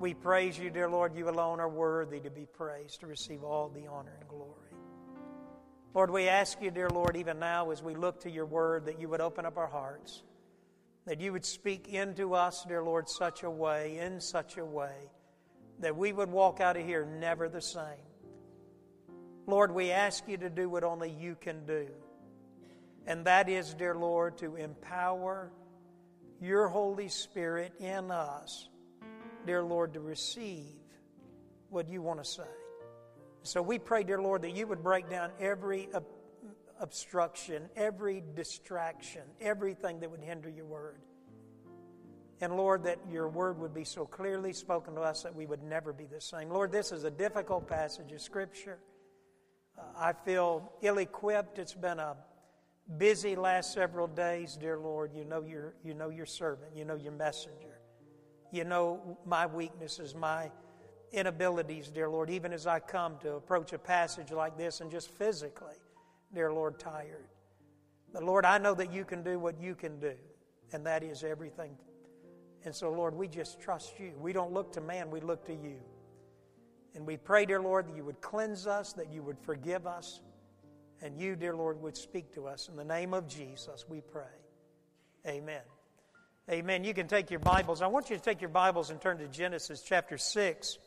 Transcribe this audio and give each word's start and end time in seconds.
We 0.00 0.14
praise 0.14 0.56
you, 0.56 0.70
dear 0.70 0.88
Lord. 0.88 1.16
You 1.16 1.28
alone 1.28 1.58
are 1.58 1.68
worthy 1.68 2.20
to 2.20 2.30
be 2.30 2.46
praised, 2.46 3.00
to 3.00 3.08
receive 3.08 3.42
all 3.42 3.68
the 3.68 3.88
honor 3.88 4.16
and 4.20 4.28
glory. 4.28 4.54
Lord, 5.92 6.12
we 6.12 6.28
ask 6.28 6.62
you, 6.62 6.70
dear 6.70 6.88
Lord, 6.88 7.16
even 7.16 7.40
now 7.40 7.72
as 7.72 7.82
we 7.82 7.96
look 7.96 8.20
to 8.20 8.30
your 8.30 8.46
word, 8.46 8.86
that 8.86 9.00
you 9.00 9.08
would 9.08 9.20
open 9.20 9.44
up 9.44 9.56
our 9.56 9.66
hearts, 9.66 10.22
that 11.04 11.20
you 11.20 11.32
would 11.32 11.44
speak 11.44 11.88
into 11.88 12.34
us, 12.34 12.64
dear 12.68 12.80
Lord, 12.84 13.08
such 13.08 13.42
a 13.42 13.50
way, 13.50 13.98
in 13.98 14.20
such 14.20 14.56
a 14.56 14.64
way, 14.64 15.10
that 15.80 15.96
we 15.96 16.12
would 16.12 16.30
walk 16.30 16.60
out 16.60 16.76
of 16.76 16.86
here 16.86 17.04
never 17.04 17.48
the 17.48 17.60
same. 17.60 18.06
Lord, 19.48 19.74
we 19.74 19.90
ask 19.90 20.22
you 20.28 20.36
to 20.36 20.50
do 20.50 20.68
what 20.68 20.84
only 20.84 21.10
you 21.10 21.34
can 21.34 21.66
do. 21.66 21.88
And 23.04 23.24
that 23.24 23.48
is, 23.48 23.74
dear 23.74 23.96
Lord, 23.96 24.38
to 24.38 24.54
empower 24.54 25.50
your 26.40 26.68
Holy 26.68 27.08
Spirit 27.08 27.72
in 27.80 28.12
us 28.12 28.68
dear 29.48 29.62
Lord, 29.62 29.94
to 29.94 30.00
receive 30.00 30.76
what 31.70 31.88
you 31.88 32.02
want 32.02 32.22
to 32.22 32.30
say. 32.30 32.42
So 33.44 33.62
we 33.62 33.78
pray, 33.78 34.04
dear 34.04 34.20
Lord, 34.20 34.42
that 34.42 34.54
you 34.54 34.66
would 34.66 34.82
break 34.82 35.08
down 35.08 35.30
every 35.40 35.88
ob- 35.94 36.04
obstruction, 36.78 37.62
every 37.74 38.22
distraction, 38.36 39.22
everything 39.40 40.00
that 40.00 40.10
would 40.10 40.20
hinder 40.20 40.50
your 40.50 40.66
word. 40.66 41.00
And 42.42 42.58
Lord, 42.58 42.84
that 42.84 42.98
your 43.10 43.26
word 43.26 43.58
would 43.58 43.72
be 43.72 43.84
so 43.84 44.04
clearly 44.04 44.52
spoken 44.52 44.94
to 44.96 45.00
us 45.00 45.22
that 45.22 45.34
we 45.34 45.46
would 45.46 45.62
never 45.62 45.94
be 45.94 46.04
the 46.04 46.20
same. 46.20 46.50
Lord, 46.50 46.70
this 46.70 46.92
is 46.92 47.04
a 47.04 47.10
difficult 47.10 47.66
passage 47.66 48.12
of 48.12 48.20
Scripture. 48.20 48.78
Uh, 49.78 49.82
I 49.96 50.12
feel 50.12 50.70
ill 50.82 50.98
equipped. 50.98 51.58
It's 51.58 51.72
been 51.72 52.00
a 52.00 52.16
busy 52.98 53.34
last 53.34 53.72
several 53.72 54.08
days, 54.08 54.58
dear 54.60 54.78
Lord. 54.78 55.12
You 55.14 55.24
know 55.24 55.40
your, 55.40 55.72
you 55.82 55.94
know 55.94 56.10
your 56.10 56.26
servant, 56.26 56.76
you 56.76 56.84
know 56.84 56.96
your 56.96 57.12
messenger. 57.12 57.77
You 58.50 58.64
know 58.64 59.18
my 59.26 59.46
weaknesses, 59.46 60.14
my 60.14 60.50
inabilities, 61.12 61.88
dear 61.88 62.08
Lord, 62.08 62.30
even 62.30 62.52
as 62.52 62.66
I 62.66 62.80
come 62.80 63.16
to 63.20 63.34
approach 63.34 63.72
a 63.72 63.78
passage 63.78 64.30
like 64.30 64.56
this 64.56 64.80
and 64.80 64.90
just 64.90 65.10
physically, 65.10 65.76
dear 66.34 66.52
Lord, 66.52 66.78
tired. 66.78 67.28
But 68.12 68.22
Lord, 68.22 68.44
I 68.44 68.58
know 68.58 68.74
that 68.74 68.92
you 68.92 69.04
can 69.04 69.22
do 69.22 69.38
what 69.38 69.60
you 69.60 69.74
can 69.74 69.98
do, 70.00 70.14
and 70.72 70.84
that 70.86 71.02
is 71.02 71.24
everything. 71.24 71.76
And 72.64 72.74
so, 72.74 72.90
Lord, 72.90 73.14
we 73.14 73.28
just 73.28 73.60
trust 73.60 73.98
you. 74.00 74.12
We 74.18 74.32
don't 74.32 74.52
look 74.52 74.72
to 74.72 74.80
man, 74.80 75.10
we 75.10 75.20
look 75.20 75.44
to 75.46 75.54
you. 75.54 75.78
And 76.94 77.06
we 77.06 77.16
pray, 77.16 77.46
dear 77.46 77.60
Lord, 77.60 77.88
that 77.88 77.96
you 77.96 78.04
would 78.04 78.20
cleanse 78.20 78.66
us, 78.66 78.92
that 78.94 79.12
you 79.12 79.22
would 79.22 79.38
forgive 79.38 79.86
us, 79.86 80.20
and 81.00 81.16
you, 81.16 81.36
dear 81.36 81.54
Lord, 81.54 81.80
would 81.80 81.96
speak 81.96 82.32
to 82.34 82.46
us. 82.46 82.68
In 82.68 82.76
the 82.76 82.84
name 82.84 83.14
of 83.14 83.28
Jesus, 83.28 83.84
we 83.88 84.00
pray. 84.00 84.24
Amen. 85.26 85.62
Amen. 86.50 86.82
You 86.82 86.94
can 86.94 87.08
take 87.08 87.30
your 87.30 87.40
Bibles. 87.40 87.82
I 87.82 87.88
want 87.88 88.08
you 88.08 88.16
to 88.16 88.22
take 88.22 88.40
your 88.40 88.48
Bibles 88.48 88.88
and 88.88 88.98
turn 88.98 89.18
to 89.18 89.28
Genesis 89.28 89.82
chapter 89.82 90.16
6. 90.16 90.78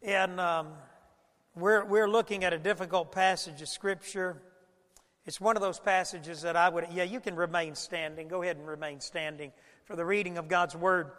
And 0.00 0.38
um, 0.38 0.68
we're, 1.56 1.84
we're 1.84 2.08
looking 2.08 2.44
at 2.44 2.52
a 2.52 2.58
difficult 2.58 3.10
passage 3.10 3.60
of 3.60 3.68
Scripture. 3.68 4.40
It's 5.26 5.40
one 5.40 5.56
of 5.56 5.60
those 5.60 5.80
passages 5.80 6.42
that 6.42 6.54
I 6.54 6.68
would, 6.68 6.86
yeah, 6.92 7.02
you 7.02 7.18
can 7.18 7.34
remain 7.34 7.74
standing. 7.74 8.28
Go 8.28 8.42
ahead 8.42 8.58
and 8.58 8.68
remain 8.68 9.00
standing 9.00 9.50
for 9.86 9.96
the 9.96 10.04
reading 10.04 10.38
of 10.38 10.46
God's 10.46 10.76
Word. 10.76 11.10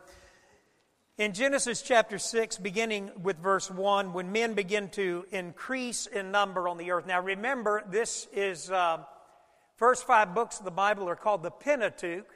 In 1.18 1.34
Genesis 1.34 1.82
chapter 1.82 2.18
6, 2.18 2.58
beginning 2.60 3.12
with 3.22 3.38
verse 3.40 3.70
1, 3.70 4.14
when 4.14 4.32
men 4.32 4.54
begin 4.54 4.88
to 4.92 5.26
increase 5.32 6.06
in 6.06 6.32
number 6.32 6.70
on 6.70 6.78
the 6.78 6.92
earth. 6.92 7.06
Now 7.06 7.20
remember, 7.20 7.84
this 7.92 8.30
is. 8.32 8.72
Uh, 8.72 9.00
First 9.80 10.06
five 10.06 10.36
books 10.36 10.60
of 10.60 10.66
the 10.66 10.72
Bible 10.72 11.08
are 11.08 11.16
called 11.16 11.42
the 11.42 11.52
Pentateuch. 11.52 12.28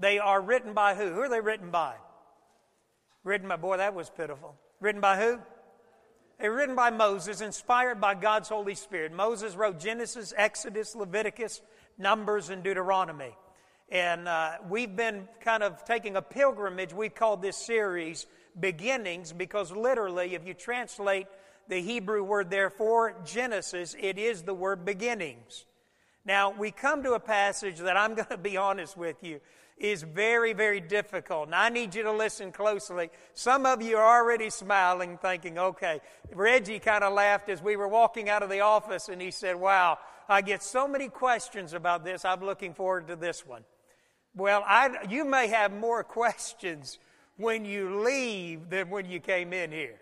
They 0.00 0.18
are 0.18 0.40
written 0.40 0.72
by 0.72 0.94
who? 0.94 1.12
Who 1.12 1.20
are 1.20 1.28
they 1.28 1.40
written 1.40 1.70
by? 1.70 1.94
Written 3.22 3.48
by, 3.48 3.56
boy, 3.56 3.76
that 3.76 3.94
was 3.94 4.08
pitiful. 4.10 4.56
Written 4.80 5.00
by 5.00 5.20
who? 5.20 5.38
They 6.40 6.48
were 6.48 6.56
written 6.56 6.74
by 6.74 6.88
Moses, 6.88 7.42
inspired 7.42 8.00
by 8.00 8.14
God's 8.14 8.48
Holy 8.48 8.74
Spirit. 8.74 9.12
Moses 9.12 9.54
wrote 9.54 9.78
Genesis, 9.78 10.32
Exodus, 10.34 10.96
Leviticus, 10.96 11.60
Numbers, 11.98 12.48
and 12.48 12.62
Deuteronomy. 12.62 13.36
And 13.90 14.26
uh, 14.26 14.52
we've 14.66 14.96
been 14.96 15.28
kind 15.40 15.62
of 15.62 15.84
taking 15.84 16.16
a 16.16 16.22
pilgrimage. 16.22 16.94
We've 16.94 17.14
called 17.14 17.42
this 17.42 17.58
series 17.58 18.26
Beginnings 18.58 19.34
because 19.34 19.70
literally, 19.70 20.34
if 20.34 20.46
you 20.46 20.54
translate 20.54 21.26
the 21.68 21.82
Hebrew 21.82 22.24
word 22.24 22.50
there 22.50 22.70
for 22.70 23.14
Genesis, 23.24 23.94
it 24.00 24.16
is 24.16 24.42
the 24.42 24.54
word 24.54 24.86
beginnings. 24.86 25.66
Now, 26.24 26.50
we 26.50 26.70
come 26.70 27.02
to 27.02 27.12
a 27.12 27.20
passage 27.20 27.80
that 27.80 27.98
I'm 27.98 28.14
going 28.14 28.28
to 28.28 28.38
be 28.38 28.56
honest 28.56 28.96
with 28.96 29.22
you 29.22 29.40
is 29.80 30.02
very, 30.02 30.52
very 30.52 30.78
difficult. 30.78 31.46
And 31.46 31.54
I 31.54 31.70
need 31.70 31.94
you 31.94 32.02
to 32.02 32.12
listen 32.12 32.52
closely. 32.52 33.10
Some 33.32 33.64
of 33.64 33.80
you 33.80 33.96
are 33.96 34.20
already 34.20 34.50
smiling, 34.50 35.18
thinking, 35.18 35.58
okay. 35.58 36.00
Reggie 36.34 36.78
kind 36.78 37.02
of 37.02 37.14
laughed 37.14 37.48
as 37.48 37.62
we 37.62 37.76
were 37.76 37.88
walking 37.88 38.28
out 38.28 38.42
of 38.42 38.50
the 38.50 38.60
office, 38.60 39.08
and 39.08 39.20
he 39.20 39.30
said, 39.30 39.56
wow, 39.56 39.98
I 40.28 40.42
get 40.42 40.62
so 40.62 40.86
many 40.86 41.08
questions 41.08 41.72
about 41.72 42.04
this. 42.04 42.26
I'm 42.26 42.40
looking 42.42 42.74
forward 42.74 43.08
to 43.08 43.16
this 43.16 43.46
one. 43.46 43.64
Well, 44.36 44.62
I, 44.66 45.06
you 45.08 45.24
may 45.24 45.48
have 45.48 45.72
more 45.72 46.04
questions 46.04 46.98
when 47.38 47.64
you 47.64 48.00
leave 48.00 48.68
than 48.68 48.90
when 48.90 49.10
you 49.10 49.18
came 49.18 49.54
in 49.54 49.72
here. 49.72 49.98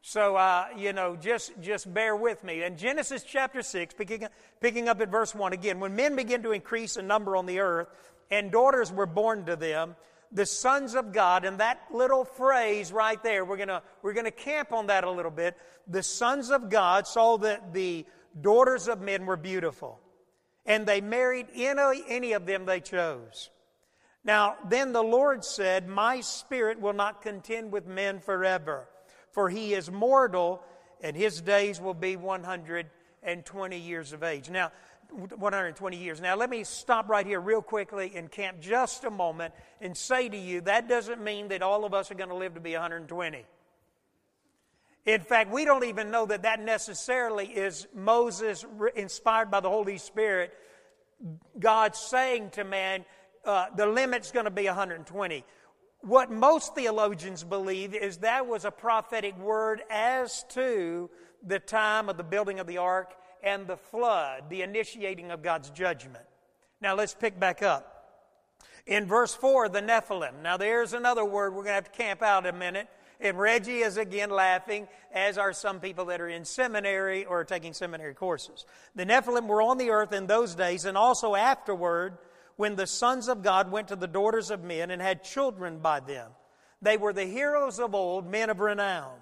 So, 0.00 0.36
uh, 0.36 0.66
you 0.76 0.92
know, 0.92 1.16
just, 1.16 1.52
just 1.60 1.92
bear 1.92 2.16
with 2.16 2.42
me. 2.44 2.62
In 2.62 2.76
Genesis 2.76 3.22
chapter 3.22 3.62
6, 3.62 3.94
picking, 3.94 4.26
picking 4.60 4.88
up 4.88 5.00
at 5.00 5.10
verse 5.10 5.34
1 5.34 5.52
again, 5.52 5.80
when 5.80 5.94
men 5.96 6.16
begin 6.16 6.42
to 6.42 6.52
increase 6.52 6.96
in 6.96 7.06
number 7.06 7.36
on 7.36 7.46
the 7.46 7.60
earth, 7.60 7.88
and 8.30 8.50
daughters 8.50 8.92
were 8.92 9.06
born 9.06 9.46
to 9.46 9.56
them, 9.56 9.96
the 10.32 10.46
sons 10.46 10.94
of 10.94 11.12
God, 11.12 11.44
and 11.44 11.58
that 11.58 11.80
little 11.92 12.24
phrase 12.24 12.92
right 12.92 13.22
there, 13.22 13.44
we're 13.44 13.56
gonna, 13.56 13.82
we're 14.02 14.14
gonna 14.14 14.30
camp 14.30 14.72
on 14.72 14.88
that 14.88 15.04
a 15.04 15.10
little 15.10 15.30
bit. 15.30 15.56
The 15.86 16.02
sons 16.02 16.50
of 16.50 16.70
God 16.70 17.06
saw 17.06 17.36
that 17.38 17.72
the 17.72 18.04
daughters 18.40 18.88
of 18.88 19.00
men 19.00 19.26
were 19.26 19.36
beautiful, 19.36 20.00
and 20.66 20.86
they 20.86 21.00
married 21.00 21.46
any, 21.54 22.02
any 22.08 22.32
of 22.32 22.46
them 22.46 22.66
they 22.66 22.80
chose. 22.80 23.50
Now, 24.24 24.56
then 24.68 24.92
the 24.92 25.02
Lord 25.02 25.44
said, 25.44 25.86
My 25.86 26.20
spirit 26.20 26.80
will 26.80 26.94
not 26.94 27.22
contend 27.22 27.70
with 27.70 27.86
men 27.86 28.20
forever 28.20 28.88
for 29.34 29.50
he 29.50 29.74
is 29.74 29.90
mortal, 29.90 30.62
and 31.00 31.16
his 31.16 31.40
days 31.40 31.80
will 31.80 31.92
be 31.92 32.14
120 32.14 33.78
years 33.78 34.12
of 34.12 34.22
age. 34.22 34.48
Now, 34.48 34.70
120 35.14 35.96
years. 35.96 36.20
Now, 36.20 36.36
let 36.36 36.50
me 36.50 36.64
stop 36.64 37.08
right 37.08 37.26
here 37.26 37.40
real 37.40 37.62
quickly 37.62 38.12
and 38.14 38.30
camp 38.30 38.60
just 38.60 39.04
a 39.04 39.10
moment 39.10 39.54
and 39.80 39.96
say 39.96 40.28
to 40.28 40.36
you 40.36 40.60
that 40.62 40.88
doesn't 40.88 41.22
mean 41.22 41.48
that 41.48 41.62
all 41.62 41.84
of 41.84 41.94
us 41.94 42.10
are 42.10 42.14
going 42.14 42.30
to 42.30 42.36
live 42.36 42.54
to 42.54 42.60
be 42.60 42.72
120. 42.72 43.44
In 45.06 45.20
fact, 45.20 45.50
we 45.50 45.64
don't 45.64 45.84
even 45.84 46.10
know 46.10 46.26
that 46.26 46.42
that 46.42 46.60
necessarily 46.60 47.46
is 47.46 47.86
Moses, 47.94 48.64
inspired 48.96 49.50
by 49.50 49.60
the 49.60 49.68
Holy 49.68 49.98
Spirit, 49.98 50.52
God 51.58 51.94
saying 51.94 52.50
to 52.50 52.64
man, 52.64 53.04
uh, 53.44 53.66
the 53.76 53.86
limit's 53.86 54.32
going 54.32 54.46
to 54.46 54.50
be 54.50 54.64
120 54.64 55.44
what 56.04 56.30
most 56.30 56.74
theologians 56.74 57.44
believe 57.44 57.94
is 57.94 58.18
that 58.18 58.46
was 58.46 58.66
a 58.66 58.70
prophetic 58.70 59.38
word 59.38 59.80
as 59.88 60.44
to 60.50 61.08
the 61.42 61.58
time 61.58 62.10
of 62.10 62.18
the 62.18 62.22
building 62.22 62.60
of 62.60 62.66
the 62.66 62.76
ark 62.76 63.14
and 63.44 63.66
the 63.66 63.76
flood, 63.76 64.48
the 64.48 64.62
initiating 64.62 65.30
of 65.30 65.42
God's 65.42 65.70
judgment. 65.70 66.24
Now 66.80 66.94
let's 66.94 67.14
pick 67.14 67.38
back 67.38 67.62
up. 67.62 67.90
In 68.86 69.06
verse 69.06 69.34
4, 69.34 69.68
the 69.68 69.80
Nephilim. 69.80 70.42
Now 70.42 70.56
there's 70.56 70.92
another 70.92 71.24
word 71.24 71.54
we're 71.54 71.62
going 71.62 71.70
to 71.70 71.74
have 71.74 71.92
to 71.92 71.98
camp 71.98 72.22
out 72.22 72.46
a 72.46 72.52
minute. 72.52 72.88
And 73.20 73.38
Reggie 73.38 73.78
is 73.78 73.96
again 73.96 74.30
laughing, 74.30 74.88
as 75.12 75.38
are 75.38 75.52
some 75.52 75.80
people 75.80 76.06
that 76.06 76.20
are 76.20 76.28
in 76.28 76.44
seminary 76.44 77.24
or 77.24 77.44
taking 77.44 77.72
seminary 77.72 78.12
courses. 78.12 78.66
The 78.94 79.06
Nephilim 79.06 79.46
were 79.46 79.62
on 79.62 79.78
the 79.78 79.90
earth 79.90 80.12
in 80.12 80.26
those 80.26 80.54
days 80.54 80.84
and 80.84 80.98
also 80.98 81.34
afterward 81.34 82.18
when 82.56 82.76
the 82.76 82.86
sons 82.86 83.28
of 83.28 83.42
God 83.42 83.70
went 83.70 83.88
to 83.88 83.96
the 83.96 84.06
daughters 84.06 84.50
of 84.50 84.62
men 84.62 84.90
and 84.90 85.00
had 85.00 85.24
children 85.24 85.78
by 85.78 86.00
them. 86.00 86.30
They 86.82 86.96
were 86.96 87.12
the 87.12 87.24
heroes 87.24 87.78
of 87.78 87.94
old, 87.94 88.30
men 88.30 88.50
of 88.50 88.60
renown. 88.60 89.14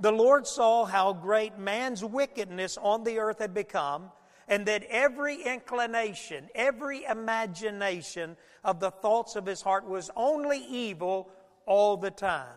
The 0.00 0.12
Lord 0.12 0.46
saw 0.46 0.86
how 0.86 1.12
great 1.12 1.58
man's 1.58 2.02
wickedness 2.02 2.78
on 2.80 3.04
the 3.04 3.18
earth 3.18 3.38
had 3.38 3.52
become, 3.52 4.10
and 4.48 4.66
that 4.66 4.82
every 4.88 5.42
inclination, 5.42 6.48
every 6.54 7.04
imagination 7.04 8.36
of 8.64 8.80
the 8.80 8.90
thoughts 8.90 9.36
of 9.36 9.46
his 9.46 9.62
heart 9.62 9.86
was 9.86 10.10
only 10.16 10.58
evil 10.58 11.28
all 11.66 11.96
the 11.96 12.10
time. 12.10 12.56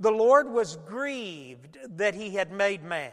the 0.00 0.10
Lord 0.10 0.50
was 0.50 0.76
grieved 0.86 1.78
that 1.96 2.14
he 2.14 2.30
had 2.30 2.50
made 2.50 2.82
man 2.82 3.12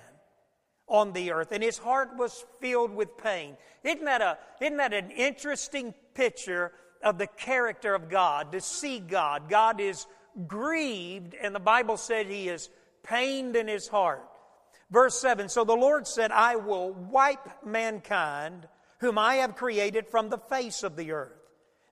on 0.88 1.12
the 1.12 1.32
earth, 1.32 1.52
and 1.52 1.62
his 1.62 1.78
heart 1.78 2.16
was 2.16 2.46
filled 2.62 2.96
with 2.96 3.18
pain. 3.18 3.58
Isn't 3.84 4.06
that, 4.06 4.22
a, 4.22 4.38
isn't 4.62 4.78
that 4.78 4.94
an 4.94 5.12
interesting 5.12 5.94
picture 6.14 6.72
of 7.04 7.18
the 7.18 7.28
character 7.28 7.94
of 7.94 8.10
God, 8.10 8.54
to 8.54 8.62
see 8.62 9.00
God? 9.00 9.50
God 9.50 9.82
is 9.82 10.08
grieved, 10.48 11.36
and 11.36 11.54
the 11.54 11.60
Bible 11.60 11.98
said 11.98 12.28
he 12.28 12.48
is 12.48 12.70
pained 13.10 13.56
in 13.56 13.68
his 13.68 13.88
heart. 13.88 14.28
Verse 14.90 15.20
7 15.20 15.50
So 15.50 15.64
the 15.64 15.74
Lord 15.74 16.08
said, 16.08 16.32
I 16.32 16.56
will 16.56 16.94
wipe 16.94 17.66
mankind, 17.66 18.68
whom 19.00 19.18
I 19.18 19.36
have 19.36 19.56
created 19.56 20.08
from 20.08 20.30
the 20.30 20.38
face 20.38 20.84
of 20.84 20.96
the 20.96 21.12
earth 21.12 21.34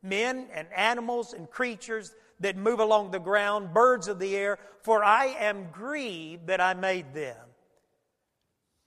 men 0.06 0.48
and 0.54 0.68
animals 0.76 1.34
and 1.34 1.50
creatures 1.50 2.14
that 2.40 2.56
move 2.56 2.80
along 2.80 3.12
the 3.12 3.20
ground, 3.20 3.74
birds 3.74 4.08
of 4.08 4.20
the 4.20 4.36
air, 4.36 4.60
for 4.84 5.04
I 5.04 5.26
am 5.40 5.70
grieved 5.72 6.48
that 6.48 6.62
I 6.62 6.74
made 6.74 7.14
them. 7.14 7.38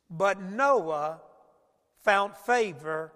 But 0.09 0.41
Noah 0.41 1.21
found 2.05 2.37
favor 2.37 3.13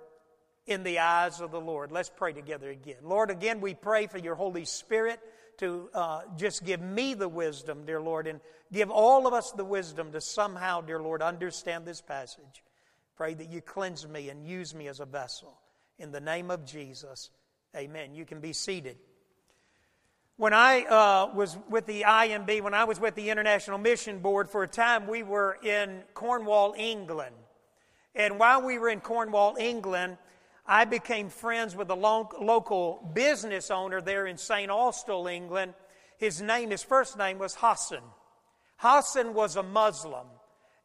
in 0.66 0.82
the 0.82 0.98
eyes 0.98 1.40
of 1.40 1.50
the 1.50 1.60
Lord. 1.60 1.92
Let's 1.92 2.10
pray 2.10 2.32
together 2.32 2.70
again. 2.70 2.96
Lord, 3.02 3.30
again, 3.30 3.60
we 3.60 3.74
pray 3.74 4.06
for 4.06 4.18
your 4.18 4.34
Holy 4.34 4.64
Spirit 4.64 5.20
to 5.58 5.88
uh, 5.94 6.22
just 6.36 6.64
give 6.64 6.80
me 6.80 7.14
the 7.14 7.28
wisdom, 7.28 7.84
dear 7.84 8.00
Lord, 8.00 8.26
and 8.26 8.40
give 8.72 8.90
all 8.90 9.26
of 9.26 9.34
us 9.34 9.52
the 9.52 9.64
wisdom 9.64 10.12
to 10.12 10.20
somehow, 10.20 10.80
dear 10.80 11.00
Lord, 11.00 11.22
understand 11.22 11.84
this 11.84 12.00
passage. 12.00 12.62
Pray 13.16 13.34
that 13.34 13.50
you 13.50 13.60
cleanse 13.60 14.06
me 14.08 14.30
and 14.30 14.46
use 14.46 14.74
me 14.74 14.88
as 14.88 15.00
a 15.00 15.06
vessel. 15.06 15.58
In 15.98 16.10
the 16.10 16.20
name 16.20 16.50
of 16.50 16.64
Jesus, 16.64 17.30
amen. 17.76 18.14
You 18.14 18.24
can 18.24 18.40
be 18.40 18.52
seated. 18.52 18.96
When 20.36 20.54
I 20.54 20.82
uh, 20.82 21.34
was 21.34 21.56
with 21.68 21.86
the 21.86 22.02
IMB, 22.02 22.62
when 22.62 22.74
I 22.74 22.84
was 22.84 22.98
with 22.98 23.14
the 23.14 23.30
International 23.30 23.78
Mission 23.78 24.18
Board 24.18 24.48
for 24.48 24.62
a 24.62 24.68
time, 24.68 25.06
we 25.06 25.22
were 25.22 25.58
in 25.62 26.02
Cornwall, 26.14 26.74
England. 26.76 27.36
And 28.14 28.38
while 28.38 28.62
we 28.62 28.78
were 28.78 28.88
in 28.88 29.00
Cornwall, 29.00 29.56
England, 29.58 30.16
I 30.66 30.84
became 30.84 31.28
friends 31.28 31.76
with 31.76 31.90
a 31.90 31.94
lo- 31.94 32.30
local 32.40 33.10
business 33.14 33.70
owner 33.70 34.00
there 34.00 34.26
in 34.26 34.38
St. 34.38 34.70
Austell, 34.70 35.26
England. 35.26 35.74
His 36.16 36.40
name, 36.40 36.70
his 36.70 36.82
first 36.82 37.18
name 37.18 37.38
was 37.38 37.54
Hassan. 37.54 38.02
Hassan 38.82 39.32
was 39.32 39.54
a 39.54 39.62
Muslim, 39.62 40.26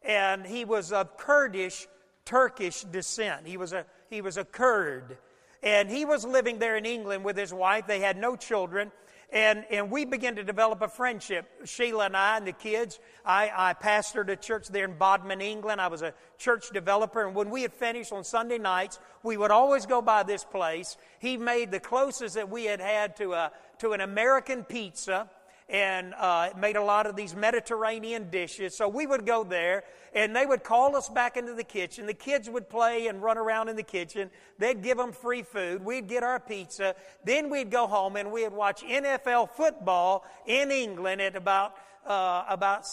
and 0.02 0.46
he 0.46 0.64
was 0.64 0.92
of 0.92 1.16
Kurdish, 1.16 1.88
Turkish 2.24 2.82
descent. 2.82 3.44
He 3.44 3.56
was 3.56 3.72
a, 3.72 3.86
he 4.08 4.20
was 4.20 4.36
a 4.36 4.44
Kurd. 4.44 5.18
And 5.64 5.90
he 5.90 6.04
was 6.04 6.24
living 6.24 6.60
there 6.60 6.76
in 6.76 6.86
England 6.86 7.24
with 7.24 7.36
his 7.36 7.52
wife. 7.52 7.88
They 7.88 7.98
had 7.98 8.16
no 8.16 8.36
children. 8.36 8.92
And, 9.32 9.64
and 9.68 9.90
we 9.90 10.04
began 10.04 10.36
to 10.36 10.44
develop 10.44 10.80
a 10.80 10.86
friendship. 10.86 11.50
Sheila 11.64 12.06
and 12.06 12.16
I 12.16 12.36
and 12.36 12.46
the 12.46 12.52
kids. 12.52 13.00
I, 13.26 13.50
I 13.54 13.74
pastored 13.74 14.28
a 14.28 14.36
church 14.36 14.68
there 14.68 14.84
in 14.84 14.96
Bodmin, 14.96 15.40
England. 15.40 15.80
I 15.80 15.88
was 15.88 16.02
a 16.02 16.14
church 16.38 16.70
developer. 16.70 17.26
And 17.26 17.34
when 17.34 17.50
we 17.50 17.62
had 17.62 17.72
finished 17.72 18.12
on 18.12 18.22
Sunday 18.22 18.58
nights, 18.58 19.00
we 19.24 19.36
would 19.36 19.50
always 19.50 19.86
go 19.86 20.00
by 20.00 20.22
this 20.22 20.44
place. 20.44 20.96
He 21.18 21.36
made 21.36 21.72
the 21.72 21.80
closest 21.80 22.36
that 22.36 22.48
we 22.48 22.66
had 22.66 22.80
had 22.80 23.16
to, 23.16 23.32
a, 23.32 23.50
to 23.78 23.92
an 23.92 24.00
American 24.00 24.62
pizza 24.62 25.28
and 25.68 26.14
uh, 26.14 26.50
made 26.58 26.76
a 26.76 26.82
lot 26.82 27.06
of 27.06 27.14
these 27.14 27.34
Mediterranean 27.34 28.30
dishes. 28.30 28.76
So 28.76 28.88
we 28.88 29.06
would 29.06 29.26
go 29.26 29.44
there, 29.44 29.84
and 30.14 30.34
they 30.34 30.46
would 30.46 30.64
call 30.64 30.96
us 30.96 31.08
back 31.08 31.36
into 31.36 31.54
the 31.54 31.64
kitchen. 31.64 32.06
The 32.06 32.14
kids 32.14 32.48
would 32.48 32.68
play 32.68 33.08
and 33.08 33.22
run 33.22 33.36
around 33.36 33.68
in 33.68 33.76
the 33.76 33.82
kitchen. 33.82 34.30
They'd 34.58 34.82
give 34.82 34.96
them 34.96 35.12
free 35.12 35.42
food. 35.42 35.84
We'd 35.84 36.08
get 36.08 36.22
our 36.22 36.40
pizza. 36.40 36.94
Then 37.24 37.50
we'd 37.50 37.70
go 37.70 37.86
home 37.86 38.16
and 38.16 38.32
we'd 38.32 38.52
watch 38.52 38.82
NFL 38.82 39.50
football 39.50 40.24
in 40.46 40.70
England 40.70 41.20
at 41.20 41.36
about 41.36 41.74
uh, 42.06 42.44
about 42.48 42.86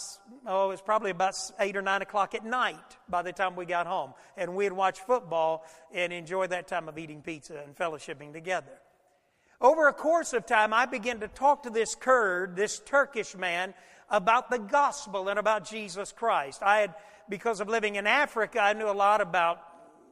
oh, 0.46 0.66
it 0.66 0.68
was 0.68 0.82
probably 0.82 1.10
about 1.10 1.34
eight 1.60 1.74
or 1.74 1.80
nine 1.80 2.02
o'clock 2.02 2.34
at 2.34 2.44
night 2.44 2.98
by 3.08 3.22
the 3.22 3.32
time 3.32 3.56
we 3.56 3.64
got 3.64 3.86
home, 3.86 4.12
and 4.36 4.54
we'd 4.54 4.72
watch 4.72 5.00
football 5.00 5.64
and 5.94 6.12
enjoy 6.12 6.46
that 6.46 6.68
time 6.68 6.86
of 6.86 6.98
eating 6.98 7.22
pizza 7.22 7.62
and 7.64 7.74
fellowshipping 7.74 8.34
together. 8.34 8.72
Over 9.60 9.88
a 9.88 9.92
course 9.92 10.32
of 10.32 10.46
time, 10.46 10.74
I 10.74 10.86
began 10.86 11.20
to 11.20 11.28
talk 11.28 11.62
to 11.62 11.70
this 11.70 11.94
Kurd, 11.94 12.56
this 12.56 12.78
Turkish 12.78 13.36
man, 13.36 13.74
about 14.10 14.50
the 14.50 14.58
gospel 14.58 15.28
and 15.28 15.38
about 15.38 15.68
Jesus 15.68 16.12
Christ. 16.12 16.62
I 16.62 16.78
had, 16.78 16.94
because 17.28 17.60
of 17.60 17.68
living 17.68 17.96
in 17.96 18.06
Africa, 18.06 18.60
I 18.60 18.74
knew 18.74 18.88
a 18.88 18.92
lot 18.92 19.20
about 19.20 19.62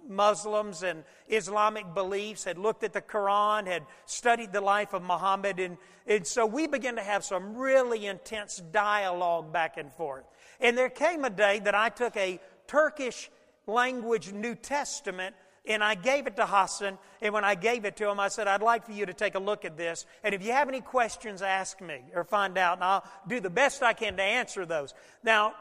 Muslims 0.09 0.83
and 0.83 1.05
Islamic 1.29 1.95
beliefs, 1.95 2.45
had 2.45 2.59
looked 2.59 2.85
at 2.85 2.93
the 2.93 3.03
Quran, 3.03 3.67
had 3.67 3.85
studied 4.07 4.53
the 4.53 4.61
life 4.61 4.93
of 4.93 5.03
Muhammad, 5.03 5.59
and, 5.61 5.77
and 6.07 6.27
so 6.27 6.45
we 6.47 6.67
began 6.67 6.97
to 6.97 7.03
have 7.03 7.25
some 7.25 7.57
really 7.57 8.07
intense 8.07 8.63
dialogue 8.73 9.53
back 9.53 9.77
and 9.77 9.93
forth. 9.93 10.25
And 10.61 10.77
there 10.77 10.91
came 10.91 11.25
a 11.25 11.31
day 11.31 11.59
that 11.61 11.75
I 11.75 11.89
took 11.89 12.17
a 12.17 12.41
Turkish 12.67 13.31
language 13.67 14.33
New 14.33 14.55
Testament 14.55 15.35
and 15.67 15.83
I 15.83 15.95
gave 15.95 16.27
it 16.27 16.37
to 16.37 16.47
Hassan. 16.47 16.99
And 17.21 17.33
when 17.33 17.45
I 17.45 17.55
gave 17.55 17.85
it 17.85 17.97
to 17.97 18.09
him, 18.09 18.21
I 18.21 18.29
said, 18.29 18.49
I'd 18.49 18.63
like 18.63 18.87
for 18.87 18.93
you 18.93 19.07
to 19.07 19.15
take 19.15 19.35
a 19.35 19.39
look 19.39 19.65
at 19.65 19.77
this. 19.77 20.05
And 20.23 20.35
if 20.35 20.45
you 20.45 20.53
have 20.53 20.69
any 20.69 20.81
questions, 20.81 21.43
ask 21.43 21.81
me 21.81 22.03
or 22.15 22.25
find 22.25 22.59
out, 22.59 22.79
and 22.79 22.85
I'll 22.85 23.05
do 23.27 23.41
the 23.41 23.51
best 23.51 23.83
I 23.83 23.93
can 23.93 24.17
to 24.17 24.23
answer 24.23 24.67
those. 24.67 24.95
Now, 25.23 25.55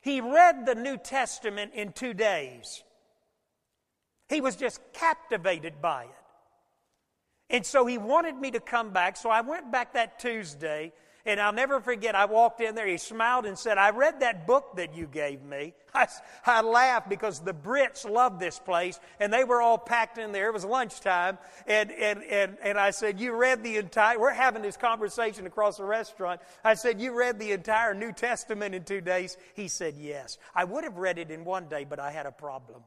he 0.00 0.20
read 0.20 0.66
the 0.66 0.76
New 0.76 0.96
Testament 0.96 1.72
in 1.74 1.92
two 1.92 2.14
days. 2.14 2.84
He 4.28 4.40
was 4.40 4.56
just 4.56 4.80
captivated 4.92 5.82
by 5.82 6.04
it. 6.04 6.10
And 7.48 7.64
so 7.64 7.86
he 7.86 7.98
wanted 7.98 8.36
me 8.36 8.50
to 8.52 8.60
come 8.60 8.90
back. 8.90 9.16
So 9.16 9.30
I 9.30 9.40
went 9.40 9.70
back 9.70 9.94
that 9.94 10.18
Tuesday 10.18 10.92
and 11.26 11.40
I'll 11.40 11.52
never 11.52 11.80
forget, 11.80 12.14
I 12.14 12.24
walked 12.24 12.60
in 12.60 12.76
there, 12.76 12.86
he 12.86 12.96
smiled 12.96 13.44
and 13.46 13.58
said, 13.58 13.78
I 13.78 13.90
read 13.90 14.20
that 14.20 14.46
book 14.46 14.76
that 14.76 14.94
you 14.94 15.06
gave 15.06 15.42
me. 15.42 15.74
I, 15.94 16.06
I 16.46 16.60
laughed 16.62 17.08
because 17.08 17.40
the 17.40 17.52
Brits 17.52 18.08
loved 18.08 18.38
this 18.38 18.58
place 18.60 19.00
and 19.18 19.32
they 19.32 19.42
were 19.42 19.60
all 19.60 19.76
packed 19.76 20.18
in 20.18 20.30
there. 20.30 20.46
It 20.46 20.54
was 20.54 20.64
lunchtime. 20.64 21.38
And, 21.66 21.90
and, 21.90 22.22
and, 22.22 22.56
and 22.62 22.78
I 22.78 22.90
said, 22.90 23.18
You 23.18 23.34
read 23.34 23.64
the 23.64 23.76
entire, 23.76 24.18
we're 24.18 24.30
having 24.30 24.62
this 24.62 24.76
conversation 24.76 25.46
across 25.46 25.78
the 25.78 25.84
restaurant. 25.84 26.40
I 26.64 26.74
said, 26.74 27.00
You 27.00 27.18
read 27.18 27.38
the 27.40 27.52
entire 27.52 27.92
New 27.92 28.12
Testament 28.12 28.74
in 28.74 28.84
two 28.84 29.00
days? 29.00 29.36
He 29.54 29.66
said, 29.66 29.94
Yes. 29.98 30.38
I 30.54 30.64
would 30.64 30.84
have 30.84 30.96
read 30.96 31.18
it 31.18 31.30
in 31.30 31.44
one 31.44 31.68
day, 31.68 31.84
but 31.84 31.98
I 31.98 32.12
had 32.12 32.26
a 32.26 32.32
problem. 32.32 32.82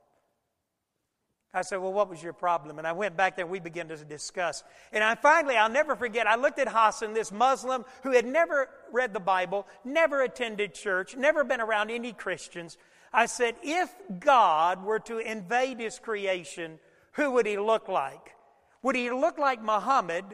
I 1.54 1.64
said, 1.64 1.78
Well, 1.78 1.94
what 1.94 2.10
was 2.10 2.22
your 2.22 2.34
problem? 2.34 2.78
And 2.78 2.88
I 2.88 2.92
went 2.92 3.18
back 3.18 3.36
there 3.36 3.46
and 3.46 3.52
we 3.52 3.60
began 3.60 3.88
to 3.88 3.98
discuss. 3.98 4.64
And 4.92 5.04
I 5.04 5.16
finally, 5.16 5.56
I'll 5.56 5.70
never 5.70 5.96
forget, 5.96 6.28
I 6.28 6.36
looked 6.36 6.60
at 6.60 6.68
Hassan, 6.70 7.14
this 7.14 7.32
Muslim 7.32 7.86
who 8.04 8.12
had 8.12 8.26
never 8.26 8.70
read 8.92 9.14
the 9.14 9.20
Bible, 9.20 9.66
never 9.84 10.22
attended 10.22 10.74
church, 10.76 11.16
never 11.16 11.44
been 11.44 11.62
around 11.62 11.90
any 11.90 12.14
Christians. 12.14 12.78
I 13.12 13.26
said, 13.26 13.56
If 13.64 13.94
God 14.20 14.84
were 14.84 15.00
to 15.00 15.18
invade 15.18 15.80
his 15.80 15.98
creation, 15.98 16.80
who 17.14 17.32
would 17.32 17.48
he 17.48 17.58
look 17.58 17.88
like? 17.88 18.36
Would 18.84 18.96
he 18.96 19.10
look 19.10 19.38
like 19.40 19.62
Muhammad 19.62 20.26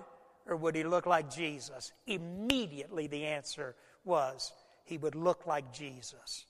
or 0.46 0.58
would 0.58 0.76
he 0.76 0.84
look 0.84 1.06
like 1.06 1.34
Jesus? 1.34 1.94
Immediately 2.06 3.08
the 3.08 3.26
answer 3.26 3.76
was, 4.04 4.52
He 4.84 4.98
would 4.98 5.16
look 5.16 5.48
like 5.48 5.72
Jesus. 5.72 6.46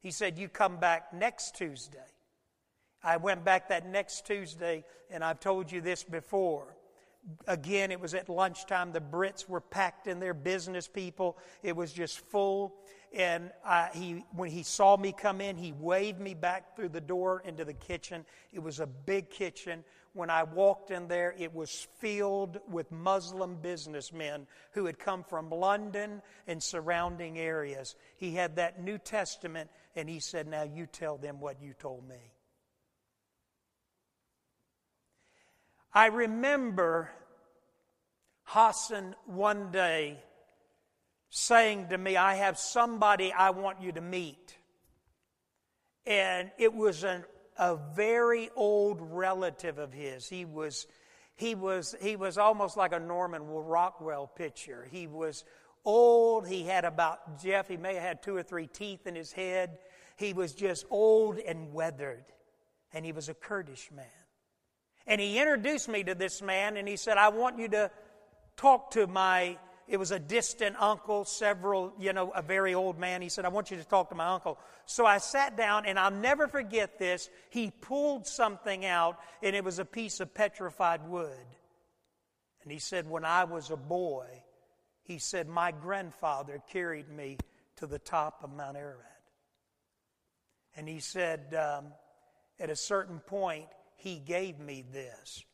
He 0.00 0.10
said, 0.10 0.38
You 0.38 0.48
come 0.48 0.78
back 0.78 1.12
next 1.12 1.54
Tuesday. 1.54 1.98
I 3.02 3.16
went 3.16 3.44
back 3.44 3.68
that 3.68 3.86
next 3.86 4.26
Tuesday, 4.26 4.84
and 5.10 5.22
I've 5.22 5.40
told 5.40 5.70
you 5.70 5.80
this 5.80 6.02
before. 6.04 6.74
Again, 7.46 7.90
it 7.90 8.00
was 8.00 8.14
at 8.14 8.28
lunchtime. 8.28 8.92
The 8.92 9.00
Brits 9.00 9.48
were 9.48 9.60
packed 9.60 10.06
in 10.06 10.18
their 10.18 10.34
business 10.34 10.88
people. 10.88 11.36
It 11.62 11.76
was 11.76 11.92
just 11.92 12.20
full. 12.30 12.74
And 13.12 13.50
I, 13.64 13.90
he, 13.94 14.24
when 14.34 14.50
he 14.50 14.62
saw 14.62 14.96
me 14.96 15.12
come 15.12 15.40
in, 15.40 15.56
he 15.56 15.72
waved 15.72 16.20
me 16.20 16.34
back 16.34 16.76
through 16.76 16.90
the 16.90 17.00
door 17.00 17.42
into 17.44 17.64
the 17.64 17.72
kitchen. 17.72 18.24
It 18.52 18.62
was 18.62 18.80
a 18.80 18.86
big 18.86 19.30
kitchen. 19.30 19.84
When 20.12 20.30
I 20.30 20.42
walked 20.42 20.90
in 20.90 21.08
there, 21.08 21.34
it 21.38 21.54
was 21.54 21.86
filled 21.98 22.60
with 22.68 22.90
Muslim 22.90 23.56
businessmen 23.56 24.46
who 24.72 24.86
had 24.86 24.98
come 24.98 25.22
from 25.22 25.50
London 25.50 26.22
and 26.46 26.62
surrounding 26.62 27.38
areas. 27.38 27.94
He 28.16 28.34
had 28.34 28.56
that 28.56 28.82
New 28.82 28.98
Testament, 28.98 29.70
and 29.96 30.08
he 30.08 30.18
said, 30.18 30.46
Now 30.46 30.64
you 30.64 30.86
tell 30.86 31.16
them 31.16 31.40
what 31.40 31.62
you 31.62 31.74
told 31.78 32.06
me. 32.08 32.32
I 35.98 36.06
remember 36.06 37.10
Hassan 38.44 39.16
one 39.26 39.72
day 39.72 40.20
saying 41.28 41.88
to 41.88 41.98
me, 41.98 42.16
I 42.16 42.36
have 42.36 42.56
somebody 42.56 43.32
I 43.32 43.50
want 43.50 43.82
you 43.82 43.90
to 43.90 44.00
meet. 44.00 44.56
And 46.06 46.52
it 46.56 46.72
was 46.72 47.02
an, 47.02 47.24
a 47.58 47.74
very 47.96 48.48
old 48.54 49.00
relative 49.02 49.78
of 49.78 49.92
his. 49.92 50.28
He 50.28 50.44
was, 50.44 50.86
he, 51.34 51.56
was, 51.56 51.96
he 52.00 52.14
was 52.14 52.38
almost 52.38 52.76
like 52.76 52.92
a 52.92 53.00
Norman 53.00 53.42
Rockwell 53.44 54.28
picture. 54.28 54.86
He 54.92 55.08
was 55.08 55.44
old. 55.84 56.46
He 56.46 56.62
had 56.62 56.84
about, 56.84 57.42
Jeff, 57.42 57.66
he 57.66 57.76
may 57.76 57.94
have 57.94 58.04
had 58.04 58.22
two 58.22 58.36
or 58.36 58.44
three 58.44 58.68
teeth 58.68 59.08
in 59.08 59.16
his 59.16 59.32
head. 59.32 59.80
He 60.16 60.32
was 60.32 60.54
just 60.54 60.84
old 60.90 61.40
and 61.40 61.72
weathered. 61.72 62.26
And 62.92 63.04
he 63.04 63.10
was 63.10 63.28
a 63.28 63.34
Kurdish 63.34 63.90
man. 63.90 64.06
And 65.08 65.22
he 65.22 65.38
introduced 65.40 65.88
me 65.88 66.04
to 66.04 66.14
this 66.14 66.42
man 66.42 66.76
and 66.76 66.86
he 66.86 66.96
said, 66.96 67.16
I 67.16 67.30
want 67.30 67.58
you 67.58 67.68
to 67.68 67.90
talk 68.58 68.90
to 68.90 69.06
my, 69.06 69.56
it 69.88 69.96
was 69.96 70.10
a 70.10 70.18
distant 70.18 70.76
uncle, 70.78 71.24
several, 71.24 71.94
you 71.98 72.12
know, 72.12 72.30
a 72.30 72.42
very 72.42 72.74
old 72.74 72.98
man. 72.98 73.22
He 73.22 73.30
said, 73.30 73.46
I 73.46 73.48
want 73.48 73.70
you 73.70 73.78
to 73.78 73.84
talk 73.84 74.10
to 74.10 74.14
my 74.14 74.26
uncle. 74.26 74.58
So 74.84 75.06
I 75.06 75.16
sat 75.16 75.56
down, 75.56 75.86
and 75.86 75.98
I'll 75.98 76.10
never 76.10 76.46
forget 76.46 76.98
this. 76.98 77.30
He 77.48 77.70
pulled 77.70 78.26
something 78.26 78.84
out, 78.84 79.18
and 79.42 79.56
it 79.56 79.64
was 79.64 79.78
a 79.78 79.84
piece 79.84 80.20
of 80.20 80.34
petrified 80.34 81.08
wood. 81.08 81.46
And 82.62 82.70
he 82.70 82.78
said, 82.78 83.08
When 83.08 83.24
I 83.24 83.44
was 83.44 83.70
a 83.70 83.76
boy, 83.76 84.26
he 85.04 85.16
said, 85.16 85.48
My 85.48 85.72
grandfather 85.72 86.62
carried 86.70 87.08
me 87.08 87.38
to 87.76 87.86
the 87.86 87.98
top 87.98 88.44
of 88.44 88.52
Mount 88.52 88.76
Ararat. 88.76 89.06
And 90.76 90.86
he 90.86 91.00
said, 91.00 91.54
um, 91.54 91.92
At 92.60 92.68
a 92.68 92.76
certain 92.76 93.20
point, 93.20 93.68
he 93.98 94.18
gave 94.18 94.58
me 94.58 94.84
this. 94.92 95.44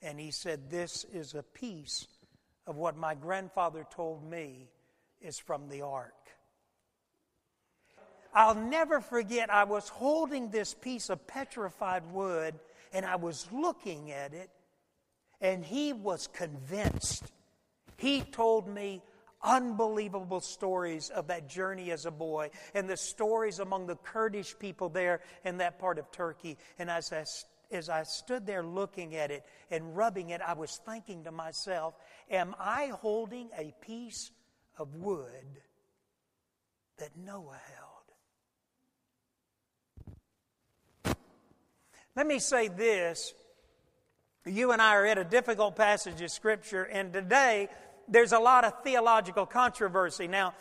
And 0.00 0.20
he 0.20 0.30
said, 0.30 0.70
This 0.70 1.04
is 1.12 1.34
a 1.34 1.42
piece 1.42 2.06
of 2.66 2.76
what 2.76 2.96
my 2.96 3.14
grandfather 3.14 3.86
told 3.90 4.22
me 4.28 4.68
is 5.20 5.38
from 5.38 5.68
the 5.68 5.82
ark. 5.82 6.14
I'll 8.34 8.54
never 8.54 9.00
forget, 9.00 9.50
I 9.50 9.64
was 9.64 9.88
holding 9.88 10.50
this 10.50 10.74
piece 10.74 11.08
of 11.08 11.26
petrified 11.26 12.02
wood 12.12 12.54
and 12.92 13.06
I 13.06 13.16
was 13.16 13.48
looking 13.50 14.12
at 14.12 14.34
it, 14.34 14.50
and 15.40 15.64
he 15.64 15.92
was 15.92 16.28
convinced. 16.28 17.24
He 17.96 18.20
told 18.20 18.68
me 18.68 19.02
unbelievable 19.42 20.40
stories 20.40 21.10
of 21.10 21.26
that 21.26 21.48
journey 21.48 21.90
as 21.90 22.06
a 22.06 22.10
boy 22.10 22.50
and 22.72 22.88
the 22.88 22.96
stories 22.96 23.58
among 23.58 23.86
the 23.86 23.96
Kurdish 23.96 24.58
people 24.58 24.88
there 24.88 25.20
in 25.44 25.58
that 25.58 25.78
part 25.78 25.98
of 25.98 26.10
Turkey. 26.10 26.56
And 26.78 26.88
as 26.88 27.12
I 27.12 27.24
as 27.74 27.88
I 27.88 28.04
stood 28.04 28.46
there 28.46 28.62
looking 28.64 29.16
at 29.16 29.30
it 29.30 29.44
and 29.70 29.96
rubbing 29.96 30.30
it, 30.30 30.40
I 30.40 30.54
was 30.54 30.80
thinking 30.86 31.24
to 31.24 31.32
myself, 31.32 31.94
Am 32.30 32.54
I 32.58 32.92
holding 32.94 33.50
a 33.58 33.74
piece 33.80 34.30
of 34.78 34.94
wood 34.94 35.60
that 36.98 37.10
Noah 37.16 37.60
held? 37.74 37.94
Let 42.16 42.26
me 42.26 42.38
say 42.38 42.68
this. 42.68 43.34
You 44.46 44.72
and 44.72 44.80
I 44.80 44.94
are 44.94 45.06
at 45.06 45.18
a 45.18 45.24
difficult 45.24 45.74
passage 45.74 46.20
of 46.20 46.30
Scripture, 46.30 46.84
and 46.84 47.12
today 47.12 47.68
there's 48.08 48.32
a 48.32 48.38
lot 48.38 48.64
of 48.64 48.82
theological 48.84 49.46
controversy. 49.46 50.28
Now, 50.28 50.54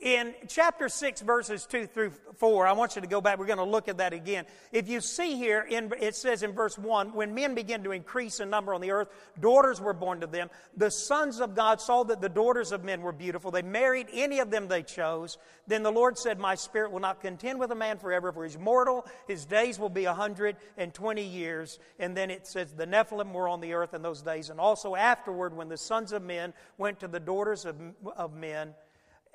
in 0.00 0.34
chapter 0.48 0.88
6, 0.88 1.20
verses 1.20 1.66
2 1.66 1.86
through 1.86 2.12
4, 2.36 2.66
I 2.66 2.72
want 2.72 2.96
you 2.96 3.02
to 3.02 3.08
go 3.08 3.20
back. 3.20 3.38
We're 3.38 3.46
going 3.46 3.58
to 3.58 3.64
look 3.64 3.86
at 3.86 3.98
that 3.98 4.14
again. 4.14 4.46
If 4.72 4.88
you 4.88 5.00
see 5.00 5.36
here, 5.36 5.60
in, 5.68 5.92
it 6.00 6.16
says 6.16 6.42
in 6.42 6.52
verse 6.52 6.78
1 6.78 7.12
when 7.12 7.34
men 7.34 7.54
began 7.54 7.84
to 7.84 7.92
increase 7.92 8.40
in 8.40 8.48
number 8.48 8.72
on 8.72 8.80
the 8.80 8.92
earth, 8.92 9.08
daughters 9.38 9.80
were 9.80 9.92
born 9.92 10.20
to 10.20 10.26
them. 10.26 10.48
The 10.76 10.90
sons 10.90 11.40
of 11.40 11.54
God 11.54 11.82
saw 11.82 12.02
that 12.04 12.22
the 12.22 12.30
daughters 12.30 12.72
of 12.72 12.82
men 12.82 13.02
were 13.02 13.12
beautiful. 13.12 13.50
They 13.50 13.62
married 13.62 14.06
any 14.12 14.38
of 14.38 14.50
them 14.50 14.68
they 14.68 14.82
chose. 14.82 15.36
Then 15.66 15.82
the 15.82 15.92
Lord 15.92 16.16
said, 16.16 16.38
My 16.38 16.54
spirit 16.54 16.92
will 16.92 17.00
not 17.00 17.20
contend 17.20 17.60
with 17.60 17.70
a 17.70 17.74
man 17.74 17.98
forever, 17.98 18.32
for 18.32 18.44
he's 18.44 18.58
mortal. 18.58 19.06
His 19.28 19.44
days 19.44 19.78
will 19.78 19.90
be 19.90 20.06
a 20.06 20.12
120 20.12 21.22
years. 21.22 21.78
And 21.98 22.16
then 22.16 22.30
it 22.30 22.46
says, 22.46 22.72
The 22.72 22.86
Nephilim 22.86 23.32
were 23.32 23.48
on 23.48 23.60
the 23.60 23.74
earth 23.74 23.92
in 23.92 24.00
those 24.00 24.22
days. 24.22 24.48
And 24.48 24.58
also 24.58 24.96
afterward, 24.96 25.54
when 25.54 25.68
the 25.68 25.76
sons 25.76 26.12
of 26.12 26.22
men 26.22 26.54
went 26.78 27.00
to 27.00 27.08
the 27.08 27.20
daughters 27.20 27.66
of, 27.66 27.76
of 28.16 28.34
men, 28.34 28.74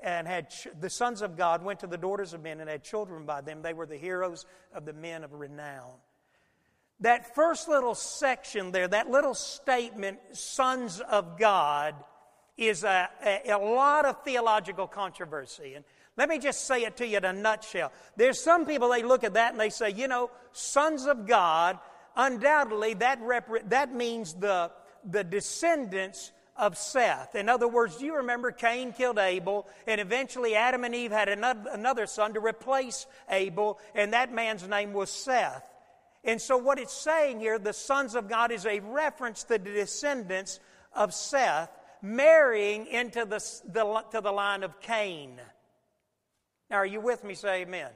and 0.01 0.27
had 0.27 0.49
ch- 0.49 0.67
the 0.79 0.89
sons 0.89 1.21
of 1.21 1.37
God 1.37 1.63
went 1.63 1.79
to 1.79 1.87
the 1.87 1.97
daughters 1.97 2.33
of 2.33 2.43
men 2.43 2.59
and 2.59 2.69
had 2.69 2.83
children 2.83 3.25
by 3.25 3.41
them. 3.41 3.61
They 3.61 3.73
were 3.73 3.85
the 3.85 3.97
heroes 3.97 4.45
of 4.73 4.85
the 4.85 4.93
men 4.93 5.23
of 5.23 5.33
renown. 5.33 5.91
That 7.01 7.35
first 7.35 7.67
little 7.67 7.95
section 7.95 8.71
there, 8.71 8.87
that 8.87 9.09
little 9.09 9.33
statement, 9.33 10.19
sons 10.33 11.01
of 11.01 11.37
God, 11.37 11.95
is 12.57 12.83
a, 12.83 13.09
a, 13.25 13.51
a 13.51 13.57
lot 13.57 14.05
of 14.05 14.23
theological 14.23 14.87
controversy. 14.87 15.73
And 15.73 15.83
let 16.17 16.29
me 16.29 16.39
just 16.39 16.65
say 16.65 16.83
it 16.83 16.95
to 16.97 17.07
you 17.07 17.17
in 17.17 17.25
a 17.25 17.33
nutshell. 17.33 17.91
There's 18.15 18.41
some 18.41 18.65
people, 18.65 18.89
they 18.89 19.03
look 19.03 19.23
at 19.25 19.33
that 19.33 19.51
and 19.51 19.59
they 19.59 19.69
say, 19.69 19.89
you 19.89 20.07
know, 20.07 20.31
sons 20.53 21.05
of 21.05 21.27
God, 21.27 21.77
undoubtedly 22.15 22.93
that, 22.95 23.19
rep- 23.21 23.69
that 23.69 23.93
means 23.93 24.33
the, 24.33 24.71
the 25.03 25.23
descendants 25.23 26.31
of 26.57 26.77
Seth. 26.77 27.35
In 27.35 27.49
other 27.49 27.67
words, 27.67 27.97
do 27.97 28.05
you 28.05 28.17
remember 28.17 28.51
Cain 28.51 28.93
killed 28.93 29.17
Abel, 29.17 29.67
and 29.87 29.99
eventually 29.99 30.55
Adam 30.55 30.83
and 30.83 30.95
Eve 30.95 31.11
had 31.11 31.29
another 31.29 32.05
son 32.05 32.33
to 32.33 32.39
replace 32.39 33.05
Abel, 33.29 33.79
and 33.93 34.13
that 34.13 34.33
man's 34.33 34.67
name 34.67 34.93
was 34.93 35.09
Seth. 35.09 35.63
And 36.23 36.41
so, 36.41 36.57
what 36.57 36.79
it's 36.79 36.93
saying 36.93 37.39
here, 37.39 37.59
the 37.59 37.73
sons 37.73 38.15
of 38.15 38.27
God, 38.27 38.51
is 38.51 38.65
a 38.65 38.79
reference 38.79 39.43
to 39.43 39.59
the 39.59 39.59
descendants 39.59 40.59
of 40.93 41.13
Seth 41.13 41.69
marrying 42.01 42.87
into 42.87 43.25
the, 43.25 43.43
the, 43.71 44.03
to 44.11 44.21
the 44.21 44.31
line 44.31 44.63
of 44.63 44.79
Cain. 44.81 45.39
Now, 46.69 46.77
are 46.77 46.85
you 46.85 46.99
with 46.99 47.23
me? 47.23 47.35
Say 47.35 47.61
amen. 47.61 47.91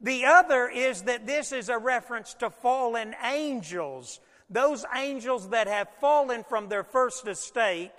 The 0.00 0.24
other 0.24 0.68
is 0.68 1.02
that 1.02 1.26
this 1.26 1.52
is 1.52 1.68
a 1.68 1.78
reference 1.78 2.34
to 2.34 2.50
fallen 2.50 3.14
angels 3.24 4.18
those 4.52 4.84
angels 4.94 5.48
that 5.50 5.66
have 5.66 5.88
fallen 6.00 6.44
from 6.44 6.68
their 6.68 6.84
first 6.84 7.26
estate 7.26 7.92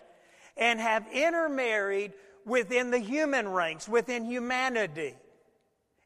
and 0.55 0.79
have 0.79 1.05
intermarried 1.11 2.13
within 2.45 2.91
the 2.91 2.99
human 2.99 3.47
ranks, 3.49 3.87
within 3.87 4.25
humanity. 4.25 5.15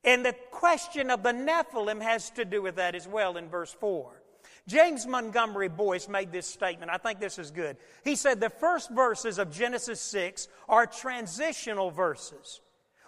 And 0.03 0.25
the 0.25 0.35
question 0.51 1.09
of 1.09 1.23
the 1.23 1.33
Nephilim 1.33 2.01
has 2.01 2.29
to 2.31 2.45
do 2.45 2.61
with 2.61 2.77
that 2.77 2.95
as 2.95 3.07
well 3.07 3.37
in 3.37 3.49
verse 3.49 3.73
4. 3.73 4.21
James 4.67 5.07
Montgomery 5.07 5.69
Boice 5.69 6.07
made 6.07 6.31
this 6.31 6.47
statement. 6.47 6.91
I 6.91 6.97
think 6.97 7.19
this 7.19 7.39
is 7.39 7.51
good. 7.51 7.77
He 8.03 8.15
said 8.15 8.39
the 8.39 8.49
first 8.49 8.89
verses 8.91 9.39
of 9.39 9.51
Genesis 9.51 10.01
6 10.01 10.47
are 10.67 10.85
transitional 10.85 11.89
verses. 11.89 12.61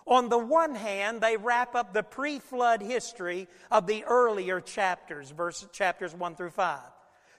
On 0.06 0.30
the 0.30 0.38
one 0.38 0.74
hand, 0.74 1.22
they 1.22 1.38
wrap 1.38 1.76
up 1.76 1.94
the 1.94 2.02
pre 2.02 2.40
flood 2.40 2.82
history 2.82 3.48
of 3.70 3.88
the 3.88 4.04
earlier 4.06 4.60
chapters, 4.60 5.32
verse, 5.32 5.68
chapters 5.72 6.16
1 6.16 6.36
through 6.36 6.50
5 6.52 6.80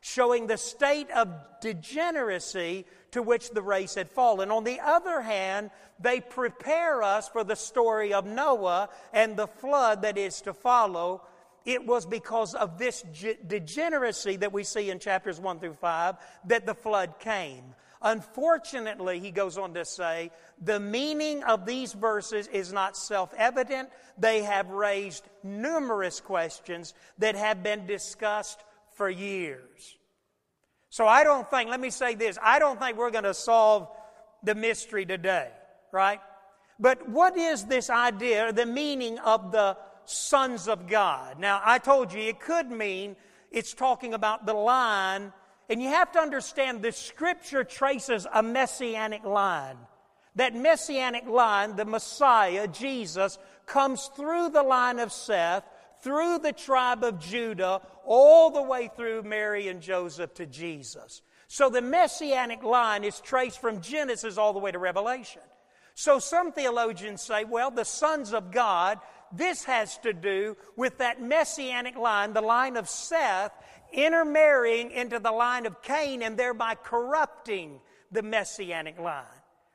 showing 0.00 0.46
the 0.46 0.56
state 0.56 1.10
of 1.10 1.28
degeneracy 1.60 2.86
to 3.12 3.22
which 3.22 3.50
the 3.50 3.62
race 3.62 3.94
had 3.94 4.10
fallen. 4.10 4.50
On 4.50 4.64
the 4.64 4.80
other 4.80 5.20
hand, 5.20 5.70
they 5.98 6.20
prepare 6.20 7.02
us 7.02 7.28
for 7.28 7.44
the 7.44 7.56
story 7.56 8.12
of 8.12 8.24
Noah 8.24 8.88
and 9.12 9.36
the 9.36 9.46
flood 9.46 10.02
that 10.02 10.16
is 10.16 10.40
to 10.42 10.54
follow. 10.54 11.22
It 11.66 11.86
was 11.86 12.06
because 12.06 12.54
of 12.54 12.78
this 12.78 13.02
degeneracy 13.46 14.36
that 14.36 14.52
we 14.52 14.64
see 14.64 14.90
in 14.90 14.98
chapters 14.98 15.38
1 15.38 15.60
through 15.60 15.74
5 15.74 16.16
that 16.46 16.64
the 16.64 16.74
flood 16.74 17.18
came. 17.18 17.74
Unfortunately, 18.02 19.20
he 19.20 19.30
goes 19.30 19.58
on 19.58 19.74
to 19.74 19.84
say, 19.84 20.30
the 20.62 20.80
meaning 20.80 21.42
of 21.42 21.66
these 21.66 21.92
verses 21.92 22.46
is 22.46 22.72
not 22.72 22.96
self 22.96 23.34
evident. 23.36 23.90
They 24.16 24.42
have 24.42 24.70
raised 24.70 25.28
numerous 25.42 26.18
questions 26.18 26.94
that 27.18 27.34
have 27.34 27.62
been 27.62 27.86
discussed 27.86 28.64
for 29.00 29.08
years. 29.08 29.96
So 30.90 31.06
I 31.06 31.24
don't 31.24 31.50
think, 31.50 31.70
let 31.70 31.80
me 31.80 31.88
say 31.88 32.16
this, 32.16 32.36
I 32.42 32.58
don't 32.58 32.78
think 32.78 32.98
we're 32.98 33.10
going 33.10 33.24
to 33.24 33.32
solve 33.32 33.88
the 34.42 34.54
mystery 34.54 35.06
today, 35.06 35.48
right? 35.90 36.20
But 36.78 37.08
what 37.08 37.34
is 37.34 37.64
this 37.64 37.88
idea, 37.88 38.52
the 38.52 38.66
meaning 38.66 39.18
of 39.20 39.52
the 39.52 39.78
sons 40.04 40.68
of 40.68 40.86
God? 40.86 41.38
Now, 41.38 41.62
I 41.64 41.78
told 41.78 42.12
you 42.12 42.20
it 42.20 42.40
could 42.40 42.70
mean 42.70 43.16
it's 43.50 43.72
talking 43.72 44.12
about 44.12 44.44
the 44.44 44.52
line, 44.52 45.32
and 45.70 45.82
you 45.82 45.88
have 45.88 46.12
to 46.12 46.18
understand 46.18 46.82
the 46.82 46.92
scripture 46.92 47.64
traces 47.64 48.26
a 48.30 48.42
messianic 48.42 49.24
line. 49.24 49.78
That 50.34 50.54
messianic 50.54 51.26
line, 51.26 51.74
the 51.74 51.86
Messiah, 51.86 52.68
Jesus, 52.68 53.38
comes 53.64 54.10
through 54.14 54.50
the 54.50 54.62
line 54.62 54.98
of 54.98 55.10
Seth 55.10 55.64
through 56.02 56.38
the 56.38 56.52
tribe 56.52 57.04
of 57.04 57.18
Judah, 57.20 57.80
all 58.04 58.50
the 58.50 58.62
way 58.62 58.90
through 58.96 59.22
Mary 59.22 59.68
and 59.68 59.80
Joseph 59.80 60.34
to 60.34 60.46
Jesus. 60.46 61.22
So 61.48 61.68
the 61.68 61.82
messianic 61.82 62.62
line 62.62 63.04
is 63.04 63.20
traced 63.20 63.60
from 63.60 63.80
Genesis 63.80 64.38
all 64.38 64.52
the 64.52 64.58
way 64.58 64.70
to 64.70 64.78
Revelation. 64.78 65.42
So 65.94 66.18
some 66.18 66.52
theologians 66.52 67.20
say, 67.22 67.44
well, 67.44 67.70
the 67.70 67.84
sons 67.84 68.32
of 68.32 68.52
God, 68.52 68.98
this 69.32 69.64
has 69.64 69.98
to 69.98 70.12
do 70.12 70.56
with 70.76 70.98
that 70.98 71.20
messianic 71.20 71.96
line, 71.96 72.32
the 72.32 72.40
line 72.40 72.76
of 72.76 72.88
Seth, 72.88 73.52
intermarrying 73.92 74.92
into 74.92 75.18
the 75.18 75.32
line 75.32 75.66
of 75.66 75.82
Cain 75.82 76.22
and 76.22 76.36
thereby 76.36 76.76
corrupting 76.76 77.80
the 78.12 78.22
messianic 78.22 78.98
line, 78.98 79.24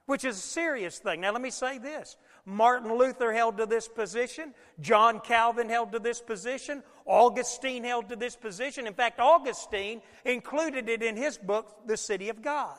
which 0.06 0.24
is 0.24 0.38
a 0.38 0.42
serious 0.42 1.00
thing. 1.00 1.22
Now, 1.22 1.32
let 1.32 1.42
me 1.42 1.52
say 1.52 1.78
this 1.78 2.18
Martin 2.46 2.96
Luther 2.96 3.34
held 3.34 3.58
to 3.58 3.66
this 3.66 3.88
position. 3.88 4.54
John 4.80 5.20
Calvin 5.20 5.68
held 5.68 5.92
to 5.94 6.00
this 6.00 6.22
position. 6.22 6.84
Augustine 7.06 7.84
held 7.84 8.10
to 8.10 8.16
this 8.16 8.36
position. 8.36 8.86
In 8.86 8.94
fact, 8.94 9.20
Augustine 9.20 10.02
included 10.24 10.88
it 10.88 11.02
in 11.02 11.18
his 11.18 11.38
book, 11.38 11.88
The 11.88 11.98
City 11.98 12.30
of 12.30 12.44
God. 12.44 12.78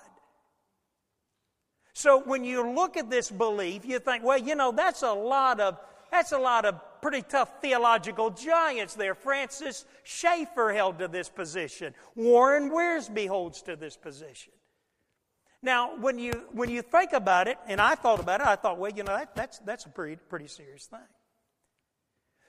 So 1.94 2.22
when 2.22 2.44
you 2.44 2.74
look 2.74 2.96
at 2.96 3.10
this 3.10 3.30
belief, 3.30 3.84
you 3.84 3.98
think, 3.98 4.22
well, 4.22 4.38
you 4.38 4.54
know, 4.54 4.70
that's 4.70 5.02
a 5.02 5.12
lot 5.12 5.60
of 5.60 5.78
that's 6.10 6.32
a 6.32 6.38
lot 6.38 6.64
of 6.64 6.80
pretty 7.02 7.22
tough 7.22 7.60
theological 7.60 8.30
giants 8.30 8.94
there. 8.94 9.14
Francis 9.14 9.84
Schaeffer 10.04 10.72
held 10.72 10.98
to 11.00 11.08
this 11.08 11.28
position. 11.28 11.94
Warren 12.14 12.70
Wiersbe 12.70 13.26
holds 13.26 13.62
to 13.62 13.76
this 13.76 13.96
position. 13.96 14.52
Now, 15.66 15.96
when 15.96 16.20
you, 16.20 16.44
when 16.52 16.70
you 16.70 16.80
think 16.80 17.12
about 17.12 17.48
it, 17.48 17.58
and 17.66 17.80
I 17.80 17.96
thought 17.96 18.20
about 18.20 18.40
it, 18.40 18.46
I 18.46 18.54
thought, 18.54 18.78
well, 18.78 18.92
you 18.92 19.02
know, 19.02 19.16
that, 19.16 19.34
that's, 19.34 19.58
that's 19.58 19.84
a 19.84 19.88
pretty, 19.88 20.14
pretty 20.14 20.46
serious 20.46 20.86
thing. 20.86 21.00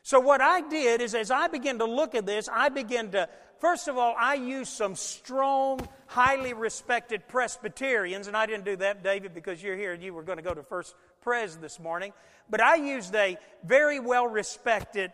So, 0.04 0.20
what 0.20 0.40
I 0.40 0.62
did 0.62 1.02
is, 1.02 1.16
as 1.16 1.32
I 1.32 1.48
began 1.48 1.80
to 1.80 1.86
look 1.86 2.14
at 2.14 2.28
this, 2.28 2.48
I 2.48 2.70
began 2.70 3.10
to, 3.14 3.28
first 3.60 3.88
of 3.88 3.98
all, 3.98 4.14
I 4.16 4.36
used 4.36 4.72
some 4.72 4.94
strong, 4.94 5.80
highly 6.06 6.54
respected 6.54 7.28
Presbyterians, 7.28 8.28
and 8.28 8.38
I 8.38 8.46
didn't 8.46 8.66
do 8.66 8.76
that, 8.76 9.04
David, 9.04 9.34
because 9.34 9.64
you're 9.64 9.76
here 9.76 9.94
and 9.94 10.04
you 10.04 10.14
were 10.14 10.22
going 10.22 10.38
to 10.38 10.44
go 10.44 10.54
to 10.54 10.62
First 10.62 10.94
Pres 11.22 11.56
this 11.56 11.80
morning. 11.80 12.14
But 12.52 12.62
I 12.62 12.76
used 12.76 13.16
a 13.16 13.40
very 13.64 14.00
well 14.00 14.28
respected 14.28 15.12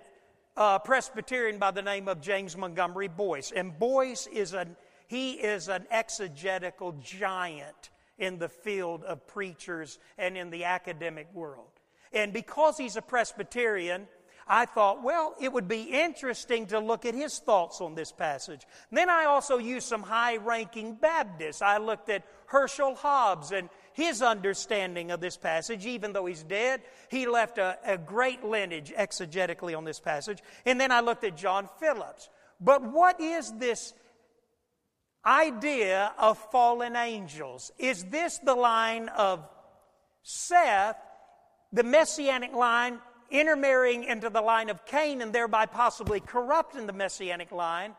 uh, 0.58 0.80
Presbyterian 0.80 1.58
by 1.58 1.72
the 1.72 1.82
name 1.82 2.10
of 2.10 2.20
James 2.20 2.58
Montgomery 2.58 3.08
Boice. 3.08 3.54
And 3.56 3.80
Boice 3.80 4.28
is 4.28 4.52
an, 4.52 4.76
he 5.08 5.36
is 5.36 5.70
an 5.70 5.86
exegetical 5.90 6.98
giant 7.02 7.92
in 8.18 8.38
the 8.38 8.50
field 8.50 9.04
of 9.04 9.28
preachers 9.28 10.00
and 10.18 10.38
in 10.38 10.50
the 10.50 10.66
academic 10.66 11.28
world. 11.34 11.72
And 12.12 12.32
because 12.32 12.78
he's 12.78 12.96
a 12.96 13.02
Presbyterian, 13.02 14.08
I 14.48 14.66
thought, 14.66 15.04
well, 15.04 15.36
it 15.40 15.52
would 15.52 15.68
be 15.68 15.84
interesting 15.84 16.68
to 16.68 16.80
look 16.80 17.06
at 17.06 17.16
his 17.16 17.40
thoughts 17.40 17.82
on 17.82 17.96
this 17.96 18.12
passage. 18.12 18.68
Then 18.92 19.10
I 19.10 19.26
also 19.26 19.58
used 19.58 19.88
some 19.88 20.04
high 20.04 20.38
ranking 20.38 20.96
Baptists. 20.96 21.62
I 21.62 21.78
looked 21.78 22.10
at 22.10 22.24
Herschel 22.48 22.96
Hobbs 22.96 23.52
and 23.52 23.70
his 23.94 24.22
understanding 24.22 25.12
of 25.12 25.22
this 25.22 25.38
passage, 25.38 25.86
even 25.86 26.14
though 26.14 26.26
he's 26.26 26.44
dead. 26.44 26.82
He 27.10 27.28
left 27.28 27.58
a, 27.58 27.78
a 27.86 27.98
great 27.98 28.44
lineage 28.44 28.92
exegetically 28.98 29.78
on 29.78 29.86
this 29.86 30.00
passage. 30.00 30.40
And 30.66 30.80
then 30.80 30.92
I 30.92 31.00
looked 31.00 31.24
at 31.24 31.38
John 31.38 31.70
Phillips. 31.80 32.30
But 32.60 32.84
what 32.84 33.20
is 33.22 33.52
this 33.54 33.94
idea 35.26 36.14
of 36.18 36.38
fallen 36.52 36.96
angels. 36.96 37.72
Is 37.78 38.04
this 38.06 38.40
the 38.40 38.56
line 38.56 39.10
of 39.10 39.48
Seth, 40.24 40.98
the 41.72 41.84
messianic 41.84 42.54
line, 42.54 43.00
intermarrying 43.30 44.04
into 44.04 44.30
the 44.30 44.42
line 44.42 44.70
of 44.70 44.86
Cain 44.86 45.22
and 45.22 45.34
thereby 45.34 45.66
possibly 45.66 46.20
corrupting 46.20 46.88
the 46.88 46.94
messianic 46.94 47.52
line? 47.52 47.96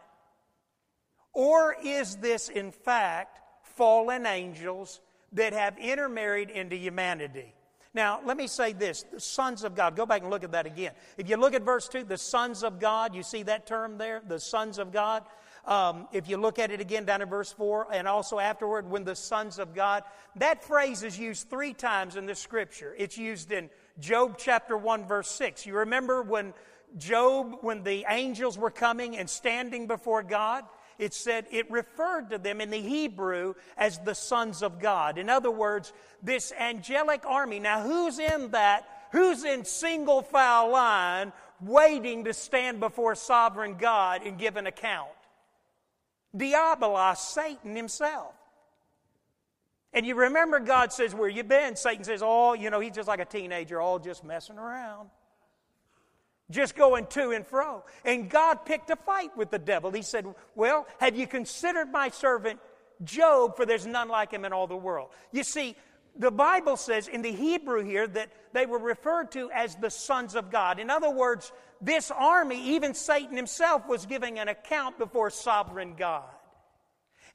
Or 1.32 1.76
is 1.82 2.16
this, 2.16 2.48
in 2.48 2.70
fact, 2.70 3.40
fallen 3.62 4.24
angels 4.24 5.00
that 5.32 5.52
have 5.52 5.76
intermarried 5.78 6.50
into 6.50 6.76
humanity? 6.76 7.52
Now, 7.92 8.20
let 8.24 8.36
me 8.36 8.48
say 8.48 8.72
this 8.72 9.04
the 9.12 9.20
sons 9.20 9.62
of 9.62 9.74
God. 9.74 9.96
Go 9.96 10.04
back 10.06 10.22
and 10.22 10.30
look 10.30 10.44
at 10.44 10.52
that 10.52 10.66
again. 10.66 10.92
If 11.16 11.28
you 11.28 11.36
look 11.36 11.54
at 11.54 11.62
verse 11.62 11.88
2, 11.88 12.04
the 12.04 12.18
sons 12.18 12.64
of 12.64 12.80
God, 12.80 13.14
you 13.14 13.22
see 13.22 13.44
that 13.44 13.66
term 13.66 13.98
there? 13.98 14.20
The 14.26 14.40
sons 14.40 14.78
of 14.78 14.92
God. 14.92 15.24
Um, 15.66 16.08
if 16.12 16.28
you 16.28 16.36
look 16.36 16.58
at 16.58 16.70
it 16.70 16.80
again 16.80 17.06
down 17.06 17.22
in 17.22 17.28
verse 17.28 17.50
4 17.52 17.88
and 17.92 18.06
also 18.06 18.38
afterward, 18.38 18.88
when 18.90 19.04
the 19.04 19.14
sons 19.14 19.58
of 19.58 19.74
God, 19.74 20.04
that 20.36 20.62
phrase 20.62 21.02
is 21.02 21.18
used 21.18 21.48
three 21.48 21.72
times 21.72 22.16
in 22.16 22.26
the 22.26 22.34
scripture. 22.34 22.94
It's 22.98 23.16
used 23.16 23.50
in 23.50 23.70
Job 23.98 24.36
chapter 24.36 24.76
1, 24.76 25.06
verse 25.06 25.28
6. 25.30 25.64
You 25.64 25.78
remember 25.78 26.22
when 26.22 26.52
Job, 26.98 27.58
when 27.62 27.82
the 27.82 28.04
angels 28.08 28.58
were 28.58 28.70
coming 28.70 29.16
and 29.16 29.28
standing 29.28 29.86
before 29.86 30.22
God? 30.22 30.64
It 30.98 31.14
said 31.14 31.46
it 31.50 31.70
referred 31.70 32.30
to 32.30 32.38
them 32.38 32.60
in 32.60 32.70
the 32.70 32.80
Hebrew 32.80 33.54
as 33.76 33.98
the 33.98 34.14
sons 34.14 34.62
of 34.62 34.78
God. 34.78 35.18
In 35.18 35.28
other 35.28 35.50
words, 35.50 35.92
this 36.22 36.52
angelic 36.58 37.24
army. 37.26 37.58
Now, 37.58 37.82
who's 37.82 38.18
in 38.18 38.50
that? 38.50 38.88
Who's 39.12 39.44
in 39.44 39.64
single 39.64 40.22
file 40.22 40.70
line 40.70 41.32
waiting 41.60 42.24
to 42.24 42.34
stand 42.34 42.80
before 42.80 43.14
sovereign 43.14 43.76
God 43.76 44.22
and 44.24 44.38
give 44.38 44.56
an 44.56 44.66
account? 44.66 45.08
Diabolos, 46.36 47.16
Satan 47.16 47.76
himself. 47.76 48.34
And 49.92 50.04
you 50.04 50.16
remember 50.16 50.58
God 50.58 50.92
says, 50.92 51.14
Where 51.14 51.28
you 51.28 51.44
been? 51.44 51.76
Satan 51.76 52.04
says, 52.04 52.20
Oh, 52.22 52.52
you 52.52 52.68
know, 52.68 52.80
he's 52.80 52.94
just 52.94 53.08
like 53.08 53.20
a 53.20 53.24
teenager, 53.24 53.80
all 53.80 53.98
just 53.98 54.24
messing 54.24 54.58
around. 54.58 55.08
Just 56.50 56.76
going 56.76 57.06
to 57.06 57.30
and 57.30 57.46
fro. 57.46 57.84
And 58.04 58.28
God 58.28 58.66
picked 58.66 58.90
a 58.90 58.96
fight 58.96 59.34
with 59.36 59.50
the 59.50 59.58
devil. 59.58 59.90
He 59.92 60.02
said, 60.02 60.26
Well, 60.56 60.86
have 60.98 61.16
you 61.16 61.26
considered 61.26 61.90
my 61.90 62.10
servant 62.10 62.58
Job? 63.04 63.56
For 63.56 63.64
there's 63.64 63.86
none 63.86 64.08
like 64.08 64.32
him 64.32 64.44
in 64.44 64.52
all 64.52 64.66
the 64.66 64.76
world. 64.76 65.10
You 65.30 65.44
see, 65.44 65.76
the 66.16 66.30
Bible 66.30 66.76
says 66.76 67.08
in 67.08 67.22
the 67.22 67.32
Hebrew 67.32 67.82
here 67.82 68.06
that 68.06 68.30
they 68.52 68.66
were 68.66 68.78
referred 68.78 69.32
to 69.32 69.50
as 69.50 69.74
the 69.76 69.90
sons 69.90 70.34
of 70.34 70.50
God. 70.50 70.78
In 70.78 70.90
other 70.90 71.10
words, 71.10 71.52
this 71.80 72.10
army, 72.10 72.74
even 72.74 72.94
Satan 72.94 73.36
himself, 73.36 73.86
was 73.88 74.06
giving 74.06 74.38
an 74.38 74.48
account 74.48 74.98
before 74.98 75.30
sovereign 75.30 75.94
God. 75.96 76.24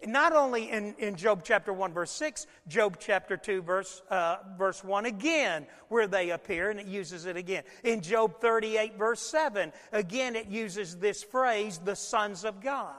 Not 0.05 0.31
only 0.31 0.69
in, 0.69 0.95
in 0.97 1.15
Job 1.15 1.41
chapter 1.43 1.73
1, 1.73 1.91
verse 1.91 2.11
6, 2.11 2.47
Job 2.69 2.97
chapter 2.99 3.35
2, 3.35 3.61
verse, 3.61 4.01
uh, 4.09 4.37
verse 4.57 4.81
1 4.81 5.05
again, 5.05 5.67
where 5.89 6.07
they 6.07 6.29
appear, 6.29 6.69
and 6.69 6.79
it 6.79 6.85
uses 6.85 7.25
it 7.25 7.35
again. 7.35 7.63
In 7.83 7.99
Job 7.99 8.39
38, 8.39 8.97
verse 8.97 9.19
7, 9.19 9.73
again 9.91 10.37
it 10.37 10.47
uses 10.47 10.95
this 10.95 11.21
phrase, 11.21 11.79
the 11.83 11.97
sons 11.97 12.45
of 12.45 12.61
God. 12.61 12.95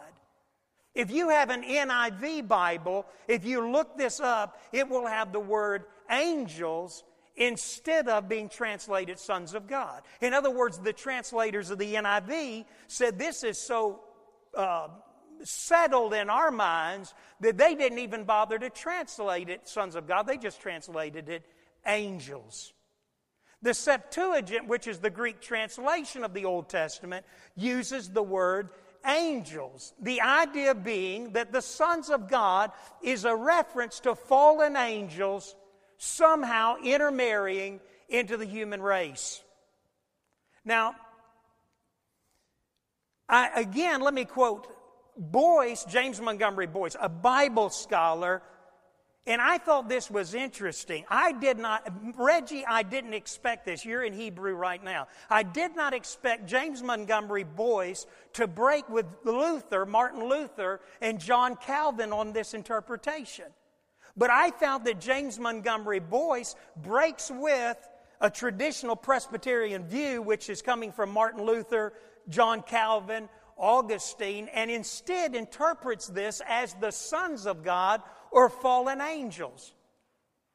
If 0.94 1.10
you 1.10 1.28
have 1.28 1.50
an 1.50 1.62
NIV 1.62 2.48
Bible, 2.48 3.06
if 3.28 3.44
you 3.44 3.70
look 3.70 3.96
this 3.96 4.20
up, 4.20 4.60
it 4.72 4.88
will 4.88 5.06
have 5.06 5.32
the 5.32 5.40
word 5.40 5.84
angels 6.10 7.04
instead 7.36 8.08
of 8.08 8.28
being 8.28 8.48
translated 8.48 9.18
sons 9.18 9.54
of 9.54 9.68
God. 9.68 10.02
In 10.20 10.34
other 10.34 10.50
words, 10.50 10.78
the 10.78 10.92
translators 10.92 11.70
of 11.70 11.78
the 11.78 11.94
NIV 11.94 12.64
said 12.88 13.18
this 13.18 13.44
is 13.44 13.56
so 13.56 14.00
uh, 14.54 14.88
settled 15.42 16.12
in 16.12 16.28
our 16.28 16.50
minds 16.50 17.14
that 17.40 17.56
they 17.56 17.74
didn't 17.74 17.98
even 17.98 18.24
bother 18.24 18.58
to 18.58 18.68
translate 18.68 19.48
it 19.48 19.68
sons 19.68 19.94
of 19.94 20.06
God, 20.06 20.26
they 20.26 20.36
just 20.36 20.60
translated 20.60 21.28
it 21.28 21.46
angels. 21.86 22.72
The 23.62 23.74
Septuagint, 23.74 24.68
which 24.68 24.86
is 24.86 24.98
the 24.98 25.10
Greek 25.10 25.40
translation 25.40 26.24
of 26.24 26.32
the 26.32 26.46
Old 26.46 26.68
Testament, 26.68 27.26
uses 27.56 28.08
the 28.08 28.22
word 28.22 28.70
angels. 29.06 29.94
The 30.00 30.20
idea 30.20 30.74
being 30.74 31.32
that 31.32 31.52
the 31.52 31.62
sons 31.62 32.10
of 32.10 32.28
God 32.28 32.72
is 33.02 33.24
a 33.24 33.34
reference 33.34 34.00
to 34.00 34.14
fallen 34.14 34.76
angels 34.76 35.54
somehow 35.98 36.76
intermarrying 36.82 37.80
into 38.08 38.36
the 38.36 38.46
human 38.46 38.82
race. 38.82 39.42
Now, 40.64 40.94
I, 43.28 43.50
again, 43.54 44.00
let 44.00 44.14
me 44.14 44.24
quote 44.24 44.66
Boice, 45.16 45.84
James 45.84 46.20
Montgomery 46.20 46.66
Boice, 46.66 46.96
a 47.00 47.08
Bible 47.08 47.70
scholar 47.70 48.42
and 49.30 49.40
I 49.40 49.58
thought 49.58 49.88
this 49.88 50.10
was 50.10 50.34
interesting. 50.34 51.04
I 51.08 51.30
did 51.30 51.56
not, 51.56 51.88
Reggie, 52.16 52.66
I 52.66 52.82
didn't 52.82 53.14
expect 53.14 53.64
this. 53.64 53.84
You're 53.84 54.02
in 54.02 54.12
Hebrew 54.12 54.54
right 54.54 54.82
now. 54.82 55.06
I 55.30 55.44
did 55.44 55.76
not 55.76 55.94
expect 55.94 56.48
James 56.48 56.82
Montgomery 56.82 57.44
Boice 57.44 58.08
to 58.32 58.48
break 58.48 58.88
with 58.88 59.06
Luther, 59.22 59.86
Martin 59.86 60.28
Luther, 60.28 60.80
and 61.00 61.20
John 61.20 61.54
Calvin 61.54 62.12
on 62.12 62.32
this 62.32 62.54
interpretation. 62.54 63.44
But 64.16 64.30
I 64.30 64.50
found 64.50 64.84
that 64.86 65.00
James 65.00 65.38
Montgomery 65.38 66.00
Boice 66.00 66.56
breaks 66.76 67.30
with 67.32 67.76
a 68.20 68.30
traditional 68.30 68.96
Presbyterian 68.96 69.84
view, 69.84 70.22
which 70.22 70.50
is 70.50 70.60
coming 70.60 70.90
from 70.90 71.08
Martin 71.08 71.44
Luther, 71.44 71.92
John 72.28 72.62
Calvin, 72.62 73.28
Augustine, 73.56 74.48
and 74.48 74.72
instead 74.72 75.36
interprets 75.36 76.08
this 76.08 76.42
as 76.48 76.74
the 76.80 76.90
sons 76.90 77.46
of 77.46 77.62
God 77.62 78.02
or 78.30 78.48
fallen 78.48 79.00
angels. 79.00 79.72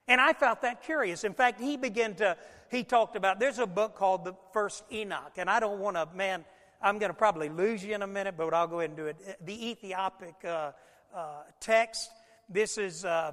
And 0.07 0.21
I 0.21 0.33
found 0.33 0.59
that 0.61 0.83
curious. 0.83 1.23
In 1.23 1.33
fact, 1.33 1.59
he 1.59 1.77
began 1.77 2.15
to, 2.15 2.37
he 2.69 2.83
talked 2.83 3.15
about, 3.15 3.39
there's 3.39 3.59
a 3.59 3.65
book 3.65 3.95
called 3.95 4.23
The 4.23 4.35
First 4.53 4.83
Enoch, 4.91 5.33
and 5.37 5.49
I 5.49 5.59
don't 5.59 5.79
want 5.79 5.97
to, 5.97 6.07
man, 6.15 6.45
I'm 6.81 6.99
going 6.99 7.09
to 7.09 7.17
probably 7.17 7.49
lose 7.49 7.83
you 7.83 7.95
in 7.95 8.01
a 8.01 8.07
minute, 8.07 8.35
but 8.37 8.53
I'll 8.53 8.67
go 8.67 8.79
ahead 8.79 8.91
and 8.91 8.97
do 8.97 9.07
it. 9.07 9.39
The 9.43 9.69
Ethiopic 9.71 10.35
uh, 10.43 10.71
uh, 11.15 11.43
text, 11.59 12.11
this 12.49 12.77
is, 12.77 13.03
uh, 13.03 13.31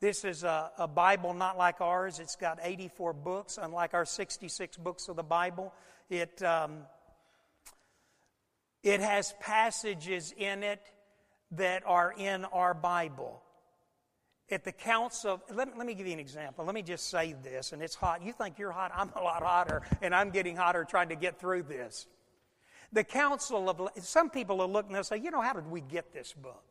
this 0.00 0.24
is 0.24 0.44
a, 0.44 0.70
a, 0.76 0.88
Bible 0.88 1.32
not 1.32 1.56
like 1.56 1.80
ours. 1.80 2.18
It's 2.18 2.36
got 2.36 2.58
84 2.62 3.14
books, 3.14 3.58
unlike 3.60 3.94
our 3.94 4.04
66 4.04 4.76
books 4.76 5.08
of 5.08 5.16
the 5.16 5.22
Bible. 5.22 5.72
It, 6.10 6.42
um, 6.42 6.80
it 8.82 9.00
has 9.00 9.32
passages 9.40 10.34
in 10.36 10.62
it 10.62 10.80
that 11.52 11.82
are 11.86 12.12
in 12.16 12.44
our 12.46 12.74
Bible 12.74 13.42
at 14.52 14.64
the 14.64 14.72
council, 14.72 15.40
let, 15.52 15.76
let 15.76 15.86
me 15.86 15.94
give 15.94 16.06
you 16.06 16.12
an 16.12 16.20
example. 16.20 16.64
Let 16.64 16.74
me 16.74 16.82
just 16.82 17.08
say 17.08 17.34
this, 17.42 17.72
and 17.72 17.82
it's 17.82 17.94
hot. 17.94 18.22
You 18.22 18.32
think 18.32 18.58
you're 18.58 18.72
hot, 18.72 18.92
I'm 18.94 19.10
a 19.16 19.22
lot 19.22 19.42
hotter, 19.42 19.82
and 20.02 20.14
I'm 20.14 20.30
getting 20.30 20.56
hotter 20.56 20.84
trying 20.84 21.08
to 21.10 21.16
get 21.16 21.38
through 21.38 21.64
this. 21.64 22.06
The 22.92 23.04
council 23.04 23.70
of, 23.70 23.88
some 24.02 24.30
people 24.30 24.60
are 24.60 24.66
looking 24.66 24.90
and 24.90 24.96
they'll 24.96 25.04
say, 25.04 25.18
you 25.18 25.30
know, 25.30 25.40
how 25.40 25.52
did 25.52 25.70
we 25.70 25.80
get 25.80 26.12
this 26.12 26.32
book? 26.32 26.64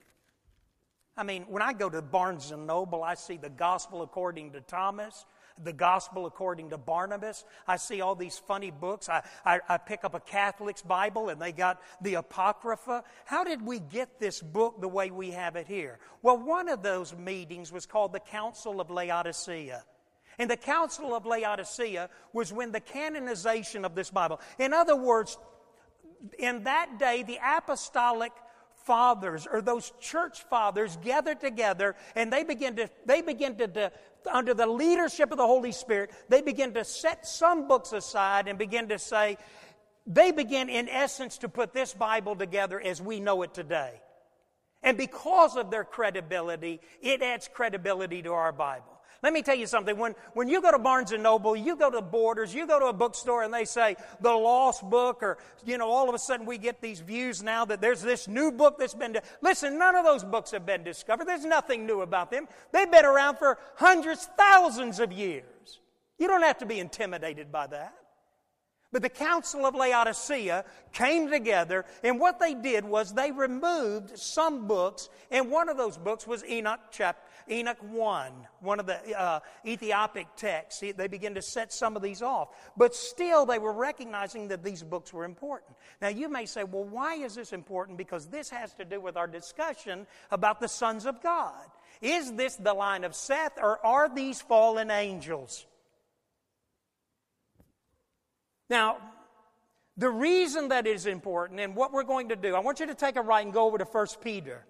I 1.15 1.23
mean, 1.23 1.43
when 1.47 1.61
I 1.61 1.73
go 1.73 1.89
to 1.89 2.01
Barnes 2.01 2.51
and 2.51 2.67
Noble, 2.67 3.03
I 3.03 3.13
see 3.15 3.37
the 3.37 3.49
gospel 3.49 4.01
according 4.01 4.51
to 4.53 4.61
Thomas, 4.61 5.25
the 5.63 5.73
gospel 5.73 6.25
according 6.25 6.69
to 6.69 6.77
Barnabas. 6.77 7.45
I 7.67 7.77
see 7.77 8.01
all 8.01 8.15
these 8.15 8.37
funny 8.37 8.71
books. 8.71 9.09
I, 9.09 9.23
I, 9.45 9.59
I, 9.67 9.77
pick 9.77 10.03
up 10.03 10.13
a 10.13 10.19
Catholic's 10.19 10.81
Bible 10.81 11.29
and 11.29 11.41
they 11.41 11.51
got 11.51 11.81
the 12.01 12.15
Apocrypha. 12.15 13.03
How 13.25 13.43
did 13.43 13.61
we 13.61 13.79
get 13.79 14.19
this 14.19 14.41
book 14.41 14.79
the 14.81 14.87
way 14.87 15.11
we 15.11 15.31
have 15.31 15.55
it 15.55 15.67
here? 15.67 15.99
Well, 16.21 16.37
one 16.37 16.69
of 16.69 16.81
those 16.81 17.15
meetings 17.15 17.71
was 17.71 17.85
called 17.85 18.13
the 18.13 18.19
Council 18.19 18.79
of 18.79 18.89
Laodicea. 18.89 19.83
And 20.37 20.49
the 20.49 20.57
Council 20.57 21.13
of 21.13 21.25
Laodicea 21.25 22.09
was 22.31 22.53
when 22.53 22.71
the 22.71 22.79
canonization 22.79 23.83
of 23.83 23.93
this 23.93 24.09
Bible. 24.09 24.39
In 24.57 24.73
other 24.73 24.95
words, 24.95 25.37
in 26.37 26.63
that 26.63 26.97
day, 26.97 27.23
the 27.23 27.39
apostolic 27.43 28.31
fathers 28.89 29.47
or 29.51 29.61
those 29.61 29.93
church 29.99 30.41
fathers 30.49 30.97
gather 31.03 31.35
together 31.35 31.95
and 32.15 32.33
they 32.33 32.43
begin 32.43 32.75
to 32.75 32.89
they 33.05 33.21
begin 33.21 33.55
to, 33.55 33.67
to, 33.67 33.91
under 34.31 34.55
the 34.55 34.65
leadership 34.65 35.29
of 35.29 35.37
the 35.37 35.45
holy 35.45 35.71
spirit 35.71 36.09
they 36.27 36.41
begin 36.41 36.73
to 36.73 36.83
set 36.83 37.23
some 37.27 37.67
books 37.67 37.93
aside 37.93 38.47
and 38.47 38.57
begin 38.57 38.89
to 38.89 38.97
say 38.97 39.37
they 40.07 40.31
begin 40.31 40.69
in 40.69 40.89
essence 40.89 41.37
to 41.37 41.47
put 41.47 41.71
this 41.71 41.93
bible 41.93 42.35
together 42.35 42.81
as 42.81 42.99
we 42.99 43.19
know 43.19 43.43
it 43.43 43.53
today. 43.53 43.93
And 44.81 44.97
because 44.97 45.55
of 45.55 45.69
their 45.69 45.83
credibility 45.83 46.81
it 46.99 47.21
adds 47.21 47.47
credibility 47.47 48.23
to 48.23 48.33
our 48.33 48.51
bible 48.51 48.98
let 49.21 49.33
me 49.33 49.41
tell 49.41 49.55
you 49.55 49.67
something. 49.67 49.97
When, 49.97 50.15
when 50.33 50.47
you 50.47 50.61
go 50.61 50.71
to 50.71 50.79
Barnes 50.79 51.11
and 51.11 51.23
Noble, 51.23 51.55
you 51.55 51.75
go 51.75 51.89
to 51.91 52.01
Borders, 52.01 52.53
you 52.53 52.65
go 52.65 52.79
to 52.79 52.85
a 52.85 52.93
bookstore 52.93 53.43
and 53.43 53.53
they 53.53 53.65
say 53.65 53.95
the 54.21 54.31
lost 54.31 54.89
book, 54.89 55.21
or, 55.21 55.37
you 55.65 55.77
know, 55.77 55.89
all 55.89 56.07
of 56.07 56.15
a 56.15 56.19
sudden 56.19 56.45
we 56.45 56.57
get 56.57 56.81
these 56.81 57.01
views 57.01 57.43
now 57.43 57.65
that 57.65 57.81
there's 57.81 58.01
this 58.01 58.27
new 58.27 58.51
book 58.51 58.77
that's 58.79 58.93
been. 58.93 59.17
Listen, 59.41 59.77
none 59.77 59.95
of 59.95 60.05
those 60.05 60.23
books 60.23 60.51
have 60.51 60.65
been 60.65 60.83
discovered. 60.83 61.27
There's 61.27 61.45
nothing 61.45 61.85
new 61.85 62.01
about 62.01 62.31
them. 62.31 62.47
They've 62.71 62.89
been 62.89 63.05
around 63.05 63.37
for 63.37 63.57
hundreds, 63.75 64.29
thousands 64.37 64.99
of 64.99 65.11
years. 65.11 65.79
You 66.17 66.27
don't 66.27 66.43
have 66.43 66.59
to 66.59 66.65
be 66.65 66.79
intimidated 66.79 67.51
by 67.51 67.67
that. 67.67 67.93
But 68.91 69.03
the 69.03 69.09
Council 69.09 69.67
of 69.67 69.75
Laodicea 69.75 70.65
came 70.93 71.29
together, 71.29 71.85
and 72.03 72.19
what 72.19 72.39
they 72.39 72.55
did 72.55 72.83
was 72.83 73.13
they 73.13 73.31
removed 73.31 74.17
some 74.17 74.65
books, 74.65 75.09
and 75.29 75.51
one 75.51 75.69
of 75.69 75.77
those 75.77 75.95
books 75.95 76.25
was 76.25 76.43
Enoch 76.43 76.79
chapter 76.91 77.21
Enoch 77.49 77.77
1, 77.81 78.31
one 78.61 78.79
of 78.79 78.85
the 78.85 79.19
uh, 79.19 79.39
Ethiopic 79.65 80.27
texts. 80.35 80.83
They 80.95 81.07
begin 81.07 81.35
to 81.35 81.41
set 81.41 81.73
some 81.73 81.95
of 81.95 82.01
these 82.01 82.21
off. 82.21 82.49
But 82.77 82.95
still, 82.95 83.45
they 83.45 83.59
were 83.59 83.73
recognizing 83.73 84.49
that 84.49 84.63
these 84.63 84.83
books 84.83 85.13
were 85.13 85.25
important. 85.25 85.75
Now, 86.01 86.09
you 86.09 86.29
may 86.29 86.45
say, 86.45 86.63
well, 86.63 86.83
why 86.83 87.15
is 87.15 87.35
this 87.35 87.53
important? 87.53 87.97
Because 87.97 88.27
this 88.27 88.49
has 88.49 88.73
to 88.75 88.85
do 88.85 89.01
with 89.01 89.17
our 89.17 89.27
discussion 89.27 90.07
about 90.31 90.59
the 90.59 90.67
sons 90.67 91.05
of 91.05 91.21
God. 91.21 91.65
Is 92.01 92.33
this 92.33 92.55
the 92.55 92.73
line 92.73 93.03
of 93.03 93.15
Seth, 93.15 93.57
or 93.57 93.85
are 93.85 94.13
these 94.13 94.41
fallen 94.41 94.91
angels? 94.91 95.65
Now, 98.69 98.97
the 99.97 100.09
reason 100.09 100.69
that 100.69 100.87
is 100.87 101.05
important 101.05 101.59
and 101.59 101.75
what 101.75 101.91
we're 101.91 102.03
going 102.03 102.29
to 102.29 102.35
do, 102.35 102.55
I 102.55 102.59
want 102.59 102.79
you 102.79 102.85
to 102.87 102.95
take 102.95 103.17
a 103.17 103.21
right 103.21 103.43
and 103.43 103.53
go 103.53 103.65
over 103.65 103.77
to 103.77 103.83
1 103.83 104.07
Peter. 104.23 104.63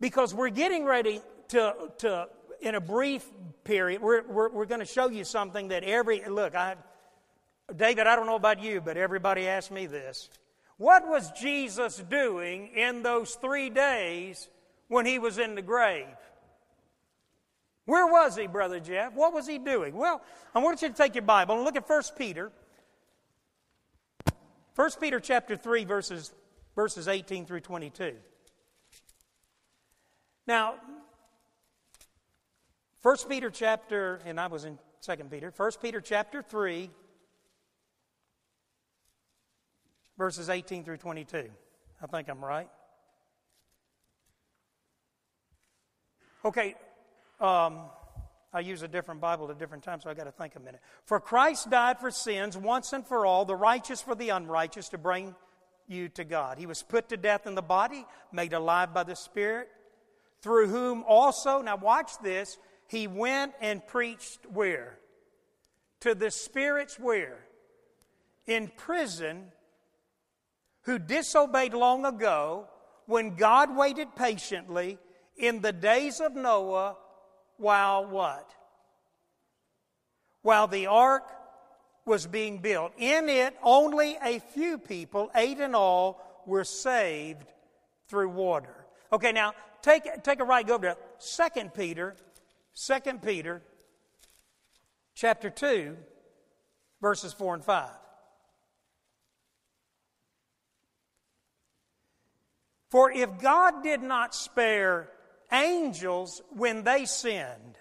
Because 0.00 0.34
we're 0.34 0.50
getting 0.50 0.84
ready 0.84 1.20
to, 1.48 1.74
to 1.98 2.28
in 2.60 2.74
a 2.74 2.80
brief 2.80 3.24
period, 3.64 4.00
we're, 4.02 4.22
we're, 4.26 4.50
we're 4.50 4.66
going 4.66 4.80
to 4.80 4.86
show 4.86 5.08
you 5.08 5.24
something 5.24 5.68
that 5.68 5.84
every, 5.84 6.24
look, 6.28 6.54
I, 6.54 6.76
David, 7.74 8.06
I 8.06 8.16
don't 8.16 8.26
know 8.26 8.36
about 8.36 8.62
you, 8.62 8.80
but 8.80 8.96
everybody 8.96 9.46
asked 9.46 9.70
me 9.70 9.86
this. 9.86 10.30
What 10.76 11.08
was 11.08 11.30
Jesus 11.32 11.98
doing 12.08 12.68
in 12.68 13.02
those 13.02 13.34
three 13.34 13.68
days 13.68 14.48
when 14.86 15.06
he 15.06 15.18
was 15.18 15.38
in 15.38 15.54
the 15.54 15.62
grave? 15.62 16.06
Where 17.84 18.06
was 18.06 18.36
he, 18.36 18.46
Brother 18.46 18.80
Jeff? 18.80 19.14
What 19.14 19.32
was 19.32 19.46
he 19.46 19.58
doing? 19.58 19.96
Well, 19.96 20.22
I 20.54 20.60
want 20.60 20.82
you 20.82 20.88
to 20.88 20.94
take 20.94 21.14
your 21.14 21.22
Bible 21.22 21.56
and 21.56 21.64
look 21.64 21.74
at 21.74 21.88
1 21.88 22.02
Peter. 22.16 22.52
1 24.76 24.90
Peter 25.00 25.18
chapter 25.18 25.56
3, 25.56 25.84
verses, 25.84 26.32
verses 26.76 27.08
18 27.08 27.46
through 27.46 27.60
22. 27.60 28.14
Now, 30.48 30.76
1 33.02 33.16
Peter 33.28 33.50
chapter, 33.50 34.18
and 34.24 34.40
I 34.40 34.46
was 34.46 34.64
in 34.64 34.78
2 35.02 35.16
Peter, 35.24 35.52
1 35.54 35.70
Peter 35.82 36.00
chapter 36.00 36.40
3, 36.40 36.88
verses 40.16 40.48
18 40.48 40.84
through 40.84 40.96
22. 40.96 41.50
I 42.02 42.06
think 42.06 42.30
I'm 42.30 42.42
right. 42.42 42.70
Okay, 46.46 46.76
um, 47.42 47.80
I 48.50 48.60
use 48.60 48.80
a 48.80 48.88
different 48.88 49.20
Bible 49.20 49.50
at 49.50 49.56
a 49.56 49.58
different 49.58 49.84
times, 49.84 50.04
so 50.04 50.10
I 50.10 50.14
got 50.14 50.24
to 50.24 50.32
think 50.32 50.56
a 50.56 50.60
minute. 50.60 50.80
For 51.04 51.20
Christ 51.20 51.68
died 51.68 52.00
for 52.00 52.10
sins 52.10 52.56
once 52.56 52.94
and 52.94 53.06
for 53.06 53.26
all, 53.26 53.44
the 53.44 53.54
righteous 53.54 54.00
for 54.00 54.14
the 54.14 54.30
unrighteous, 54.30 54.88
to 54.88 54.98
bring 54.98 55.34
you 55.88 56.08
to 56.08 56.24
God. 56.24 56.56
He 56.56 56.64
was 56.64 56.82
put 56.82 57.10
to 57.10 57.18
death 57.18 57.46
in 57.46 57.54
the 57.54 57.60
body, 57.60 58.06
made 58.32 58.54
alive 58.54 58.94
by 58.94 59.02
the 59.02 59.14
Spirit 59.14 59.68
through 60.42 60.68
whom 60.68 61.04
also, 61.06 61.62
now 61.62 61.76
watch 61.76 62.12
this, 62.22 62.58
he 62.86 63.06
went 63.06 63.52
and 63.60 63.86
preached 63.86 64.40
where? 64.52 64.98
To 66.00 66.14
the 66.14 66.30
spirits 66.30 66.98
where? 66.98 67.38
In 68.46 68.68
prison, 68.76 69.52
who 70.82 70.98
disobeyed 70.98 71.74
long 71.74 72.06
ago 72.06 72.66
when 73.06 73.36
God 73.36 73.76
waited 73.76 74.14
patiently 74.16 74.98
in 75.36 75.60
the 75.60 75.72
days 75.72 76.20
of 76.20 76.34
Noah 76.34 76.96
while 77.58 78.06
what? 78.06 78.54
While 80.42 80.66
the 80.66 80.86
ark 80.86 81.24
was 82.06 82.26
being 82.26 82.58
built. 82.58 82.92
In 82.96 83.28
it, 83.28 83.54
only 83.62 84.16
a 84.22 84.38
few 84.38 84.78
people, 84.78 85.30
eight 85.34 85.60
in 85.60 85.74
all, 85.74 86.22
were 86.46 86.64
saved 86.64 87.52
through 88.08 88.30
water. 88.30 88.86
Okay, 89.12 89.32
now 89.32 89.52
take, 89.82 90.22
take 90.22 90.40
a 90.40 90.44
right, 90.44 90.66
go 90.66 90.74
over 90.74 90.94
to 90.94 91.50
2 91.54 91.68
Peter, 91.70 92.16
2 92.74 93.18
Peter, 93.18 93.62
chapter 95.14 95.50
2, 95.50 95.96
verses 97.00 97.32
4 97.32 97.54
and 97.54 97.64
5. 97.64 97.90
For 102.90 103.10
if 103.10 103.38
God 103.38 103.82
did 103.82 104.02
not 104.02 104.34
spare 104.34 105.10
angels 105.52 106.42
when 106.50 106.84
they 106.84 107.04
sinned, 107.04 107.76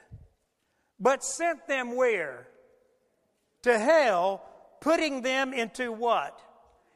but 0.99 1.23
sent 1.23 1.67
them 1.67 1.95
where? 1.95 2.47
To 3.63 3.77
hell, 3.77 4.43
putting 4.81 5.21
them 5.21 5.53
into 5.53 5.91
what? 5.91 6.41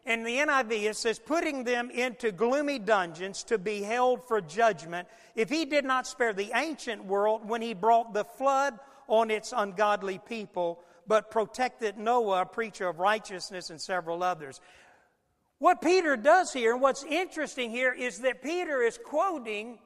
In 0.06 0.24
the 0.24 0.38
NIV, 0.38 0.84
it 0.90 0.96
says, 0.96 1.20
putting 1.20 1.64
them 1.64 1.92
into 1.92 2.32
gloomy 2.32 2.80
dungeons 2.80 3.44
to 3.44 3.58
be 3.58 3.82
held 3.82 4.24
for 4.28 4.42
judgment, 4.42 5.08
if 5.36 5.50
he 5.50 5.66
did 5.66 5.86
not 5.86 6.08
spare 6.08 6.34
the 6.34 6.52
ancient 6.56 7.06
world 7.06 7.48
when 7.48 7.62
he 7.62 7.74
brought 7.74 8.14
the 8.14 8.24
flood 8.24 8.80
on 9.08 9.30
its 9.30 9.54
ungodly 9.56 10.20
people, 10.20 10.80
but 11.08 11.30
protected 11.30 11.98
Noah, 11.98 12.42
a 12.42 12.46
preacher 12.46 12.88
of 12.88 13.00
righteousness, 13.00 13.70
and 13.70 13.80
several 13.80 14.24
others. 14.24 14.60
What 15.60 15.82
Peter 15.82 16.18
does 16.18 16.52
here, 16.52 16.74
and 16.74 16.82
what's 16.82 17.04
interesting 17.04 17.70
here, 17.70 17.94
is 17.94 18.20
that 18.20 18.42
Peter 18.42 18.82
is 18.82 18.98
quoting 18.98 19.78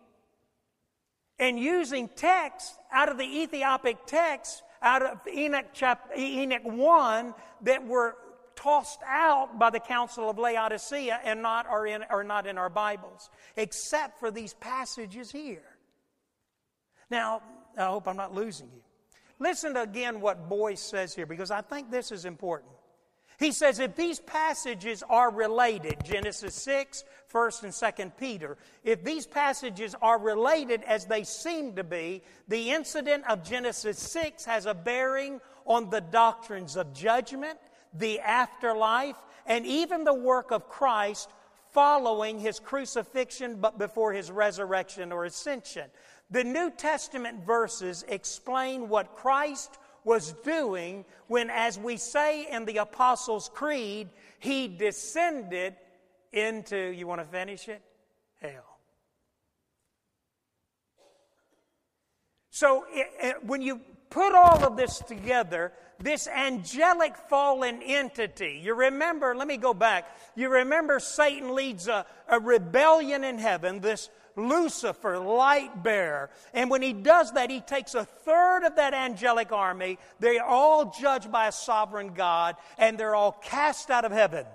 and 1.38 1.60
using 1.60 2.08
text 2.08 2.74
out 2.94 3.10
of 3.10 3.18
the 3.18 3.26
Ethiopic 3.26 3.98
text, 4.06 4.64
out 4.82 5.02
of 5.02 5.20
Enoch, 5.28 5.66
chapter, 5.74 6.18
Enoch 6.18 6.64
1, 6.64 7.34
that 7.64 7.86
were 7.86 8.16
tossed 8.56 9.02
out 9.06 9.60
by 9.60 9.70
the 9.70 9.80
Council 9.80 10.30
of 10.30 10.38
Laodicea 10.38 11.20
and 11.24 11.42
not 11.42 11.68
are, 11.68 11.86
in, 11.86 12.04
are 12.04 12.24
not 12.24 12.48
in 12.48 12.58
our 12.58 12.70
Bibles, 12.70 13.30
except 13.56 14.20
for 14.20 14.32
these 14.32 14.54
passages 14.56 15.32
here. 15.32 15.64
Now, 17.10 17.42
I 17.78 17.86
hope 17.86 18.08
I'm 18.08 18.18
not 18.18 18.34
losing 18.34 18.70
you. 18.74 18.82
Listen 19.40 19.74
to 19.74 19.82
again 19.82 20.22
what 20.22 20.50
Boice 20.50 20.82
says 20.82 21.14
here, 21.14 21.26
because 21.26 21.52
I 21.52 21.62
think 21.62 21.92
this 21.92 22.12
is 22.12 22.26
important. 22.26 22.72
He 23.38 23.52
says 23.52 23.80
if 23.80 23.96
these 23.96 24.20
passages 24.20 25.04
are 25.10 25.30
related, 25.30 25.98
Genesis 26.06 26.56
6, 26.56 27.04
1st 27.32 27.64
and 27.64 27.74
2nd 27.74 28.12
Peter, 28.18 28.58
if 28.84 29.04
these 29.04 29.28
passages 29.28 29.94
are 30.02 30.18
related 30.18 30.84
as 30.84 31.06
they 31.06 31.24
seem 31.24 31.76
to 31.76 31.84
be, 31.84 32.24
the 32.48 32.72
incident 32.72 33.26
of 33.30 33.44
Genesis 33.44 34.00
6 34.00 34.46
has 34.46 34.66
a 34.66 34.74
bearing 34.74 35.42
on 35.66 35.90
the 35.90 36.02
doctrines 36.02 36.78
of 36.78 36.94
judgment 36.94 37.60
the 37.98 38.20
afterlife, 38.20 39.16
and 39.46 39.66
even 39.66 40.04
the 40.04 40.14
work 40.14 40.52
of 40.52 40.70
Christ 40.70 41.30
following 41.72 42.40
his 42.40 42.60
crucifixion 42.60 43.58
but 43.60 43.78
before 43.78 44.14
his 44.14 44.32
resurrection 44.32 45.12
or 45.12 45.26
ascension. 45.26 45.90
The 46.32 46.44
New 46.44 46.72
Testament 46.72 47.46
verses 47.46 48.06
explain 48.08 48.90
what 48.90 49.16
Christ 49.16 49.78
was 50.04 50.34
doing 50.44 51.04
when, 51.28 51.50
as 51.50 51.78
we 51.78 51.98
say 51.98 52.48
in 52.50 52.66
the 52.66 52.78
Apostles' 52.78 53.50
Creed, 53.54 54.08
he 54.40 54.68
descended 54.68 55.76
into, 56.32 56.78
you 56.78 57.08
want 57.08 57.22
to 57.22 57.28
finish 57.28 57.68
it? 57.68 57.82
Hell. 58.42 58.78
So 62.52 62.86
it, 62.90 63.08
it, 63.22 63.46
when 63.46 63.62
you 63.62 63.82
put 64.10 64.34
all 64.34 64.64
of 64.64 64.78
this 64.78 65.00
together, 65.00 65.74
this 66.00 66.28
angelic 66.28 67.16
fallen 67.30 67.82
entity, 67.82 68.60
you 68.64 68.74
remember, 68.74 69.36
let 69.36 69.48
me 69.48 69.58
go 69.58 69.74
back. 69.74 70.06
You 70.36 70.50
remember 70.50 71.00
Satan 71.00 71.56
leads 71.56 71.88
a, 71.88 72.06
a 72.28 72.40
rebellion 72.40 73.24
in 73.24 73.38
heaven, 73.38 73.80
this 73.80 74.10
Lucifer, 74.36 75.18
light 75.18 75.84
bearer. 75.84 76.30
And 76.54 76.70
when 76.70 76.82
he 76.82 76.94
does 76.94 77.32
that, 77.34 77.50
he 77.50 77.62
takes 77.62 77.96
a 77.96 78.06
third 78.06 78.64
of 78.66 78.76
that 78.76 78.94
angelic 78.94 79.52
army. 79.52 79.98
They 80.20 80.38
are 80.40 80.48
all 80.48 80.94
judged 81.00 81.32
by 81.32 81.48
a 81.48 81.52
sovereign 81.52 82.14
God, 82.14 82.56
and 82.78 82.98
they're 82.98 83.16
all 83.16 83.32
cast 83.32 83.90
out 83.90 84.06
of 84.06 84.12
heaven. 84.12 84.46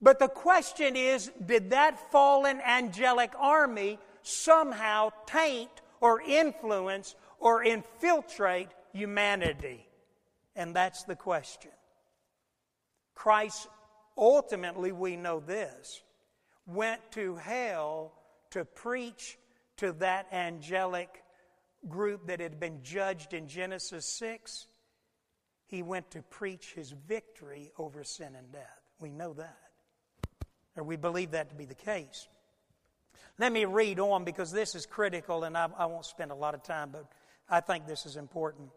But 0.00 0.20
the 0.20 0.28
question 0.28 0.94
is 0.94 1.30
did 1.44 1.70
that 1.70 2.12
fallen 2.12 2.60
angelic 2.60 3.32
army 3.36 3.98
somehow 4.22 5.10
taint 5.26 5.70
or 6.00 6.20
influence 6.20 7.16
or 7.40 7.64
infiltrate 7.64 8.68
humanity? 8.98 9.86
And 10.56 10.74
that's 10.74 11.04
the 11.04 11.16
question. 11.16 11.70
Christ, 13.14 13.68
ultimately, 14.16 14.92
we 14.92 15.16
know 15.16 15.40
this, 15.40 16.02
went 16.66 17.00
to 17.12 17.36
hell 17.36 18.12
to 18.50 18.64
preach 18.64 19.38
to 19.78 19.92
that 19.94 20.26
angelic 20.32 21.22
group 21.88 22.26
that 22.26 22.40
had 22.40 22.58
been 22.58 22.82
judged 22.82 23.34
in 23.34 23.46
Genesis 23.46 24.06
6. 24.18 24.66
He 25.66 25.82
went 25.82 26.10
to 26.12 26.22
preach 26.22 26.72
his 26.74 26.90
victory 26.90 27.72
over 27.78 28.02
sin 28.02 28.34
and 28.36 28.50
death. 28.52 28.80
We 28.98 29.10
know 29.10 29.34
that. 29.34 29.58
Or 30.76 30.82
we 30.82 30.96
believe 30.96 31.32
that 31.32 31.50
to 31.50 31.54
be 31.54 31.64
the 31.64 31.74
case. 31.74 32.28
Let 33.38 33.52
me 33.52 33.64
read 33.64 34.00
on 34.00 34.24
because 34.24 34.50
this 34.50 34.74
is 34.74 34.86
critical 34.86 35.44
and 35.44 35.56
I, 35.56 35.68
I 35.78 35.86
won't 35.86 36.06
spend 36.06 36.32
a 36.32 36.34
lot 36.34 36.54
of 36.54 36.62
time, 36.62 36.90
but 36.90 37.06
I 37.48 37.60
think 37.60 37.86
this 37.86 38.04
is 38.04 38.16
important. 38.16 38.70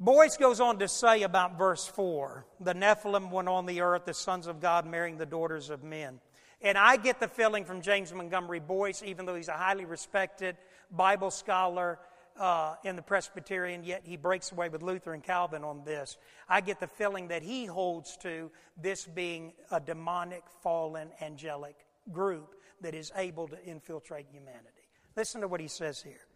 Boice 0.00 0.36
goes 0.36 0.60
on 0.60 0.78
to 0.78 0.86
say 0.86 1.22
about 1.22 1.58
verse 1.58 1.86
4 1.86 2.46
the 2.60 2.74
Nephilim 2.74 3.30
went 3.30 3.48
on 3.48 3.66
the 3.66 3.80
earth, 3.80 4.04
the 4.04 4.14
sons 4.14 4.46
of 4.46 4.60
God 4.60 4.86
marrying 4.86 5.18
the 5.18 5.26
daughters 5.26 5.70
of 5.70 5.82
men. 5.82 6.20
And 6.60 6.78
I 6.78 6.96
get 6.96 7.18
the 7.18 7.28
feeling 7.28 7.64
from 7.64 7.82
James 7.82 8.12
Montgomery 8.12 8.60
Boice, 8.60 9.02
even 9.04 9.26
though 9.26 9.34
he's 9.34 9.48
a 9.48 9.52
highly 9.52 9.84
respected 9.84 10.56
Bible 10.90 11.30
scholar 11.30 11.98
uh, 12.38 12.76
in 12.84 12.94
the 12.94 13.02
Presbyterian, 13.02 13.82
yet 13.82 14.02
he 14.04 14.16
breaks 14.16 14.52
away 14.52 14.68
with 14.68 14.82
Luther 14.82 15.14
and 15.14 15.22
Calvin 15.22 15.64
on 15.64 15.82
this. 15.84 16.16
I 16.48 16.60
get 16.60 16.78
the 16.78 16.86
feeling 16.86 17.28
that 17.28 17.42
he 17.42 17.66
holds 17.66 18.16
to 18.18 18.50
this 18.80 19.04
being 19.04 19.52
a 19.72 19.80
demonic, 19.80 20.44
fallen, 20.62 21.10
angelic 21.20 21.74
group 22.12 22.54
that 22.80 22.94
is 22.94 23.10
able 23.16 23.48
to 23.48 23.64
infiltrate 23.64 24.26
humanity. 24.30 24.88
Listen 25.16 25.40
to 25.40 25.48
what 25.48 25.60
he 25.60 25.68
says 25.68 26.00
here. 26.00 26.27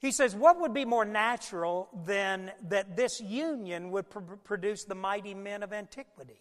He 0.00 0.12
says, 0.12 0.34
What 0.34 0.60
would 0.60 0.72
be 0.72 0.84
more 0.84 1.04
natural 1.04 1.88
than 2.04 2.52
that 2.68 2.96
this 2.96 3.20
union 3.20 3.90
would 3.90 4.08
pr- 4.10 4.20
produce 4.20 4.84
the 4.84 4.94
mighty 4.94 5.34
men 5.34 5.62
of 5.62 5.72
antiquity? 5.72 6.40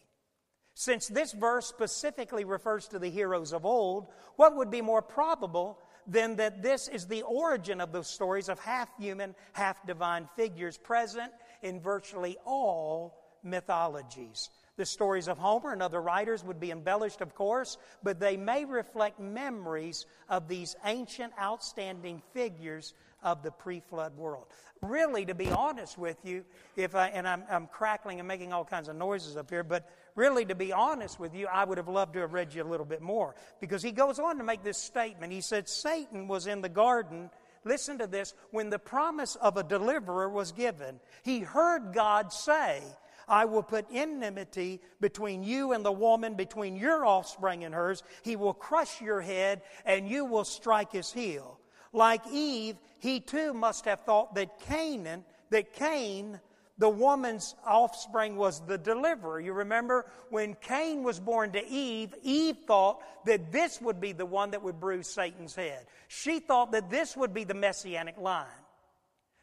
Since 0.75 1.07
this 1.07 1.33
verse 1.33 1.65
specifically 1.65 2.45
refers 2.45 2.87
to 2.89 2.99
the 2.99 3.09
heroes 3.09 3.51
of 3.51 3.65
old, 3.65 4.09
what 4.35 4.55
would 4.55 4.69
be 4.69 4.81
more 4.81 5.01
probable 5.01 5.79
than 6.05 6.35
that 6.35 6.61
this 6.61 6.87
is 6.87 7.07
the 7.07 7.23
origin 7.23 7.81
of 7.81 7.91
those 7.91 8.07
stories 8.07 8.47
of 8.47 8.59
half 8.59 8.87
human, 8.95 9.33
half 9.53 9.83
divine 9.87 10.29
figures 10.35 10.77
present 10.77 11.31
in 11.63 11.79
virtually 11.79 12.37
all 12.45 13.23
mythologies? 13.41 14.51
The 14.75 14.85
stories 14.85 15.27
of 15.27 15.39
Homer 15.39 15.73
and 15.73 15.81
other 15.81 15.99
writers 15.99 16.43
would 16.43 16.59
be 16.59 16.69
embellished, 16.69 17.21
of 17.21 17.33
course, 17.33 17.79
but 18.03 18.19
they 18.19 18.37
may 18.37 18.63
reflect 18.63 19.19
memories 19.19 20.05
of 20.29 20.47
these 20.47 20.75
ancient, 20.85 21.33
outstanding 21.41 22.21
figures 22.31 22.93
of 23.23 23.43
the 23.43 23.51
pre 23.51 23.79
flood 23.79 24.15
world. 24.15 24.45
Really, 24.81 25.25
to 25.25 25.33
be 25.33 25.49
honest 25.49 25.97
with 25.97 26.17
you, 26.23 26.45
if 26.75 26.93
I, 26.93 27.07
and 27.07 27.27
I'm, 27.27 27.43
I'm 27.49 27.67
crackling 27.67 28.19
and 28.19 28.27
making 28.27 28.53
all 28.53 28.63
kinds 28.63 28.89
of 28.89 28.95
noises 28.95 29.35
up 29.35 29.49
here, 29.49 29.63
but 29.63 29.89
really, 30.15 30.45
to 30.45 30.55
be 30.55 30.71
honest 30.71 31.19
with 31.19 31.33
you, 31.33 31.47
I 31.47 31.65
would 31.65 31.77
have 31.77 31.87
loved 31.87 32.13
to 32.13 32.19
have 32.19 32.33
read 32.33 32.53
you 32.53 32.63
a 32.63 32.65
little 32.65 32.85
bit 32.85 33.01
more 33.01 33.35
because 33.59 33.81
he 33.81 33.91
goes 33.91 34.19
on 34.19 34.37
to 34.37 34.43
make 34.43 34.63
this 34.63 34.77
statement. 34.77 35.33
He 35.33 35.41
said, 35.41 35.67
Satan 35.67 36.27
was 36.27 36.47
in 36.47 36.61
the 36.61 36.69
garden. 36.69 37.29
Listen 37.63 37.97
to 37.97 38.07
this 38.07 38.33
when 38.51 38.69
the 38.69 38.79
promise 38.79 39.35
of 39.35 39.57
a 39.57 39.63
deliverer 39.63 40.29
was 40.29 40.51
given. 40.51 40.99
He 41.23 41.39
heard 41.39 41.93
God 41.93 42.31
say, 42.31 42.81
I 43.27 43.45
will 43.45 43.63
put 43.63 43.85
enmity 43.91 44.79
between 45.01 45.43
you 45.43 45.73
and 45.73 45.83
the 45.83 45.91
woman, 45.91 46.35
between 46.35 46.77
your 46.77 47.05
offspring 47.05 47.65
and 47.65 47.75
hers. 47.75 48.03
He 48.21 48.35
will 48.35 48.53
crush 48.53 49.01
your 49.01 49.21
head, 49.21 49.63
and 49.85 50.07
you 50.07 50.23
will 50.23 50.45
strike 50.45 50.93
his 50.93 51.11
heel. 51.11 51.59
Like 51.93 52.21
Eve, 52.31 52.75
he 52.99 53.19
too 53.19 53.53
must 53.53 53.85
have 53.85 54.01
thought 54.01 54.35
that 54.35 54.59
Canaan, 54.61 55.23
that 55.49 55.73
Cain, 55.73 56.39
the 56.77 56.89
woman's 56.89 57.55
offspring, 57.65 58.35
was 58.35 58.61
the 58.67 58.77
deliverer. 58.77 59.39
You 59.39 59.53
remember 59.53 60.05
when 60.29 60.55
Cain 60.55 61.03
was 61.03 61.19
born 61.19 61.51
to 61.53 61.67
Eve, 61.67 62.13
Eve 62.23 62.57
thought 62.67 63.01
that 63.25 63.51
this 63.51 63.81
would 63.81 63.99
be 63.99 64.11
the 64.11 64.25
one 64.25 64.51
that 64.51 64.63
would 64.63 64.79
bruise 64.79 65.07
Satan's 65.07 65.55
head. 65.55 65.85
She 66.07 66.39
thought 66.39 66.71
that 66.73 66.89
this 66.89 67.15
would 67.15 67.33
be 67.33 67.43
the 67.43 67.53
messianic 67.53 68.17
line. 68.17 68.45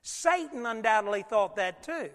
Satan 0.02 0.66
undoubtedly 0.66 1.22
thought 1.22 1.56
that 1.56 1.82
too. 1.82 2.10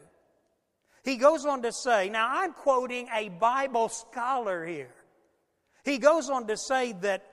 He 1.04 1.16
goes 1.16 1.46
on 1.46 1.64
to 1.64 1.72
say, 1.72 2.10
now 2.10 2.28
I'm 2.30 2.54
quoting 2.54 3.08
a 3.14 3.30
Bible 3.30 3.90
scholar 3.90 4.66
here. 4.66 4.94
He 5.84 5.98
goes 5.98 6.30
on 6.30 6.48
to 6.48 6.58
say 6.58 6.92
that 7.02 7.26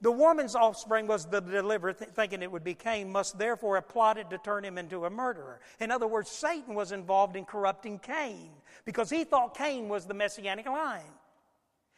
the 0.00 0.10
woman's 0.10 0.54
offspring 0.54 1.06
was 1.06 1.26
the 1.26 1.40
deliverer, 1.40 1.92
th- 1.92 2.10
thinking 2.10 2.42
it 2.42 2.50
would 2.50 2.64
be 2.64 2.74
Cain, 2.74 3.10
must 3.10 3.38
therefore 3.38 3.74
have 3.74 3.88
plotted 3.88 4.30
to 4.30 4.38
turn 4.38 4.64
him 4.64 4.78
into 4.78 5.04
a 5.04 5.10
murderer. 5.10 5.60
In 5.78 5.90
other 5.90 6.06
words, 6.06 6.30
Satan 6.30 6.74
was 6.74 6.92
involved 6.92 7.36
in 7.36 7.44
corrupting 7.44 7.98
Cain 7.98 8.50
because 8.84 9.10
he 9.10 9.24
thought 9.24 9.56
Cain 9.56 9.88
was 9.88 10.06
the 10.06 10.14
messianic 10.14 10.66
line. 10.66 11.02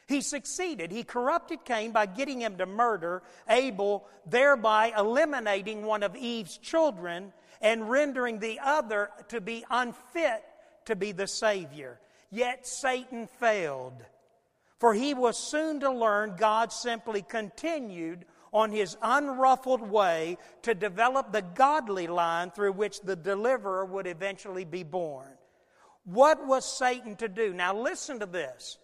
He 0.09 0.21
succeeded. 0.21 0.91
He 0.91 1.05
corrupted 1.05 1.65
Cain 1.65 1.93
by 1.93 2.07
getting 2.07 2.41
him 2.41 2.59
to 2.59 2.67
murder 2.67 3.23
Abel, 3.49 4.07
thereby 4.27 4.93
eliminating 4.97 5.85
one 5.85 6.03
of 6.03 6.17
Eve's 6.17 6.59
children 6.59 7.33
and 7.61 7.88
rendering 7.88 8.41
the 8.41 8.59
other 8.61 9.11
to 9.29 9.41
be 9.41 9.65
unfit 9.71 10.43
to 10.87 10.97
be 10.97 11.12
the 11.12 11.29
Savior. 11.29 12.01
Yet 12.31 12.67
Satan 12.67 13.29
failed. 13.29 14.05
For 14.83 14.95
he 14.95 15.14
was 15.14 15.38
soon 15.38 15.79
to 15.79 15.92
learn 15.92 16.35
God 16.37 16.73
simply 16.73 17.23
continued 17.23 18.25
on 18.53 18.73
his 18.73 18.97
unruffled 19.01 19.81
way 19.81 20.38
to 20.62 20.75
develop 20.75 21.31
the 21.31 21.42
godly 21.42 22.09
line 22.09 22.51
through 22.51 22.73
which 22.73 23.01
the 23.01 23.14
deliverer 23.14 23.85
would 23.85 24.09
eventually 24.09 24.64
be 24.64 24.83
born. 24.83 25.29
What 26.03 26.45
was 26.49 26.64
Satan 26.64 27.14
to 27.18 27.29
do? 27.29 27.55
Now 27.55 27.81
listen 27.81 28.18
to 28.18 28.27
this. 28.27 28.79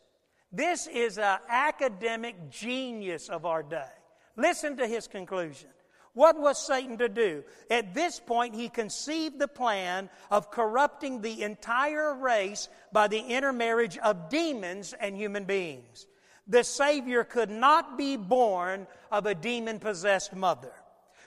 This 0.52 0.86
is 0.86 1.18
an 1.18 1.38
academic 1.48 2.48
genius 2.48 3.28
of 3.28 3.44
our 3.44 3.64
day. 3.64 3.90
Listen 4.36 4.76
to 4.76 4.86
his 4.86 5.08
conclusion. 5.08 5.70
What 6.18 6.40
was 6.40 6.58
Satan 6.58 6.98
to 6.98 7.08
do? 7.08 7.44
At 7.70 7.94
this 7.94 8.18
point, 8.18 8.56
he 8.56 8.68
conceived 8.68 9.38
the 9.38 9.46
plan 9.46 10.10
of 10.32 10.50
corrupting 10.50 11.20
the 11.20 11.44
entire 11.44 12.12
race 12.12 12.68
by 12.90 13.06
the 13.06 13.20
intermarriage 13.20 13.98
of 13.98 14.28
demons 14.28 14.96
and 14.98 15.16
human 15.16 15.44
beings. 15.44 16.08
The 16.48 16.64
Savior 16.64 17.22
could 17.22 17.50
not 17.50 17.96
be 17.96 18.16
born 18.16 18.88
of 19.12 19.26
a 19.26 19.34
demon 19.36 19.78
possessed 19.78 20.34
mother. 20.34 20.72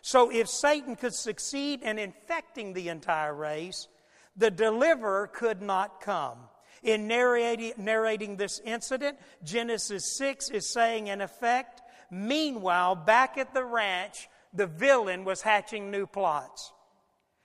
So, 0.02 0.30
if 0.30 0.50
Satan 0.50 0.98
could 0.98 1.14
succeed 1.14 1.84
in 1.84 1.98
infecting 1.98 2.74
the 2.74 2.90
entire 2.90 3.34
race, 3.34 3.88
the 4.36 4.52
deliverer 4.52 5.28
could 5.28 5.62
not 5.62 6.02
come. 6.02 6.38
In 6.84 7.08
narrating, 7.08 8.36
this 8.36 8.60
incident, 8.66 9.18
Genesis 9.42 10.18
6 10.18 10.50
is 10.50 10.68
saying, 10.68 11.08
in 11.08 11.22
effect, 11.22 11.82
meanwhile, 12.10 12.96
back 12.96 13.38
at 13.38 13.54
the 13.54 13.64
ranch, 13.64 14.28
the 14.54 14.68
villain 14.68 15.24
was 15.24 15.42
hatching 15.42 15.92
new 15.92 16.06
plots. 16.06 16.72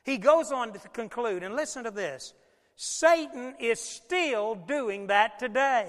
He 0.05 0.19
goes 0.19 0.53
on 0.53 0.73
to 0.73 0.79
conclude, 0.91 1.43
and 1.43 1.57
listen 1.57 1.85
to 1.85 1.91
this 1.91 2.35
Satan 2.77 3.55
is 3.59 3.81
still 3.81 4.55
doing 4.55 5.09
that 5.09 5.39
today. 5.39 5.89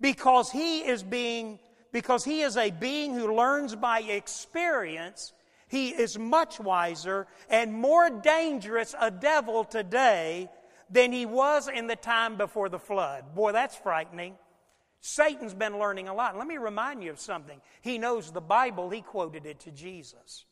Because 0.00 0.50
he 0.50 0.80
is 0.80 1.02
being 1.02 1.58
because 1.90 2.24
he 2.24 2.42
is 2.42 2.56
a 2.56 2.70
being 2.70 3.14
who 3.14 3.34
learns 3.34 3.74
by 3.74 4.00
experience 4.00 5.32
he 5.68 5.90
is 5.90 6.18
much 6.18 6.58
wiser 6.58 7.26
and 7.50 7.72
more 7.72 8.08
dangerous 8.08 8.94
a 8.98 9.10
devil 9.10 9.64
today 9.64 10.48
than 10.90 11.12
he 11.12 11.26
was 11.26 11.68
in 11.68 11.86
the 11.86 11.96
time 11.96 12.36
before 12.36 12.68
the 12.68 12.78
flood. 12.78 13.34
Boy 13.34 13.52
that's 13.52 13.76
frightening 13.76 14.36
Satan's 15.00 15.54
been 15.54 15.78
learning 15.78 16.08
a 16.08 16.14
lot. 16.14 16.36
Let 16.36 16.46
me 16.46 16.56
remind 16.56 17.02
you 17.02 17.10
of 17.10 17.20
something. 17.20 17.60
He 17.82 17.98
knows 17.98 18.30
the 18.32 18.40
Bible, 18.40 18.90
he 18.90 19.00
quoted 19.00 19.46
it 19.46 19.60
to 19.60 19.70
Jesus. 19.70 20.44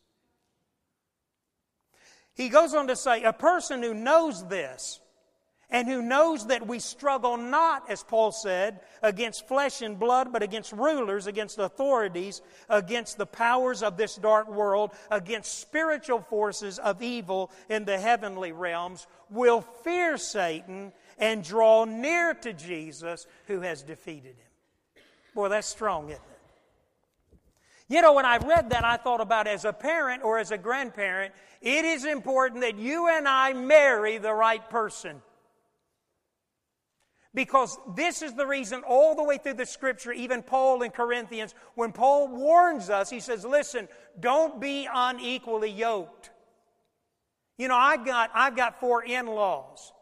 He 2.34 2.48
goes 2.48 2.74
on 2.74 2.86
to 2.88 2.96
say, 2.96 3.22
a 3.22 3.32
person 3.32 3.82
who 3.82 3.94
knows 3.94 4.46
this 4.46 5.00
and 5.68 5.88
who 5.88 6.00
knows 6.00 6.46
that 6.46 6.66
we 6.66 6.78
struggle 6.78 7.36
not, 7.36 7.90
as 7.90 8.04
Paul 8.04 8.30
said, 8.30 8.80
against 9.02 9.48
flesh 9.48 9.82
and 9.82 9.98
blood, 9.98 10.32
but 10.32 10.42
against 10.42 10.70
rulers, 10.70 11.26
against 11.26 11.58
authorities, 11.58 12.40
against 12.68 13.18
the 13.18 13.26
powers 13.26 13.82
of 13.82 13.96
this 13.96 14.14
dark 14.14 14.48
world, 14.48 14.92
against 15.10 15.58
spiritual 15.58 16.20
forces 16.20 16.78
of 16.78 17.02
evil 17.02 17.50
in 17.68 17.84
the 17.84 17.98
heavenly 17.98 18.52
realms, 18.52 19.08
will 19.28 19.60
fear 19.60 20.16
Satan 20.16 20.92
and 21.18 21.42
draw 21.42 21.84
near 21.84 22.34
to 22.34 22.52
Jesus 22.52 23.26
who 23.46 23.60
has 23.60 23.82
defeated 23.82 24.36
him. 24.36 25.02
Boy, 25.34 25.48
that's 25.48 25.66
strong, 25.66 26.10
isn't 26.10 26.14
it? 26.14 26.36
You 27.88 28.02
know, 28.02 28.14
when 28.14 28.26
I 28.26 28.38
read 28.38 28.70
that, 28.70 28.84
I 28.84 28.96
thought 28.96 29.20
about 29.20 29.46
as 29.46 29.64
a 29.64 29.72
parent 29.72 30.24
or 30.24 30.38
as 30.38 30.50
a 30.50 30.58
grandparent, 30.58 31.32
it 31.62 31.84
is 31.84 32.04
important 32.04 32.62
that 32.62 32.76
you 32.76 33.08
and 33.08 33.28
I 33.28 33.52
marry 33.52 34.18
the 34.18 34.34
right 34.34 34.68
person. 34.68 35.22
Because 37.32 37.78
this 37.94 38.22
is 38.22 38.32
the 38.32 38.46
reason 38.46 38.82
all 38.88 39.14
the 39.14 39.22
way 39.22 39.38
through 39.38 39.54
the 39.54 39.66
scripture, 39.66 40.10
even 40.10 40.42
Paul 40.42 40.82
in 40.82 40.90
Corinthians, 40.90 41.54
when 41.74 41.92
Paul 41.92 42.28
warns 42.28 42.88
us, 42.90 43.10
he 43.10 43.20
says, 43.20 43.44
listen, 43.44 43.88
don't 44.18 44.58
be 44.60 44.88
unequally 44.92 45.70
yoked. 45.70 46.30
You 47.58 47.68
know, 47.68 47.76
I've 47.76 48.04
got, 48.04 48.30
I've 48.34 48.56
got 48.56 48.80
four 48.80 49.04
in-laws. 49.04 49.92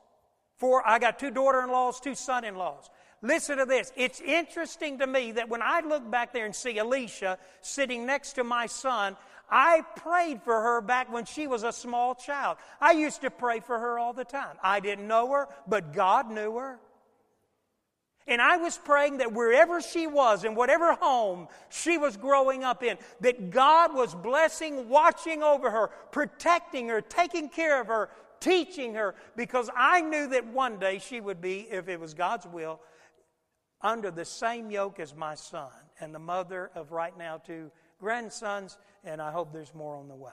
Four, 0.64 0.82
I 0.88 0.98
got 0.98 1.18
two 1.18 1.30
daughter-in-laws, 1.30 2.00
two 2.00 2.14
son-in-laws. 2.14 2.88
Listen 3.20 3.58
to 3.58 3.66
this. 3.66 3.92
It's 3.96 4.22
interesting 4.22 5.00
to 5.00 5.06
me 5.06 5.32
that 5.32 5.50
when 5.50 5.60
I 5.60 5.80
look 5.80 6.10
back 6.10 6.32
there 6.32 6.46
and 6.46 6.56
see 6.56 6.78
Alicia 6.78 7.36
sitting 7.60 8.06
next 8.06 8.32
to 8.36 8.44
my 8.44 8.64
son, 8.64 9.18
I 9.50 9.82
prayed 9.96 10.40
for 10.40 10.58
her 10.58 10.80
back 10.80 11.12
when 11.12 11.26
she 11.26 11.46
was 11.46 11.64
a 11.64 11.70
small 11.70 12.14
child. 12.14 12.56
I 12.80 12.92
used 12.92 13.20
to 13.20 13.30
pray 13.30 13.60
for 13.60 13.78
her 13.78 13.98
all 13.98 14.14
the 14.14 14.24
time. 14.24 14.56
I 14.62 14.80
didn't 14.80 15.06
know 15.06 15.30
her, 15.32 15.48
but 15.68 15.92
God 15.92 16.30
knew 16.30 16.56
her. 16.56 16.80
And 18.26 18.40
I 18.40 18.56
was 18.56 18.78
praying 18.78 19.18
that 19.18 19.34
wherever 19.34 19.82
she 19.82 20.06
was, 20.06 20.44
in 20.44 20.54
whatever 20.54 20.94
home 20.94 21.48
she 21.68 21.98
was 21.98 22.16
growing 22.16 22.64
up 22.64 22.82
in, 22.82 22.96
that 23.20 23.50
God 23.50 23.94
was 23.94 24.14
blessing, 24.14 24.88
watching 24.88 25.42
over 25.42 25.70
her, 25.70 25.88
protecting 26.10 26.88
her, 26.88 27.02
taking 27.02 27.50
care 27.50 27.82
of 27.82 27.88
her, 27.88 28.08
teaching 28.44 28.94
her, 28.94 29.14
because 29.34 29.70
I 29.74 30.02
knew 30.02 30.28
that 30.28 30.46
one 30.46 30.78
day 30.78 30.98
she 30.98 31.20
would 31.20 31.40
be, 31.40 31.66
if 31.70 31.88
it 31.88 31.98
was 31.98 32.12
God's 32.12 32.46
will, 32.46 32.80
under 33.80 34.10
the 34.10 34.24
same 34.24 34.70
yoke 34.70 35.00
as 35.00 35.14
my 35.14 35.34
son 35.34 35.70
and 36.00 36.14
the 36.14 36.18
mother 36.18 36.70
of 36.74 36.92
right 36.92 37.16
now 37.16 37.38
two 37.38 37.70
grandsons, 37.98 38.76
and 39.02 39.20
I 39.20 39.32
hope 39.32 39.52
there's 39.52 39.74
more 39.74 39.96
on 39.96 40.08
the 40.08 40.14
way. 40.14 40.32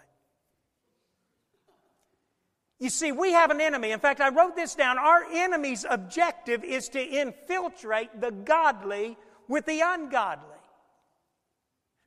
You 2.80 2.89
see, 2.89 3.12
we 3.12 3.32
have 3.34 3.52
an 3.52 3.62
enemy. 3.62 3.91
In 3.91 4.00
fact, 4.00 4.21
I 4.21 4.30
wrote 4.30 4.56
this 4.56 4.74
down. 4.74 4.97
Our 4.97 5.24
enemy's 5.32 5.86
objective 5.88 6.63
is 6.63 6.89
to 6.89 7.00
infiltrate 7.00 8.19
the 8.19 8.32
godly 8.32 9.17
with 9.47 9.65
the 9.65 9.82
ungodly. 9.86 10.47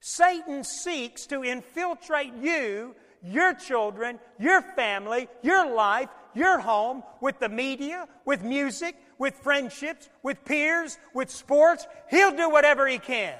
Satan 0.00 0.64
seeks 0.64 1.26
to 1.26 1.44
infiltrate 1.44 2.34
you, 2.34 2.96
your 3.24 3.54
children, 3.54 4.18
your 4.38 4.60
family, 4.60 5.28
your 5.42 5.74
life, 5.74 6.08
your 6.34 6.58
home 6.58 7.02
with 7.20 7.38
the 7.38 7.48
media, 7.48 8.06
with 8.24 8.42
music, 8.42 8.96
with 9.18 9.34
friendships, 9.36 10.08
with 10.22 10.44
peers, 10.44 10.98
with 11.14 11.30
sports. 11.30 11.86
He'll 12.10 12.36
do 12.36 12.50
whatever 12.50 12.86
he 12.86 12.98
can. 12.98 13.38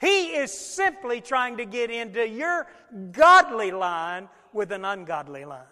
He 0.00 0.28
is 0.28 0.52
simply 0.52 1.20
trying 1.20 1.58
to 1.58 1.64
get 1.64 1.90
into 1.90 2.26
your 2.26 2.66
godly 3.12 3.70
line 3.70 4.28
with 4.52 4.72
an 4.72 4.84
ungodly 4.84 5.44
line. 5.44 5.64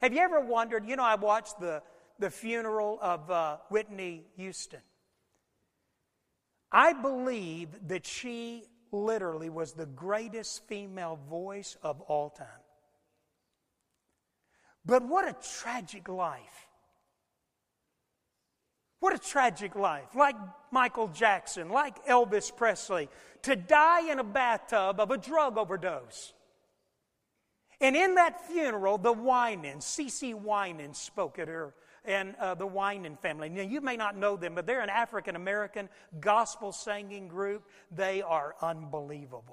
Have 0.00 0.12
you 0.12 0.20
ever 0.20 0.40
wondered? 0.40 0.86
You 0.86 0.96
know, 0.96 1.04
I 1.04 1.16
watched 1.16 1.58
the, 1.60 1.82
the 2.18 2.30
funeral 2.30 2.98
of 3.02 3.30
uh, 3.30 3.56
Whitney 3.68 4.24
Houston. 4.36 4.80
I 6.72 6.92
believe 6.92 7.68
that 7.88 8.06
she 8.06 8.64
literally 8.92 9.50
was 9.50 9.72
the 9.72 9.86
greatest 9.86 10.66
female 10.66 11.18
voice 11.28 11.76
of 11.82 12.00
all 12.02 12.30
time. 12.30 12.46
But 14.84 15.06
what 15.06 15.28
a 15.28 15.36
tragic 15.60 16.08
life. 16.08 16.68
What 19.00 19.14
a 19.14 19.18
tragic 19.18 19.76
life. 19.76 20.14
Like 20.14 20.36
Michael 20.70 21.08
Jackson, 21.08 21.70
like 21.70 22.04
Elvis 22.06 22.54
Presley, 22.54 23.08
to 23.42 23.56
die 23.56 24.10
in 24.10 24.18
a 24.18 24.24
bathtub 24.24 25.00
of 25.00 25.10
a 25.10 25.16
drug 25.16 25.56
overdose. 25.56 26.32
And 27.80 27.96
in 27.96 28.16
that 28.16 28.46
funeral, 28.46 28.98
the 28.98 29.12
Winans, 29.12 29.86
CeCe 29.86 30.34
Winans 30.34 30.98
spoke 30.98 31.38
at 31.38 31.48
her 31.48 31.74
and 32.04 32.34
uh, 32.36 32.54
the 32.54 32.66
Winan 32.66 33.18
family. 33.18 33.48
Now, 33.48 33.62
you 33.62 33.80
may 33.80 33.96
not 33.96 34.16
know 34.16 34.36
them, 34.36 34.54
but 34.54 34.66
they're 34.66 34.80
an 34.80 34.90
African 34.90 35.36
American 35.36 35.88
gospel 36.20 36.72
singing 36.72 37.28
group. 37.28 37.64
They 37.90 38.22
are 38.22 38.54
unbelievable. 38.62 39.44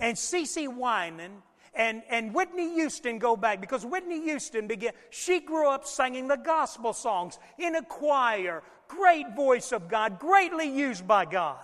And 0.00 0.16
CeCe 0.16 0.68
Winan 0.68 1.30
and, 1.74 2.02
and 2.08 2.34
Whitney 2.34 2.74
Houston 2.74 3.18
go 3.18 3.36
back 3.36 3.60
because 3.60 3.84
Whitney 3.84 4.22
Houston 4.22 4.66
began, 4.66 4.92
she 5.10 5.40
grew 5.40 5.68
up 5.68 5.86
singing 5.86 6.28
the 6.28 6.36
gospel 6.36 6.92
songs 6.92 7.38
in 7.58 7.76
a 7.76 7.82
choir, 7.82 8.62
great 8.88 9.34
voice 9.36 9.72
of 9.72 9.88
God, 9.88 10.18
greatly 10.18 10.68
used 10.68 11.06
by 11.06 11.24
God. 11.24 11.58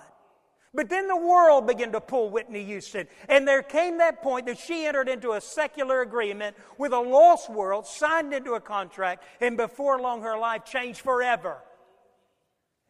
But 0.75 0.89
then 0.89 1.07
the 1.07 1.17
world 1.17 1.69
began 1.69 1.93
to 1.93 2.01
pull 2.01 2.31
Whitney 2.31 2.65
Houston. 2.65 3.07
And 3.29 3.47
there 3.47 3.63
came 3.63 3.99
that 3.99 4.23
point 4.23 4.47
that 4.47 4.59
she 4.59 4.87
entered 4.87 5.09
into 5.09 5.33
a 5.33 5.41
secular 5.41 6.01
agreement 6.03 6.57
with 6.79 6.93
a 6.93 6.99
lost 6.99 7.49
world, 7.49 7.87
signed 7.87 8.35
into 8.35 8.55
a 8.55 8.61
contract, 8.61 9.25
and 9.41 9.57
before 9.57 10.01
long 10.01 10.23
her 10.23 10.37
life 10.37 10.65
changed 10.65 11.01
forever. 11.01 11.59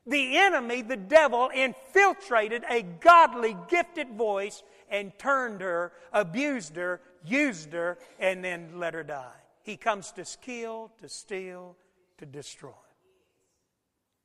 The 0.06 0.38
enemy, 0.38 0.80
the 0.80 0.96
devil, 0.96 1.50
infiltrated 1.54 2.64
a 2.70 2.82
godly, 2.82 3.56
gifted 3.68 4.10
voice 4.10 4.62
and 4.90 5.16
turned 5.18 5.60
her, 5.60 5.92
abused 6.12 6.76
her, 6.76 7.02
used 7.24 7.72
her, 7.72 7.98
and 8.18 8.42
then 8.42 8.78
let 8.78 8.94
her 8.94 9.02
die. 9.02 9.32
He 9.62 9.76
comes 9.76 10.10
to 10.12 10.24
kill, 10.40 10.90
to 11.00 11.08
steal, 11.08 11.76
to 12.18 12.26
destroy. 12.26 12.70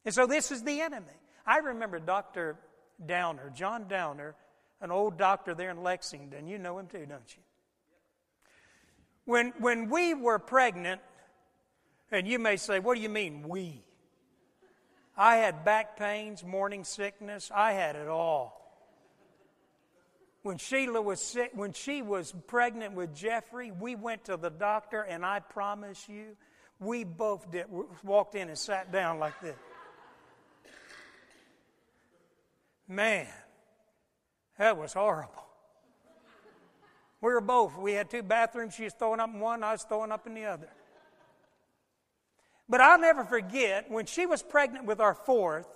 And 0.06 0.14
so 0.14 0.28
this 0.28 0.52
is 0.52 0.64
the 0.64 0.82
enemy. 0.82 1.08
I 1.46 1.58
remember 1.60 2.00
Dr. 2.00 2.58
Downer, 3.06 3.52
John 3.56 3.88
Downer, 3.88 4.36
an 4.82 4.92
old 4.92 5.18
doctor 5.18 5.54
there 5.54 5.70
in 5.72 5.84
Lexington. 5.84 6.48
You 6.48 6.58
know 6.58 6.80
him 6.80 6.88
too, 6.88 7.06
don't 7.06 7.36
you? 7.36 7.44
When, 9.26 9.54
when 9.60 9.90
we 9.90 10.14
were 10.14 10.40
pregnant, 10.40 11.02
and 12.12 12.28
you 12.28 12.40
may 12.40 12.58
say, 12.58 12.80
What 12.80 12.96
do 12.96 13.02
you 13.02 13.10
mean, 13.10 13.48
we? 13.48 13.84
I 15.16 15.36
had 15.38 15.66
back 15.66 15.98
pains, 15.98 16.44
morning 16.44 16.84
sickness, 16.84 17.52
I 17.54 17.74
had 17.74 17.96
it 17.96 18.08
all. 18.08 18.56
When 20.42 20.58
Sheila 20.58 21.02
was 21.02 21.20
sick, 21.20 21.52
when 21.54 21.74
she 21.74 22.02
was 22.02 22.34
pregnant 22.48 22.94
with 22.94 23.14
Jeffrey, 23.14 23.72
we 23.72 23.96
went 23.96 24.26
to 24.26 24.38
the 24.38 24.50
doctor, 24.50 25.02
and 25.02 25.26
I 25.26 25.42
promise 25.42 26.08
you, 26.08 26.38
we 26.80 27.04
both 27.04 27.52
did, 27.52 27.66
walked 28.04 28.36
in 28.36 28.48
and 28.48 28.58
sat 28.58 28.92
down 28.92 29.20
like 29.20 29.40
this. 29.42 29.58
Man, 32.90 33.28
that 34.58 34.76
was 34.76 34.94
horrible. 34.94 35.46
We 37.22 37.32
were 37.32 37.42
both. 37.42 37.78
We 37.78 37.94
had 37.94 38.10
two 38.10 38.24
bathrooms. 38.24 38.74
She 38.74 38.86
was 38.86 38.94
throwing 38.94 39.20
up 39.20 39.30
in 39.32 39.40
one, 39.40 39.64
I 39.64 39.74
was 39.74 39.84
throwing 39.84 40.12
up 40.12 40.26
in 40.26 40.34
the 40.34 40.46
other. 40.46 40.70
But 42.68 42.82
I'll 42.82 43.00
never 43.00 43.24
forget 43.24 43.90
when 43.92 44.06
she 44.06 44.26
was 44.26 44.42
pregnant 44.42 44.86
with 44.86 45.00
our 45.00 45.14
fourth, 45.14 45.68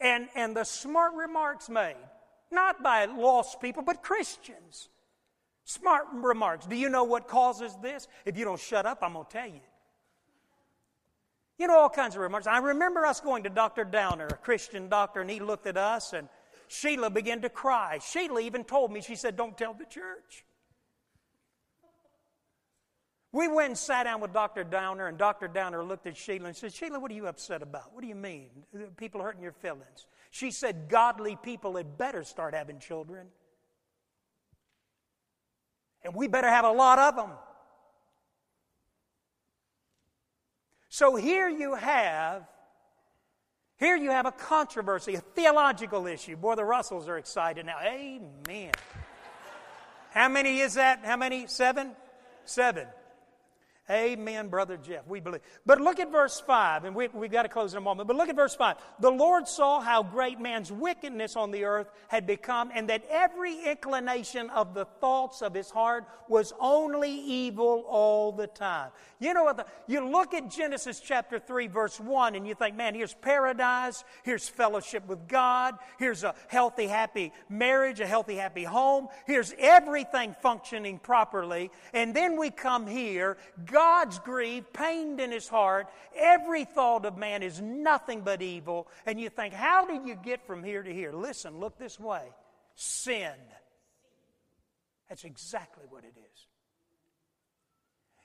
and, 0.00 0.28
and 0.34 0.56
the 0.56 0.64
smart 0.64 1.14
remarks 1.14 1.68
made, 1.68 1.96
not 2.50 2.82
by 2.82 3.04
lost 3.06 3.60
people, 3.60 3.82
but 3.82 4.02
Christians. 4.02 4.88
Smart 5.64 6.06
remarks. 6.12 6.66
Do 6.66 6.76
you 6.76 6.88
know 6.88 7.04
what 7.04 7.28
causes 7.28 7.76
this? 7.82 8.08
If 8.24 8.36
you 8.36 8.44
don't 8.44 8.60
shut 8.60 8.86
up, 8.86 8.98
I'm 9.02 9.12
going 9.14 9.26
to 9.26 9.30
tell 9.30 9.46
you. 9.46 9.60
You 11.60 11.66
know, 11.66 11.78
all 11.78 11.90
kinds 11.90 12.16
of 12.16 12.22
remarks. 12.22 12.46
I 12.46 12.56
remember 12.56 13.04
us 13.04 13.20
going 13.20 13.42
to 13.42 13.50
Dr. 13.50 13.84
Downer, 13.84 14.28
a 14.28 14.36
Christian 14.36 14.88
doctor, 14.88 15.20
and 15.20 15.30
he 15.30 15.40
looked 15.40 15.66
at 15.66 15.76
us, 15.76 16.14
and 16.14 16.26
Sheila 16.68 17.10
began 17.10 17.42
to 17.42 17.50
cry. 17.50 17.98
Sheila 18.02 18.40
even 18.40 18.64
told 18.64 18.90
me, 18.90 19.02
she 19.02 19.14
said, 19.14 19.36
Don't 19.36 19.58
tell 19.58 19.74
the 19.74 19.84
church. 19.84 20.46
We 23.30 23.46
went 23.46 23.68
and 23.68 23.78
sat 23.78 24.04
down 24.04 24.22
with 24.22 24.32
Dr. 24.32 24.64
Downer, 24.64 25.06
and 25.06 25.18
Dr. 25.18 25.48
Downer 25.48 25.84
looked 25.84 26.06
at 26.06 26.16
Sheila 26.16 26.46
and 26.46 26.56
said, 26.56 26.72
Sheila, 26.72 26.98
what 26.98 27.10
are 27.10 27.14
you 27.14 27.26
upset 27.26 27.60
about? 27.60 27.92
What 27.92 28.00
do 28.00 28.08
you 28.08 28.14
mean? 28.14 28.48
People 28.96 29.20
hurting 29.20 29.42
your 29.42 29.52
feelings. 29.52 30.06
She 30.30 30.50
said, 30.50 30.88
Godly 30.88 31.36
people 31.36 31.76
had 31.76 31.98
better 31.98 32.24
start 32.24 32.54
having 32.54 32.78
children. 32.78 33.26
And 36.04 36.14
we 36.14 36.26
better 36.26 36.48
have 36.48 36.64
a 36.64 36.72
lot 36.72 36.98
of 36.98 37.16
them. 37.16 37.32
So 40.90 41.14
here 41.14 41.48
you 41.48 41.76
have 41.76 42.46
here 43.78 43.96
you 43.96 44.10
have 44.10 44.26
a 44.26 44.32
controversy, 44.32 45.14
a 45.14 45.20
theological 45.20 46.06
issue. 46.06 46.36
Boy, 46.36 46.56
the 46.56 46.64
Russells 46.64 47.08
are 47.08 47.16
excited 47.16 47.64
now. 47.64 47.78
Amen. 47.82 48.72
How 50.10 50.28
many 50.28 50.58
is 50.58 50.74
that? 50.74 51.00
How 51.02 51.16
many? 51.16 51.46
Seven? 51.46 51.92
Seven. 52.44 52.86
Amen, 53.90 54.48
Brother 54.48 54.76
Jeff. 54.76 55.04
We 55.08 55.18
believe. 55.18 55.40
But 55.66 55.80
look 55.80 55.98
at 55.98 56.12
verse 56.12 56.40
5, 56.46 56.84
and 56.84 56.94
we, 56.94 57.08
we've 57.08 57.32
got 57.32 57.42
to 57.42 57.48
close 57.48 57.72
in 57.72 57.78
a 57.78 57.80
moment. 57.80 58.06
But 58.06 58.16
look 58.16 58.28
at 58.28 58.36
verse 58.36 58.54
5. 58.54 58.76
The 59.00 59.10
Lord 59.10 59.48
saw 59.48 59.80
how 59.80 60.04
great 60.04 60.38
man's 60.38 60.70
wickedness 60.70 61.34
on 61.34 61.50
the 61.50 61.64
earth 61.64 61.90
had 62.06 62.24
become, 62.24 62.70
and 62.72 62.88
that 62.88 63.02
every 63.10 63.64
inclination 63.64 64.48
of 64.50 64.74
the 64.74 64.84
thoughts 64.84 65.42
of 65.42 65.54
his 65.54 65.70
heart 65.70 66.04
was 66.28 66.52
only 66.60 67.10
evil 67.10 67.84
all 67.88 68.30
the 68.30 68.46
time. 68.46 68.90
You 69.18 69.34
know 69.34 69.42
what? 69.42 69.56
The, 69.56 69.66
you 69.88 70.08
look 70.08 70.34
at 70.34 70.48
Genesis 70.50 71.00
chapter 71.00 71.40
3, 71.40 71.66
verse 71.66 71.98
1, 71.98 72.36
and 72.36 72.46
you 72.46 72.54
think, 72.54 72.76
man, 72.76 72.94
here's 72.94 73.14
paradise, 73.14 74.04
here's 74.22 74.48
fellowship 74.48 75.04
with 75.08 75.26
God, 75.26 75.74
here's 75.98 76.22
a 76.22 76.36
healthy, 76.46 76.86
happy 76.86 77.32
marriage, 77.48 77.98
a 77.98 78.06
healthy, 78.06 78.36
happy 78.36 78.64
home, 78.64 79.08
here's 79.26 79.52
everything 79.58 80.36
functioning 80.40 81.00
properly. 81.00 81.72
And 81.92 82.14
then 82.14 82.38
we 82.38 82.50
come 82.50 82.86
here. 82.86 83.36
God 83.66 83.79
God's 83.80 84.18
grieved, 84.18 84.74
pained 84.74 85.20
in 85.20 85.32
his 85.32 85.48
heart. 85.48 85.88
Every 86.14 86.66
thought 86.66 87.06
of 87.06 87.16
man 87.16 87.42
is 87.42 87.62
nothing 87.62 88.20
but 88.20 88.42
evil. 88.42 88.86
And 89.06 89.18
you 89.18 89.30
think, 89.30 89.54
how 89.54 89.86
did 89.86 90.06
you 90.06 90.16
get 90.16 90.46
from 90.46 90.62
here 90.62 90.82
to 90.82 90.92
here? 90.92 91.12
Listen, 91.14 91.58
look 91.58 91.78
this 91.78 91.98
way 91.98 92.24
sin. 92.74 93.32
That's 95.08 95.24
exactly 95.24 95.84
what 95.88 96.04
it 96.04 96.12
is. 96.14 96.46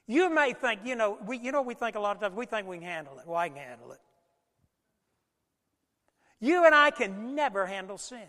You 0.08 0.30
may 0.30 0.52
think, 0.52 0.82
you 0.84 0.98
know, 0.98 1.18
we, 1.26 1.38
you 1.38 1.54
know, 1.54 1.62
we 1.62 1.74
think 1.74 1.96
a 1.96 2.02
lot 2.02 2.18
of 2.18 2.22
times, 2.22 2.36
we 2.36 2.46
think 2.46 2.68
we 2.68 2.80
can 2.80 2.86
handle 2.86 3.18
it. 3.20 3.26
Well, 3.26 3.38
I 3.38 3.48
can 3.48 3.58
handle 3.58 3.94
it. 3.94 4.02
You 6.42 6.66
and 6.66 6.76
I 6.76 6.92
can 6.92 7.34
never 7.34 7.66
handle 7.66 7.98
sin. 7.98 8.28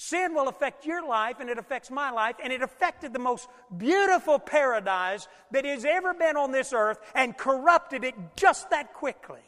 Sin 0.00 0.32
will 0.32 0.46
affect 0.46 0.86
your 0.86 1.04
life 1.04 1.40
and 1.40 1.50
it 1.50 1.58
affects 1.58 1.90
my 1.90 2.12
life, 2.12 2.36
and 2.40 2.52
it 2.52 2.62
affected 2.62 3.12
the 3.12 3.18
most 3.18 3.48
beautiful 3.76 4.38
paradise 4.38 5.26
that 5.50 5.64
has 5.64 5.84
ever 5.84 6.14
been 6.14 6.36
on 6.36 6.52
this 6.52 6.72
earth 6.72 7.00
and 7.16 7.36
corrupted 7.36 8.04
it 8.04 8.14
just 8.36 8.70
that 8.70 8.94
quickly. 8.94 9.40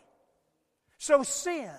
So, 0.99 1.23
sin. 1.23 1.71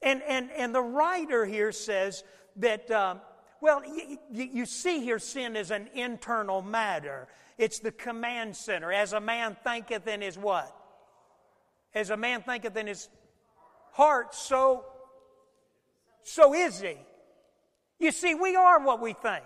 And, 0.00 0.22
and, 0.22 0.50
and 0.52 0.74
the 0.74 0.80
writer 0.80 1.44
here 1.44 1.70
says 1.70 2.24
that, 2.56 2.90
um, 2.90 3.20
well, 3.60 3.82
you, 3.84 4.18
you 4.32 4.64
see 4.64 5.00
here 5.00 5.18
sin 5.18 5.54
is 5.54 5.70
an 5.70 5.90
internal 5.92 6.62
matter. 6.62 7.28
It's 7.58 7.80
the 7.80 7.92
command 7.92 8.56
center. 8.56 8.90
As 8.90 9.12
a 9.12 9.20
man 9.20 9.54
thinketh 9.62 10.06
in 10.06 10.22
his 10.22 10.38
what? 10.38 10.74
As 11.94 12.08
a 12.08 12.16
man 12.16 12.40
thinketh 12.40 12.74
in 12.74 12.86
his 12.86 13.10
heart, 13.92 14.34
so, 14.34 14.86
so 16.22 16.54
is 16.54 16.80
he. 16.80 16.96
You 17.98 18.12
see, 18.12 18.34
we 18.34 18.54
are 18.56 18.80
what 18.80 19.00
we 19.00 19.12
think. 19.12 19.44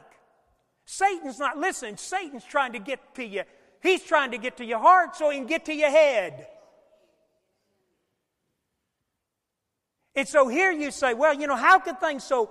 Satan's 0.84 1.38
not 1.38 1.58
listening. 1.58 1.96
Satan's 1.96 2.44
trying 2.44 2.72
to 2.72 2.78
get 2.78 3.14
to 3.14 3.24
you. 3.24 3.42
He's 3.82 4.02
trying 4.02 4.32
to 4.32 4.38
get 4.38 4.58
to 4.58 4.64
your 4.64 4.78
heart 4.78 5.16
so 5.16 5.30
he 5.30 5.38
can 5.38 5.46
get 5.46 5.64
to 5.66 5.74
your 5.74 5.90
head. 5.90 6.46
And 10.14 10.28
so 10.28 10.48
here 10.48 10.70
you 10.70 10.90
say, 10.90 11.14
well, 11.14 11.32
you 11.34 11.46
know, 11.46 11.56
how 11.56 11.78
could 11.78 11.98
things 11.98 12.22
so 12.22 12.50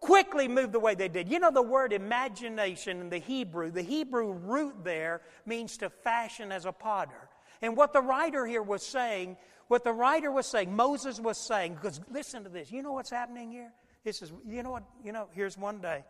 quickly 0.00 0.48
move 0.48 0.72
the 0.72 0.80
way 0.80 0.94
they 0.94 1.08
did? 1.08 1.28
You 1.28 1.38
know, 1.38 1.50
the 1.50 1.62
word 1.62 1.92
imagination 1.92 3.00
in 3.00 3.08
the 3.08 3.18
Hebrew, 3.18 3.70
the 3.70 3.82
Hebrew 3.82 4.32
root 4.32 4.84
there 4.84 5.22
means 5.46 5.78
to 5.78 5.88
fashion 5.88 6.52
as 6.52 6.66
a 6.66 6.72
potter. 6.72 7.28
And 7.62 7.76
what 7.76 7.92
the 7.92 8.02
writer 8.02 8.46
here 8.46 8.62
was 8.62 8.82
saying, 8.82 9.36
what 9.68 9.84
the 9.84 9.92
writer 9.92 10.30
was 10.30 10.46
saying, 10.46 10.74
Moses 10.74 11.18
was 11.18 11.38
saying, 11.38 11.74
because 11.74 12.00
listen 12.10 12.44
to 12.44 12.50
this, 12.50 12.70
you 12.70 12.82
know 12.82 12.92
what's 12.92 13.10
happening 13.10 13.50
here? 13.50 13.72
This 14.04 14.18
says, 14.18 14.32
you 14.48 14.62
know 14.62 14.70
what? 14.70 14.84
You 15.04 15.12
know, 15.12 15.28
here's 15.32 15.58
one 15.58 15.80
day. 15.80 16.04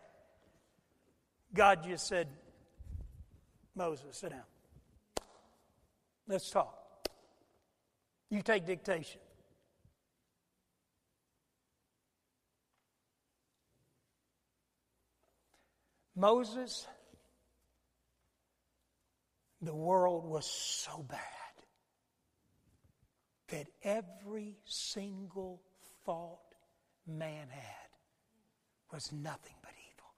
God 1.53 1.83
just 1.83 2.07
said, 2.07 2.27
Moses, 3.75 4.17
sit 4.17 4.31
down. 4.31 4.41
Let's 6.27 6.49
talk. 6.49 6.77
You 8.29 8.41
take 8.41 8.65
dictation. 8.65 9.19
Moses, 16.15 16.87
the 19.61 19.73
world 19.75 20.25
was 20.25 20.45
so 20.45 21.03
bad 21.09 21.19
that 23.49 23.67
every 23.83 24.55
single 24.65 25.61
thought 26.05 26.50
man 27.07 27.47
had 27.49 27.89
was 28.91 29.11
nothing 29.11 29.55
but 29.61 29.71
evil. 29.91 30.13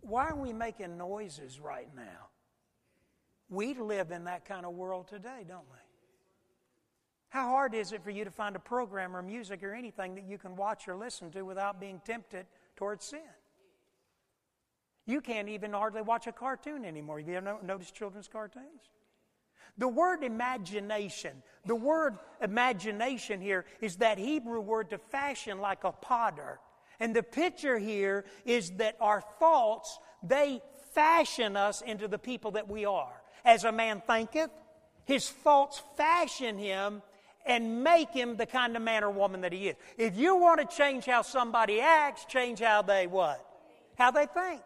Why 0.00 0.28
are 0.28 0.36
we 0.36 0.52
making 0.52 0.96
noises 0.96 1.60
right 1.60 1.88
now? 1.94 2.28
We 3.48 3.74
live 3.74 4.10
in 4.10 4.24
that 4.24 4.44
kind 4.44 4.64
of 4.64 4.72
world 4.72 5.08
today, 5.08 5.44
don't 5.46 5.68
we? 5.70 5.78
How 7.28 7.48
hard 7.48 7.74
is 7.74 7.92
it 7.92 8.02
for 8.02 8.10
you 8.10 8.24
to 8.24 8.30
find 8.30 8.56
a 8.56 8.58
program 8.58 9.16
or 9.16 9.22
music 9.22 9.62
or 9.62 9.74
anything 9.74 10.14
that 10.16 10.24
you 10.24 10.36
can 10.38 10.56
watch 10.56 10.88
or 10.88 10.96
listen 10.96 11.30
to 11.30 11.42
without 11.42 11.80
being 11.80 12.00
tempted 12.04 12.46
towards 12.76 13.04
sin? 13.04 13.20
You 15.06 15.20
can't 15.20 15.48
even 15.48 15.72
hardly 15.72 16.02
watch 16.02 16.26
a 16.26 16.32
cartoon 16.32 16.84
anymore. 16.84 17.18
Have 17.18 17.28
you 17.28 17.36
ever 17.36 17.58
noticed 17.62 17.94
children's 17.94 18.28
cartoons? 18.28 18.90
The 19.78 19.88
word 19.88 20.22
imagination, 20.22 21.42
the 21.64 21.74
word 21.74 22.18
imagination 22.40 23.40
here 23.40 23.64
is 23.80 23.96
that 23.96 24.18
Hebrew 24.18 24.60
word 24.60 24.90
to 24.90 24.98
fashion 24.98 25.58
like 25.58 25.84
a 25.84 25.92
potter. 25.92 26.58
And 27.00 27.16
the 27.16 27.22
picture 27.22 27.78
here 27.78 28.24
is 28.44 28.70
that 28.72 28.96
our 29.00 29.22
thoughts, 29.40 29.98
they 30.22 30.60
fashion 30.92 31.56
us 31.56 31.80
into 31.80 32.06
the 32.06 32.18
people 32.18 32.52
that 32.52 32.68
we 32.68 32.84
are. 32.84 33.22
As 33.44 33.64
a 33.64 33.72
man 33.72 34.02
thinketh, 34.06 34.50
his 35.04 35.28
thoughts 35.28 35.82
fashion 35.96 36.58
him 36.58 37.02
and 37.44 37.82
make 37.82 38.10
him 38.10 38.36
the 38.36 38.46
kind 38.46 38.76
of 38.76 38.82
man 38.82 39.02
or 39.02 39.10
woman 39.10 39.40
that 39.40 39.52
he 39.52 39.68
is. 39.68 39.76
If 39.98 40.16
you 40.16 40.36
want 40.36 40.60
to 40.60 40.76
change 40.76 41.06
how 41.06 41.22
somebody 41.22 41.80
acts, 41.80 42.24
change 42.26 42.60
how 42.60 42.82
they 42.82 43.06
what? 43.06 43.44
How 43.96 44.10
they 44.10 44.26
think. 44.26 44.62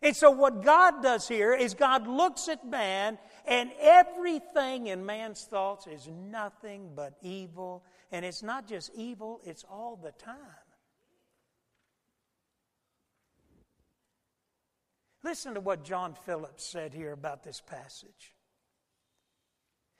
And 0.00 0.14
so 0.14 0.30
what 0.30 0.62
God 0.62 1.02
does 1.02 1.26
here 1.28 1.54
is 1.54 1.74
God 1.74 2.06
looks 2.06 2.48
at 2.48 2.66
man 2.66 3.18
and 3.46 3.70
everything 3.80 4.86
in 4.86 5.04
man's 5.04 5.44
thoughts 5.44 5.86
is 5.86 6.08
nothing 6.08 6.92
but 6.94 7.14
evil. 7.20 7.84
And 8.10 8.24
it's 8.24 8.42
not 8.42 8.66
just 8.66 8.90
evil, 8.94 9.40
it's 9.44 9.64
all 9.64 9.96
the 10.02 10.12
time. 10.12 10.36
Listen 15.22 15.54
to 15.54 15.60
what 15.60 15.84
John 15.84 16.14
Phillips 16.26 16.70
said 16.70 16.92
here 16.92 17.12
about 17.12 17.42
this 17.42 17.60
passage. 17.60 18.34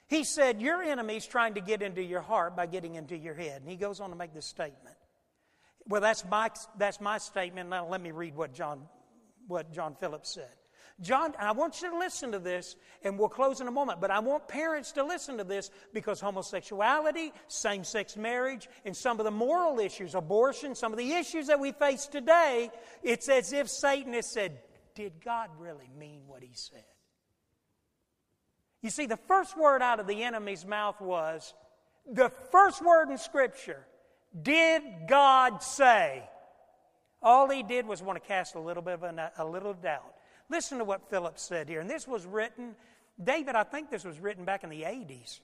He 0.07 0.23
said, 0.23 0.61
Your 0.61 0.83
enemy's 0.83 1.25
trying 1.25 1.55
to 1.55 1.61
get 1.61 1.81
into 1.81 2.03
your 2.03 2.21
heart 2.21 2.55
by 2.55 2.67
getting 2.67 2.95
into 2.95 3.17
your 3.17 3.33
head. 3.33 3.61
And 3.61 3.69
he 3.69 3.75
goes 3.75 3.99
on 3.99 4.11
to 4.11 4.15
make 4.15 4.33
this 4.33 4.45
statement. 4.45 4.95
Well, 5.87 6.01
that's 6.01 6.23
my, 6.25 6.49
that's 6.77 7.01
my 7.01 7.17
statement. 7.17 7.69
Now, 7.69 7.87
let 7.87 8.01
me 8.01 8.11
read 8.11 8.35
what 8.35 8.53
John, 8.53 8.87
what 9.47 9.71
John 9.73 9.95
Phillips 9.99 10.33
said. 10.33 10.53
John, 11.01 11.33
I 11.37 11.51
want 11.51 11.81
you 11.81 11.89
to 11.89 11.97
listen 11.97 12.31
to 12.31 12.39
this, 12.39 12.77
and 13.03 13.19
we'll 13.19 13.27
close 13.27 13.59
in 13.59 13.67
a 13.67 13.71
moment, 13.71 13.99
but 13.99 14.11
I 14.11 14.19
want 14.19 14.47
parents 14.47 14.93
to 14.93 15.03
listen 15.03 15.37
to 15.39 15.43
this 15.43 15.69
because 15.93 16.21
homosexuality, 16.21 17.33
same 17.49 17.83
sex 17.83 18.15
marriage, 18.15 18.69
and 18.85 18.95
some 18.95 19.19
of 19.19 19.25
the 19.25 19.31
moral 19.31 19.79
issues, 19.79 20.15
abortion, 20.15 20.73
some 20.73 20.93
of 20.93 20.97
the 20.97 21.11
issues 21.11 21.47
that 21.47 21.59
we 21.59 21.73
face 21.73 22.07
today, 22.07 22.71
it's 23.03 23.27
as 23.27 23.51
if 23.51 23.69
Satan 23.69 24.13
has 24.13 24.25
said, 24.25 24.57
Did 24.95 25.13
God 25.23 25.49
really 25.59 25.89
mean 25.99 26.21
what 26.27 26.41
he 26.41 26.53
said? 26.53 26.85
You 28.81 28.89
see, 28.89 29.05
the 29.05 29.17
first 29.17 29.57
word 29.57 29.81
out 29.81 29.99
of 29.99 30.07
the 30.07 30.23
enemy's 30.23 30.65
mouth 30.65 31.01
was 31.01 31.53
the 32.09 32.29
first 32.51 32.81
word 32.85 33.09
in 33.09 33.17
Scripture 33.17 33.85
Did 34.41 34.81
God 35.09 35.61
say? 35.61 36.23
All 37.21 37.49
he 37.49 37.63
did 37.63 37.85
was 37.85 38.01
want 38.01 38.21
to 38.21 38.25
cast 38.25 38.55
a 38.55 38.59
little 38.59 38.83
bit 38.83 38.93
of 38.93 39.03
a, 39.03 39.31
a 39.39 39.45
little 39.45 39.73
doubt. 39.73 40.14
Listen 40.49 40.77
to 40.77 40.83
what 40.83 41.09
Philip 41.09 41.39
said 41.39 41.67
here. 41.67 41.79
And 41.79 41.89
this 41.89 42.07
was 42.07 42.25
written, 42.25 42.75
David, 43.21 43.55
I 43.55 43.63
think 43.63 43.89
this 43.89 44.03
was 44.03 44.19
written 44.19 44.45
back 44.45 44.63
in 44.63 44.69
the 44.69 44.83
80s. 44.83 45.39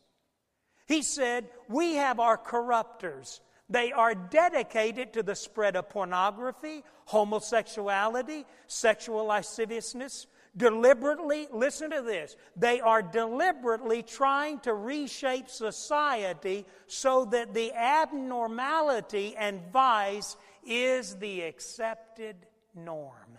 He 0.87 1.01
said, 1.01 1.49
We 1.69 1.95
have 1.95 2.19
our 2.19 2.37
corruptors. 2.37 3.39
They 3.69 3.93
are 3.93 4.13
dedicated 4.13 5.13
to 5.13 5.23
the 5.23 5.35
spread 5.35 5.77
of 5.77 5.89
pornography, 5.89 6.83
homosexuality, 7.05 8.45
sexual 8.67 9.25
lasciviousness. 9.25 10.27
Deliberately, 10.57 11.47
listen 11.53 11.91
to 11.91 12.01
this, 12.01 12.35
they 12.57 12.81
are 12.81 13.01
deliberately 13.01 14.03
trying 14.03 14.59
to 14.59 14.73
reshape 14.73 15.47
society 15.47 16.65
so 16.87 17.23
that 17.25 17.53
the 17.53 17.71
abnormality 17.71 19.33
and 19.37 19.61
vice 19.71 20.35
is 20.67 21.15
the 21.15 21.43
accepted 21.43 22.35
norm. 22.75 23.37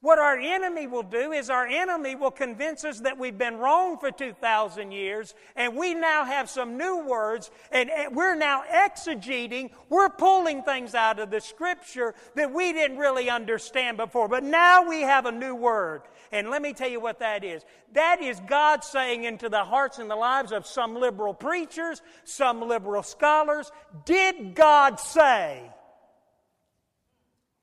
What 0.00 0.20
our 0.20 0.38
enemy 0.38 0.86
will 0.86 1.02
do 1.02 1.32
is 1.32 1.50
our 1.50 1.66
enemy 1.66 2.14
will 2.14 2.30
convince 2.30 2.84
us 2.84 3.00
that 3.00 3.18
we've 3.18 3.36
been 3.36 3.56
wrong 3.56 3.98
for 3.98 4.12
2,000 4.12 4.92
years 4.92 5.34
and 5.56 5.76
we 5.76 5.92
now 5.92 6.24
have 6.24 6.48
some 6.48 6.78
new 6.78 7.04
words 7.04 7.50
and 7.72 7.90
we're 8.12 8.36
now 8.36 8.62
exegeting, 8.72 9.70
we're 9.88 10.08
pulling 10.08 10.62
things 10.62 10.94
out 10.94 11.18
of 11.18 11.32
the 11.32 11.40
scripture 11.40 12.14
that 12.36 12.52
we 12.52 12.72
didn't 12.72 12.98
really 12.98 13.28
understand 13.28 13.96
before. 13.96 14.28
But 14.28 14.44
now 14.44 14.88
we 14.88 15.00
have 15.00 15.26
a 15.26 15.32
new 15.32 15.56
word. 15.56 16.02
And 16.30 16.48
let 16.48 16.62
me 16.62 16.74
tell 16.74 16.88
you 16.88 17.00
what 17.00 17.18
that 17.18 17.42
is. 17.42 17.64
That 17.94 18.22
is 18.22 18.38
God 18.46 18.84
saying 18.84 19.24
into 19.24 19.48
the 19.48 19.64
hearts 19.64 19.98
and 19.98 20.08
the 20.08 20.14
lives 20.14 20.52
of 20.52 20.64
some 20.64 20.94
liberal 20.94 21.34
preachers, 21.34 22.02
some 22.22 22.62
liberal 22.62 23.02
scholars, 23.02 23.72
did 24.04 24.54
God 24.54 25.00
say? 25.00 25.72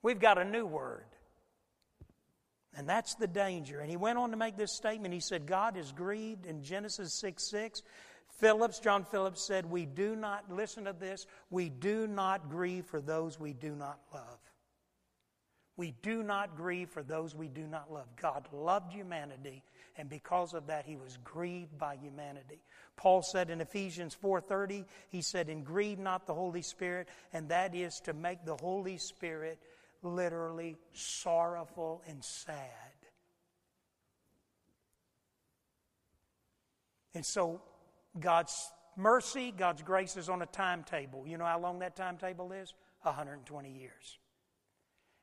We've 0.01 0.19
got 0.19 0.37
a 0.37 0.43
new 0.43 0.65
word. 0.65 1.04
And 2.77 2.89
that's 2.89 3.15
the 3.15 3.27
danger. 3.27 3.79
And 3.79 3.89
he 3.89 3.97
went 3.97 4.17
on 4.17 4.31
to 4.31 4.37
make 4.37 4.57
this 4.57 4.75
statement. 4.75 5.13
He 5.13 5.19
said, 5.21 5.45
God 5.45 5.77
is 5.77 5.91
grieved 5.91 6.45
in 6.45 6.63
Genesis 6.63 7.13
6 7.13 7.49
6. 7.49 7.83
Phillips, 8.39 8.79
John 8.79 9.05
Phillips 9.05 9.45
said, 9.45 9.65
We 9.65 9.85
do 9.85 10.15
not, 10.15 10.51
listen 10.51 10.85
to 10.85 10.93
this, 10.93 11.25
we 11.49 11.69
do 11.69 12.05
not 12.05 12.49
grieve 12.49 12.85
for 12.85 12.99
those 12.99 13.39
we 13.39 13.53
do 13.53 13.75
not 13.75 13.99
love. 14.13 14.39
We 15.77 15.93
do 16.01 16.23
not 16.23 16.55
grieve 16.55 16.89
for 16.89 17.03
those 17.03 17.35
we 17.35 17.47
do 17.47 17.67
not 17.67 17.91
love. 17.91 18.07
God 18.15 18.47
loved 18.53 18.93
humanity, 18.93 19.63
and 19.97 20.09
because 20.09 20.53
of 20.53 20.67
that, 20.67 20.85
he 20.85 20.95
was 20.95 21.17
grieved 21.23 21.77
by 21.77 21.97
humanity. 21.97 22.61
Paul 22.95 23.21
said 23.21 23.49
in 23.49 23.59
Ephesians 23.59 24.15
4:30, 24.15 24.85
he 25.09 25.21
said, 25.21 25.49
"And 25.49 25.65
grieve 25.65 25.99
not 25.99 26.27
the 26.27 26.33
Holy 26.33 26.61
Spirit," 26.61 27.09
and 27.33 27.49
that 27.49 27.75
is 27.75 27.99
to 28.01 28.13
make 28.13 28.45
the 28.45 28.55
Holy 28.55 28.97
Spirit 28.97 29.61
literally 30.01 30.77
sorrowful 30.93 32.01
and 32.07 32.23
sad. 32.23 32.69
And 37.13 37.25
so 37.25 37.61
God's 38.19 38.53
mercy, 38.97 39.53
God's 39.55 39.81
grace 39.81 40.17
is 40.17 40.29
on 40.29 40.41
a 40.41 40.45
timetable. 40.45 41.25
You 41.27 41.37
know 41.37 41.45
how 41.45 41.59
long 41.59 41.79
that 41.79 41.95
timetable 41.95 42.51
is? 42.51 42.73
120 43.01 43.71
years. 43.71 44.19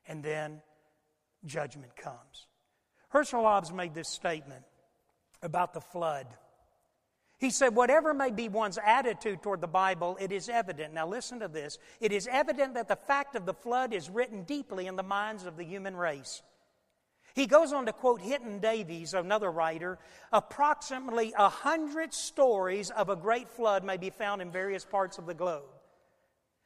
And 0.07 0.23
then 0.23 0.61
judgment 1.45 1.95
comes. 1.95 2.47
Herschel 3.09 3.43
Hobbs 3.43 3.71
made 3.71 3.93
this 3.93 4.09
statement 4.09 4.63
about 5.41 5.73
the 5.73 5.81
flood. 5.81 6.27
He 7.43 7.49
said, 7.49 7.75
whatever 7.75 8.13
may 8.13 8.31
be 8.31 8.47
one's 8.47 8.79
attitude 8.81 9.43
toward 9.43 9.59
the 9.59 9.67
Bible, 9.67 10.17
it 10.21 10.31
is 10.31 10.47
evident. 10.47 10.93
Now 10.93 11.05
listen 11.05 11.41
to 11.41 11.49
this. 11.49 11.77
It 11.99 12.13
is 12.13 12.25
evident 12.31 12.73
that 12.75 12.87
the 12.87 12.95
fact 12.95 13.35
of 13.35 13.45
the 13.45 13.53
flood 13.53 13.93
is 13.93 14.09
written 14.09 14.43
deeply 14.43 14.87
in 14.87 14.95
the 14.95 15.03
minds 15.03 15.45
of 15.45 15.57
the 15.57 15.65
human 15.65 15.97
race. 15.97 16.41
He 17.35 17.45
goes 17.45 17.73
on 17.73 17.85
to 17.87 17.91
quote 17.91 18.21
Hinton 18.21 18.59
Davies, 18.59 19.13
another 19.13 19.51
writer. 19.51 19.99
Approximately 20.31 21.33
a 21.37 21.49
hundred 21.49 22.13
stories 22.13 22.91
of 22.91 23.09
a 23.09 23.15
great 23.17 23.49
flood 23.49 23.83
may 23.83 23.97
be 23.97 24.09
found 24.09 24.41
in 24.41 24.49
various 24.49 24.85
parts 24.85 25.17
of 25.17 25.25
the 25.25 25.33
globe. 25.33 25.65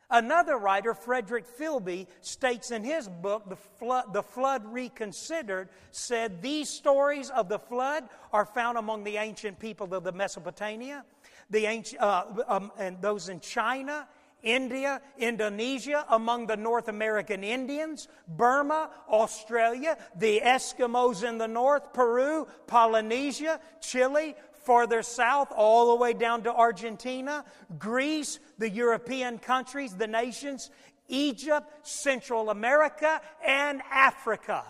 Another 0.10 0.58
writer, 0.58 0.94
Frederick 0.94 1.46
Filby, 1.46 2.08
states 2.22 2.72
in 2.72 2.84
his 2.84 3.10
book, 3.10 3.50
the 3.50 3.58
flood, 3.58 4.14
the 4.14 4.24
flood, 4.24 4.64
Reconsidered, 4.66 5.68
said 5.92 6.42
these 6.42 6.70
stories 6.70 7.30
of 7.30 7.50
the 7.50 7.60
flood 7.60 8.08
are 8.32 8.46
found 8.46 8.78
among 8.78 9.04
the 9.04 9.18
ancient 9.18 9.60
people 9.60 9.94
of 9.94 10.06
the 10.06 10.14
Mesopotamia, 10.14 11.04
the 11.50 11.66
ancient, 11.66 12.02
uh, 12.02 12.24
um, 12.48 12.72
and 12.78 13.02
those 13.02 13.28
in 13.28 13.42
China, 13.42 14.08
India, 14.44 15.02
Indonesia, 15.18 16.06
among 16.10 16.48
the 16.48 16.56
North 16.56 16.88
American 16.88 17.44
Indians, 17.44 18.08
Burma, 18.30 18.90
Australia, 19.10 19.98
the 20.16 20.40
Eskimos 20.40 21.28
in 21.28 21.38
the 21.38 21.48
north, 21.48 21.92
Peru, 21.92 22.48
Polynesia, 22.68 23.60
Chile, 23.82 24.36
farther 24.68 25.02
south, 25.02 25.48
all 25.56 25.88
the 25.88 25.96
way 25.96 26.12
down 26.12 26.44
to 26.44 26.54
Argentina, 26.54 27.46
Greece, 27.80 28.38
the 28.58 28.70
European 28.70 29.40
countries, 29.40 29.96
the 29.96 30.08
nations, 30.08 30.70
Egypt, 31.08 31.88
Central 31.88 32.50
America, 32.50 33.22
and 33.46 33.82
Africa. 33.90 34.66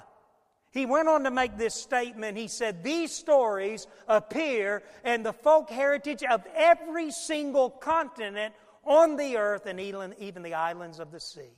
He 0.69 0.85
went 0.85 1.07
on 1.07 1.23
to 1.23 1.31
make 1.31 1.57
this 1.57 1.73
statement. 1.73 2.37
He 2.37 2.47
said, 2.47 2.83
These 2.83 3.11
stories 3.11 3.87
appear 4.07 4.83
in 5.03 5.23
the 5.23 5.33
folk 5.33 5.71
heritage 5.71 6.21
of 6.21 6.43
every 6.55 7.09
single 7.09 7.71
continent 7.71 8.53
on 8.85 9.15
the 9.15 9.37
earth 9.37 9.65
and 9.65 9.79
even 9.79 10.43
the 10.43 10.53
islands 10.53 10.99
of 10.99 11.11
the 11.11 11.19
sea. 11.19 11.55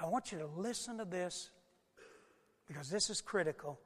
I 0.00 0.06
want 0.06 0.32
you 0.32 0.38
to 0.38 0.46
listen 0.46 0.98
to 0.98 1.04
this 1.04 1.50
because 2.66 2.88
this 2.88 3.10
is 3.10 3.20
critical. 3.20 3.78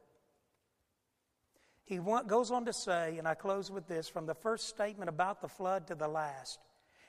He 1.85 1.99
goes 2.27 2.51
on 2.51 2.65
to 2.67 2.73
say, 2.73 3.19
and 3.19 3.27
I 3.27 3.35
close 3.35 3.71
with 3.71 3.89
this 3.89 4.09
from 4.09 4.27
the 4.27 4.35
first 4.35 4.69
statement 4.69 5.09
about 5.09 5.43
the 5.43 5.49
flood 5.49 5.89
to 5.89 5.95
the 5.95 6.09
last. 6.09 6.59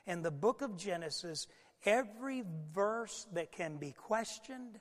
In 0.06 0.22
the 0.22 0.30
book 0.30 0.60
of 0.60 0.76
Genesis, 0.76 1.46
every 1.84 2.42
verse 2.74 3.26
that 3.32 3.52
can 3.52 3.76
be 3.76 3.92
questioned, 3.92 4.80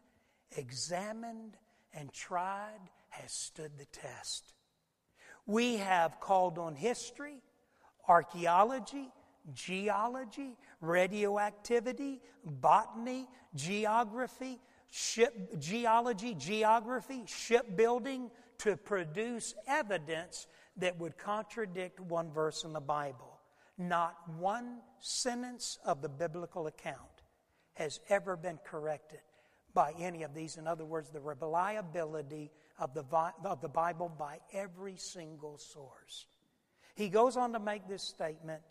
examined, 0.57 1.55
and 1.93 2.11
tried 2.11 2.89
has 3.09 3.31
stood 3.31 3.77
the 3.77 3.85
test. 3.85 4.53
We 5.45 5.77
have 5.77 6.19
called 6.19 6.57
on 6.57 6.75
history, 6.75 7.41
archaeology, 8.07 9.09
geology, 9.53 10.57
radioactivity, 10.81 12.21
botany, 12.43 13.27
geography, 13.55 14.59
ship, 14.89 15.59
geology, 15.59 16.33
geography, 16.33 17.23
shipbuilding 17.25 18.31
to 18.59 18.77
produce 18.77 19.53
evidence 19.67 20.47
that 20.77 20.97
would 20.99 21.17
contradict 21.17 21.99
one 21.99 22.31
verse 22.31 22.63
in 22.63 22.73
the 22.73 22.81
Bible. 22.81 23.39
Not 23.77 24.15
one 24.37 24.79
sentence 24.99 25.79
of 25.85 26.01
the 26.01 26.09
biblical 26.09 26.67
account 26.67 26.97
has 27.73 27.99
ever 28.09 28.37
been 28.37 28.59
corrected 28.65 29.19
by 29.73 29.93
any 29.99 30.23
of 30.23 30.33
these. 30.33 30.57
In 30.57 30.67
other 30.67 30.85
words, 30.85 31.09
the 31.09 31.19
reliability 31.19 32.51
of 32.79 32.93
the, 32.93 33.03
of 33.43 33.61
the 33.61 33.69
Bible 33.69 34.09
by 34.17 34.39
every 34.53 34.95
single 34.97 35.57
source. 35.57 36.25
He 36.95 37.09
goes 37.09 37.35
on 37.35 37.51
to 37.53 37.59
make 37.59 37.87
this 37.87 38.03
statement 38.03 38.61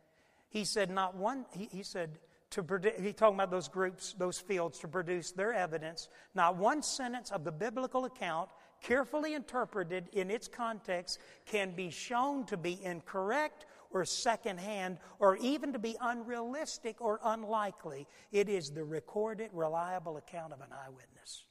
he 0.54 0.64
said, 0.64 0.88
not 0.88 1.16
one, 1.16 1.46
he, 1.50 1.68
he 1.72 1.82
said, 1.82 2.20
to 2.50 2.62
produce, 2.62 2.92
he 3.00 3.12
talking 3.12 3.34
about 3.34 3.50
those 3.50 3.66
groups, 3.66 4.14
those 4.16 4.38
fields 4.38 4.78
to 4.78 4.88
produce 4.88 5.32
their 5.32 5.52
evidence. 5.52 6.08
Not 6.32 6.56
one 6.56 6.80
sentence 6.80 7.32
of 7.32 7.42
the 7.42 7.50
biblical 7.50 8.04
account, 8.04 8.50
carefully 8.80 9.34
interpreted 9.34 10.08
in 10.12 10.30
its 10.30 10.46
context, 10.46 11.18
can 11.44 11.72
be 11.72 11.90
shown 11.90 12.46
to 12.46 12.56
be 12.56 12.78
incorrect 12.84 13.66
or 13.90 14.04
secondhand 14.04 14.98
or 15.18 15.36
even 15.38 15.72
to 15.72 15.80
be 15.80 15.96
unrealistic 16.00 17.00
or 17.00 17.18
unlikely. 17.24 18.06
It 18.30 18.48
is 18.48 18.70
the 18.70 18.84
recorded, 18.84 19.50
reliable 19.52 20.18
account 20.18 20.52
of 20.52 20.60
an 20.60 20.68
eyewitness. 20.70 21.46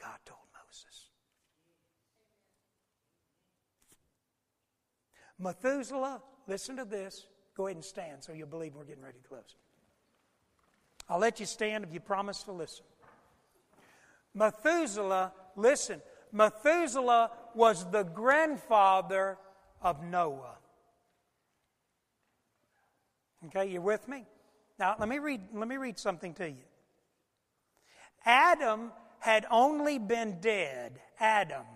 God 0.00 0.18
told 0.24 0.38
Moses. 0.54 1.08
Methuselah 5.36 6.22
listen 6.46 6.76
to 6.76 6.84
this. 6.84 7.26
Go 7.56 7.66
ahead 7.66 7.76
and 7.76 7.84
stand 7.84 8.22
so 8.22 8.32
you'll 8.32 8.48
believe 8.48 8.74
we're 8.74 8.84
getting 8.84 9.02
ready 9.02 9.18
to 9.22 9.28
close. 9.28 9.56
I'll 11.08 11.18
let 11.18 11.38
you 11.38 11.46
stand 11.46 11.84
if 11.84 11.92
you 11.92 12.00
promise 12.00 12.42
to 12.44 12.52
listen. 12.52 12.84
Methuselah, 14.34 15.32
listen, 15.54 16.02
Methuselah 16.32 17.30
was 17.54 17.88
the 17.90 18.02
grandfather 18.02 19.38
of 19.80 20.02
Noah. 20.02 20.56
Okay, 23.46 23.70
you 23.70 23.80
with 23.80 24.08
me? 24.08 24.24
Now 24.78 24.96
let 24.98 25.08
me 25.08 25.18
read 25.18 25.40
let 25.52 25.68
me 25.68 25.76
read 25.76 25.98
something 25.98 26.34
to 26.34 26.48
you. 26.48 26.64
Adam 28.24 28.90
had 29.20 29.46
only 29.50 29.98
been 29.98 30.40
dead. 30.40 30.98
Adam 31.20 31.66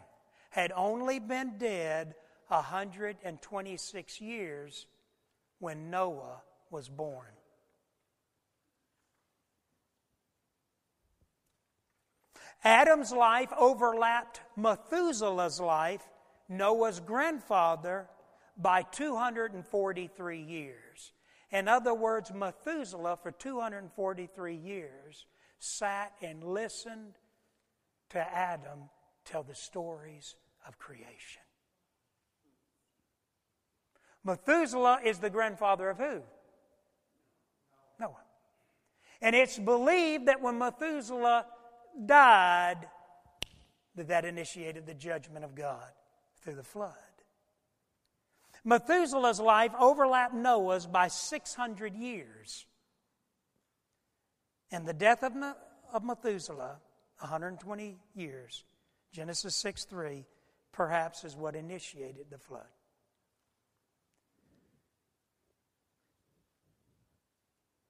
had 0.50 0.72
only 0.74 1.18
been 1.18 1.58
dead 1.58 2.14
126 2.48 4.20
years 4.20 4.86
when 5.58 5.90
Noah 5.90 6.42
was 6.70 6.88
born. 6.88 7.26
Adam's 12.64 13.12
life 13.12 13.52
overlapped 13.56 14.40
Methuselah's 14.56 15.60
life, 15.60 16.02
Noah's 16.48 17.00
grandfather, 17.00 18.08
by 18.56 18.82
243 18.82 20.40
years. 20.40 21.12
In 21.50 21.68
other 21.68 21.94
words, 21.94 22.32
Methuselah, 22.32 23.18
for 23.22 23.30
243 23.30 24.54
years, 24.54 25.26
sat 25.58 26.12
and 26.20 26.42
listened 26.42 27.14
to 28.10 28.18
Adam 28.18 28.90
tell 29.24 29.42
the 29.42 29.54
stories 29.54 30.34
of 30.66 30.78
creation. 30.78 31.42
Methuselah 34.28 35.00
is 35.04 35.20
the 35.20 35.30
grandfather 35.30 35.88
of 35.88 35.96
who? 35.96 36.20
Noah. 37.98 38.22
And 39.22 39.34
it's 39.34 39.58
believed 39.58 40.26
that 40.26 40.42
when 40.42 40.58
Methuselah 40.58 41.46
died, 42.04 42.86
that 43.96 44.08
that 44.08 44.26
initiated 44.26 44.84
the 44.84 44.92
judgment 44.92 45.46
of 45.46 45.54
God 45.54 45.90
through 46.42 46.56
the 46.56 46.62
flood. 46.62 46.92
Methuselah's 48.64 49.40
life 49.40 49.72
overlapped 49.80 50.34
Noah's 50.34 50.86
by 50.86 51.08
600 51.08 51.94
years. 51.94 52.66
And 54.70 54.86
the 54.86 54.92
death 54.92 55.22
of, 55.22 55.32
of 55.90 56.04
Methuselah, 56.04 56.76
120 57.20 57.96
years, 58.14 58.64
Genesis 59.10 59.56
6 59.56 59.86
3, 59.86 60.26
perhaps 60.70 61.24
is 61.24 61.34
what 61.34 61.56
initiated 61.56 62.26
the 62.30 62.36
flood. 62.36 62.66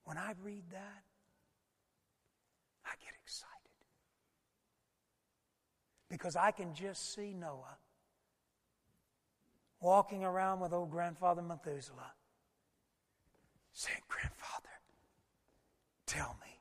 When 0.08 0.16
I 0.16 0.32
read 0.42 0.62
that, 0.70 1.02
I 2.86 2.92
get 2.98 3.12
excited. 3.22 3.52
Because 6.08 6.34
I 6.34 6.50
can 6.50 6.72
just 6.72 7.14
see 7.14 7.34
Noah 7.34 7.76
walking 9.82 10.24
around 10.24 10.60
with 10.60 10.72
old 10.72 10.90
grandfather 10.90 11.42
Methuselah 11.42 12.14
saying, 13.74 14.00
Grandfather, 14.08 14.80
tell 16.06 16.38
me, 16.40 16.58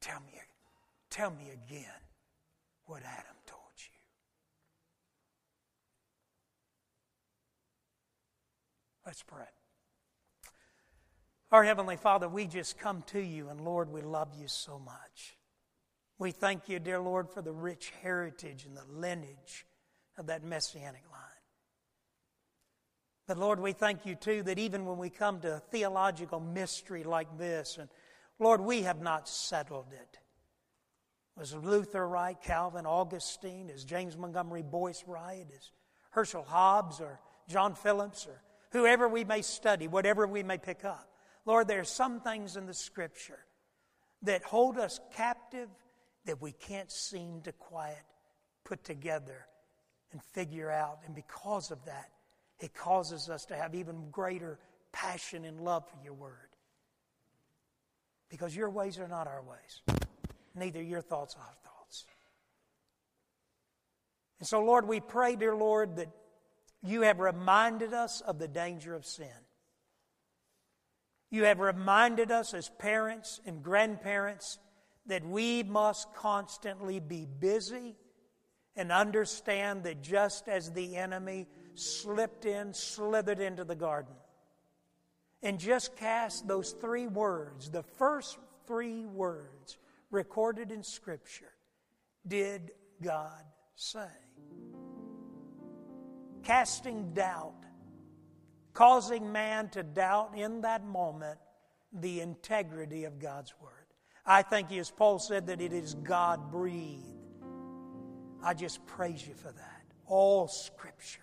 tell 0.00 0.20
me, 0.20 0.40
tell 1.10 1.30
me 1.32 1.50
again 1.50 2.00
what 2.86 3.02
Adam 3.02 3.38
told 3.44 3.72
you. 3.76 3.98
Let's 9.04 9.24
pray. 9.24 9.57
Our 11.50 11.64
Heavenly 11.64 11.96
Father, 11.96 12.28
we 12.28 12.46
just 12.46 12.78
come 12.78 13.02
to 13.06 13.20
you, 13.20 13.48
and 13.48 13.62
Lord, 13.62 13.90
we 13.90 14.02
love 14.02 14.28
you 14.38 14.48
so 14.48 14.78
much. 14.78 15.38
We 16.18 16.30
thank 16.30 16.68
you, 16.68 16.78
dear 16.78 17.00
Lord, 17.00 17.30
for 17.30 17.40
the 17.40 17.52
rich 17.52 17.92
heritage 18.02 18.66
and 18.66 18.76
the 18.76 18.84
lineage 18.84 19.64
of 20.18 20.26
that 20.26 20.44
messianic 20.44 21.04
line. 21.10 21.22
But 23.26 23.38
Lord, 23.38 23.60
we 23.60 23.72
thank 23.72 24.04
you 24.04 24.14
too 24.14 24.42
that 24.42 24.58
even 24.58 24.84
when 24.84 24.98
we 24.98 25.08
come 25.08 25.40
to 25.40 25.56
a 25.56 25.60
theological 25.60 26.40
mystery 26.40 27.02
like 27.02 27.38
this, 27.38 27.78
and 27.78 27.88
Lord, 28.38 28.60
we 28.60 28.82
have 28.82 29.00
not 29.00 29.26
settled 29.26 29.92
it. 29.92 30.18
Was 31.36 31.54
Luther 31.54 32.06
right? 32.06 32.36
Calvin, 32.42 32.84
Augustine? 32.84 33.70
Is 33.70 33.84
James 33.84 34.16
Montgomery 34.18 34.62
Boice 34.62 35.04
right? 35.06 35.46
Is 35.56 35.72
Herschel 36.10 36.42
Hobbs 36.42 37.00
or 37.00 37.20
John 37.48 37.74
Phillips 37.74 38.26
or 38.26 38.42
whoever 38.72 39.08
we 39.08 39.24
may 39.24 39.40
study, 39.40 39.88
whatever 39.88 40.26
we 40.26 40.42
may 40.42 40.58
pick 40.58 40.84
up? 40.84 41.08
Lord, 41.44 41.68
there 41.68 41.80
are 41.80 41.84
some 41.84 42.20
things 42.20 42.56
in 42.56 42.66
the 42.66 42.74
Scripture 42.74 43.38
that 44.22 44.42
hold 44.42 44.78
us 44.78 45.00
captive 45.14 45.68
that 46.26 46.42
we 46.42 46.52
can't 46.52 46.90
seem 46.90 47.40
to 47.42 47.52
quiet, 47.52 48.04
put 48.64 48.84
together, 48.84 49.46
and 50.12 50.22
figure 50.32 50.70
out. 50.70 50.98
And 51.06 51.14
because 51.14 51.70
of 51.70 51.84
that, 51.86 52.10
it 52.60 52.74
causes 52.74 53.28
us 53.28 53.46
to 53.46 53.56
have 53.56 53.74
even 53.74 54.10
greater 54.10 54.58
passion 54.92 55.44
and 55.44 55.60
love 55.60 55.88
for 55.88 55.96
your 56.04 56.14
word. 56.14 56.32
Because 58.28 58.54
your 58.54 58.68
ways 58.68 58.98
are 58.98 59.08
not 59.08 59.26
our 59.26 59.42
ways, 59.42 59.98
neither 60.54 60.82
your 60.82 61.00
thoughts 61.00 61.34
our 61.38 61.54
thoughts. 61.64 62.04
And 64.38 64.46
so, 64.46 64.62
Lord, 64.62 64.86
we 64.86 65.00
pray, 65.00 65.36
dear 65.36 65.56
Lord, 65.56 65.96
that 65.96 66.08
you 66.82 67.02
have 67.02 67.20
reminded 67.20 67.94
us 67.94 68.20
of 68.20 68.38
the 68.38 68.48
danger 68.48 68.94
of 68.94 69.04
sin. 69.04 69.28
You 71.30 71.44
have 71.44 71.60
reminded 71.60 72.30
us 72.30 72.54
as 72.54 72.70
parents 72.78 73.40
and 73.44 73.62
grandparents 73.62 74.58
that 75.06 75.26
we 75.26 75.62
must 75.62 76.12
constantly 76.14 77.00
be 77.00 77.26
busy 77.26 77.96
and 78.76 78.92
understand 78.92 79.82
that 79.84 80.02
just 80.02 80.48
as 80.48 80.72
the 80.72 80.96
enemy 80.96 81.46
slipped 81.74 82.44
in, 82.44 82.72
slithered 82.72 83.40
into 83.40 83.64
the 83.64 83.74
garden, 83.74 84.14
and 85.42 85.58
just 85.58 85.96
cast 85.96 86.46
those 86.48 86.72
three 86.72 87.06
words, 87.06 87.70
the 87.70 87.82
first 87.82 88.38
three 88.66 89.04
words 89.04 89.78
recorded 90.10 90.72
in 90.72 90.82
Scripture, 90.82 91.52
did 92.26 92.72
God 93.02 93.44
say? 93.74 94.08
Casting 96.42 97.12
doubt 97.12 97.54
causing 98.78 99.32
man 99.32 99.68
to 99.68 99.82
doubt 99.82 100.30
in 100.36 100.60
that 100.60 100.86
moment 100.86 101.36
the 101.92 102.20
integrity 102.20 103.02
of 103.06 103.18
God's 103.18 103.52
Word. 103.60 103.72
I 104.24 104.42
think, 104.42 104.70
as 104.70 104.88
Paul 104.88 105.18
said, 105.18 105.48
that 105.48 105.60
it 105.60 105.72
is 105.72 105.94
God 105.94 106.52
breathed. 106.52 107.02
I 108.40 108.54
just 108.54 108.86
praise 108.86 109.26
you 109.26 109.34
for 109.34 109.50
that. 109.50 109.82
All 110.06 110.46
Scripture 110.46 111.18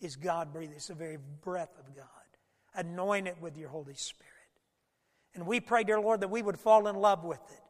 is 0.00 0.16
God 0.16 0.52
breathed, 0.52 0.72
it's 0.74 0.88
the 0.88 0.94
very 0.94 1.18
breath 1.42 1.78
of 1.78 1.94
God. 1.94 2.06
Anoint 2.74 3.28
it 3.28 3.36
with 3.40 3.56
your 3.56 3.68
Holy 3.68 3.94
Spirit. 3.94 4.26
And 5.36 5.46
we 5.46 5.60
pray, 5.60 5.84
dear 5.84 6.00
Lord, 6.00 6.22
that 6.22 6.28
we 6.28 6.42
would 6.42 6.58
fall 6.58 6.88
in 6.88 6.96
love 6.96 7.22
with 7.22 7.38
it. 7.52 7.62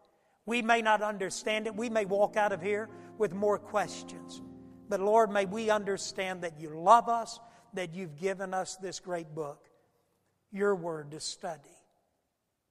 We 0.47 0.63
may 0.63 0.81
not 0.81 1.03
understand 1.03 1.67
it. 1.67 1.77
We 1.77 1.91
may 1.91 2.07
walk 2.07 2.39
out 2.39 2.53
of 2.53 2.63
here 2.63 2.89
with 3.19 3.35
more 3.35 3.59
questions. 3.59 4.41
But 4.89 5.01
Lord, 5.01 5.31
may 5.31 5.45
we 5.45 5.69
understand 5.69 6.41
that 6.41 6.59
you 6.59 6.71
love 6.71 7.11
us 7.11 7.39
that 7.75 7.95
you've 7.95 8.17
given 8.17 8.55
us 8.55 8.77
this 8.77 9.01
great 9.01 9.35
book, 9.35 9.69
your 10.51 10.75
word 10.75 11.11
to 11.13 11.21
study. 11.21 11.69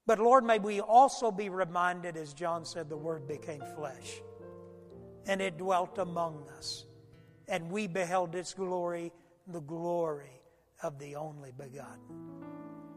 But 0.06 0.20
Lord, 0.20 0.44
may 0.44 0.60
we 0.60 0.82
also 0.82 1.32
be 1.32 1.50
reminded, 1.50 2.18
as 2.18 2.34
John 2.34 2.66
said, 2.66 2.90
the 2.90 2.98
word 2.98 3.28
became 3.28 3.62
flesh 3.76 4.22
and 5.30 5.42
it 5.42 5.58
dwelt 5.60 6.00
among 6.00 6.44
us. 6.58 6.86
And 7.48 7.72
we 7.72 7.86
beheld 7.86 8.34
its 8.34 8.54
glory, 8.56 9.12
the 9.48 9.62
glory 9.62 10.42
of 10.82 10.98
the 10.98 11.16
only 11.16 11.52
begotten. 11.52 12.00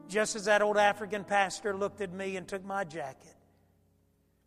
Just 0.09 0.35
as 0.37 0.47
that 0.47 0.63
old 0.63 0.79
African 0.79 1.25
pastor 1.25 1.77
looked 1.77 2.01
at 2.01 2.13
me 2.13 2.37
and 2.37 2.49
took 2.49 2.65
my 2.65 2.85
jacket, 2.85 3.37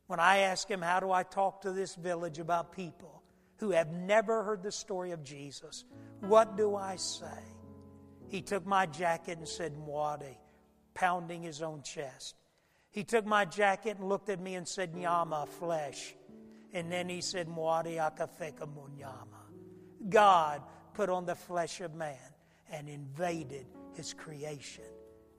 when 0.08 0.20
I 0.20 0.40
asked 0.40 0.70
him, 0.70 0.82
How 0.82 1.00
do 1.00 1.12
I 1.12 1.22
talk 1.22 1.62
to 1.62 1.72
this 1.72 1.94
village 1.94 2.40
about 2.40 2.72
people 2.72 3.22
who 3.66 3.72
have 3.72 3.92
never 3.92 4.44
heard 4.44 4.62
the 4.62 4.72
story 4.72 5.10
of 5.10 5.24
Jesus? 5.24 5.86
What 6.20 6.56
do 6.56 6.76
I 6.76 6.98
say? 6.98 7.26
He 8.28 8.42
took 8.44 8.64
my 8.64 8.86
jacket 8.86 9.40
and 9.40 9.48
said, 9.48 9.74
Mwadi, 9.76 10.38
pounding 10.94 11.42
his 11.42 11.64
own 11.64 11.82
chest. 11.82 12.36
He 12.92 13.04
took 13.04 13.26
my 13.26 13.44
jacket 13.44 13.98
and 13.98 14.08
looked 14.08 14.30
at 14.30 14.40
me 14.40 14.54
and 14.54 14.68
said, 14.68 14.94
Nyama, 14.94 15.48
flesh. 15.60 16.16
And 16.74 16.92
then 16.92 17.10
he 17.10 17.22
said, 17.22 17.48
Mwadi 17.48 17.98
akafeka 17.98 18.68
munyama. 18.68 20.10
God 20.10 20.62
put 20.94 21.10
on 21.10 21.26
the 21.26 21.36
flesh 21.36 21.82
of 21.82 21.96
man 21.96 22.20
and 22.72 22.88
invaded 22.88 23.66
his 23.96 24.14
creation, 24.14 24.84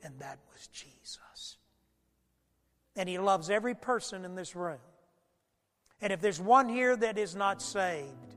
and 0.03 0.19
that 0.19 0.41
was 0.53 0.67
Jesus. 0.67 1.59
And 2.97 3.09
he 3.09 3.19
loves 3.19 3.51
every 3.51 3.77
person 3.77 4.25
in 4.25 4.35
this 4.35 4.57
room. 4.57 4.81
And 6.01 6.13
if 6.13 6.21
there's 6.21 6.41
one 6.41 6.69
here 6.69 6.97
that 6.97 7.19
is 7.19 7.35
not 7.35 7.63
saved, 7.63 8.35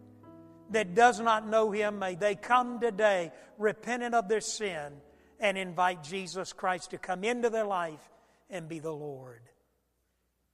that 0.72 0.95
does 0.95 1.20
not 1.20 1.47
know 1.47 1.72
Him, 1.72 1.99
may 1.99 2.16
they 2.16 2.36
come 2.36 2.80
today 2.80 3.32
repentant 3.57 4.16
of 4.16 4.28
their 4.28 4.41
sin 4.41 4.93
and 5.39 5.57
invite 5.57 6.03
Jesus 6.03 6.53
Christ 6.53 6.91
to 6.91 6.97
come 6.97 7.24
into 7.24 7.49
their 7.49 7.66
life 7.66 8.12
and 8.49 8.68
be 8.68 8.80
the 8.80 8.91
Lord. 8.91 9.41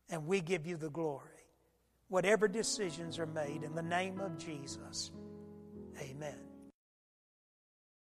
And 0.10 0.28
we 0.28 0.41
give 0.41 0.66
you 0.66 0.78
the 0.78 0.89
glory. 0.89 1.30
Whatever 2.08 2.47
decisions 2.47 3.18
are 3.18 3.26
made 3.26 3.64
in 3.64 3.74
the 3.74 3.82
name 3.82 4.20
of 4.20 4.38
Jesus, 4.38 5.12
amen. 5.99 6.45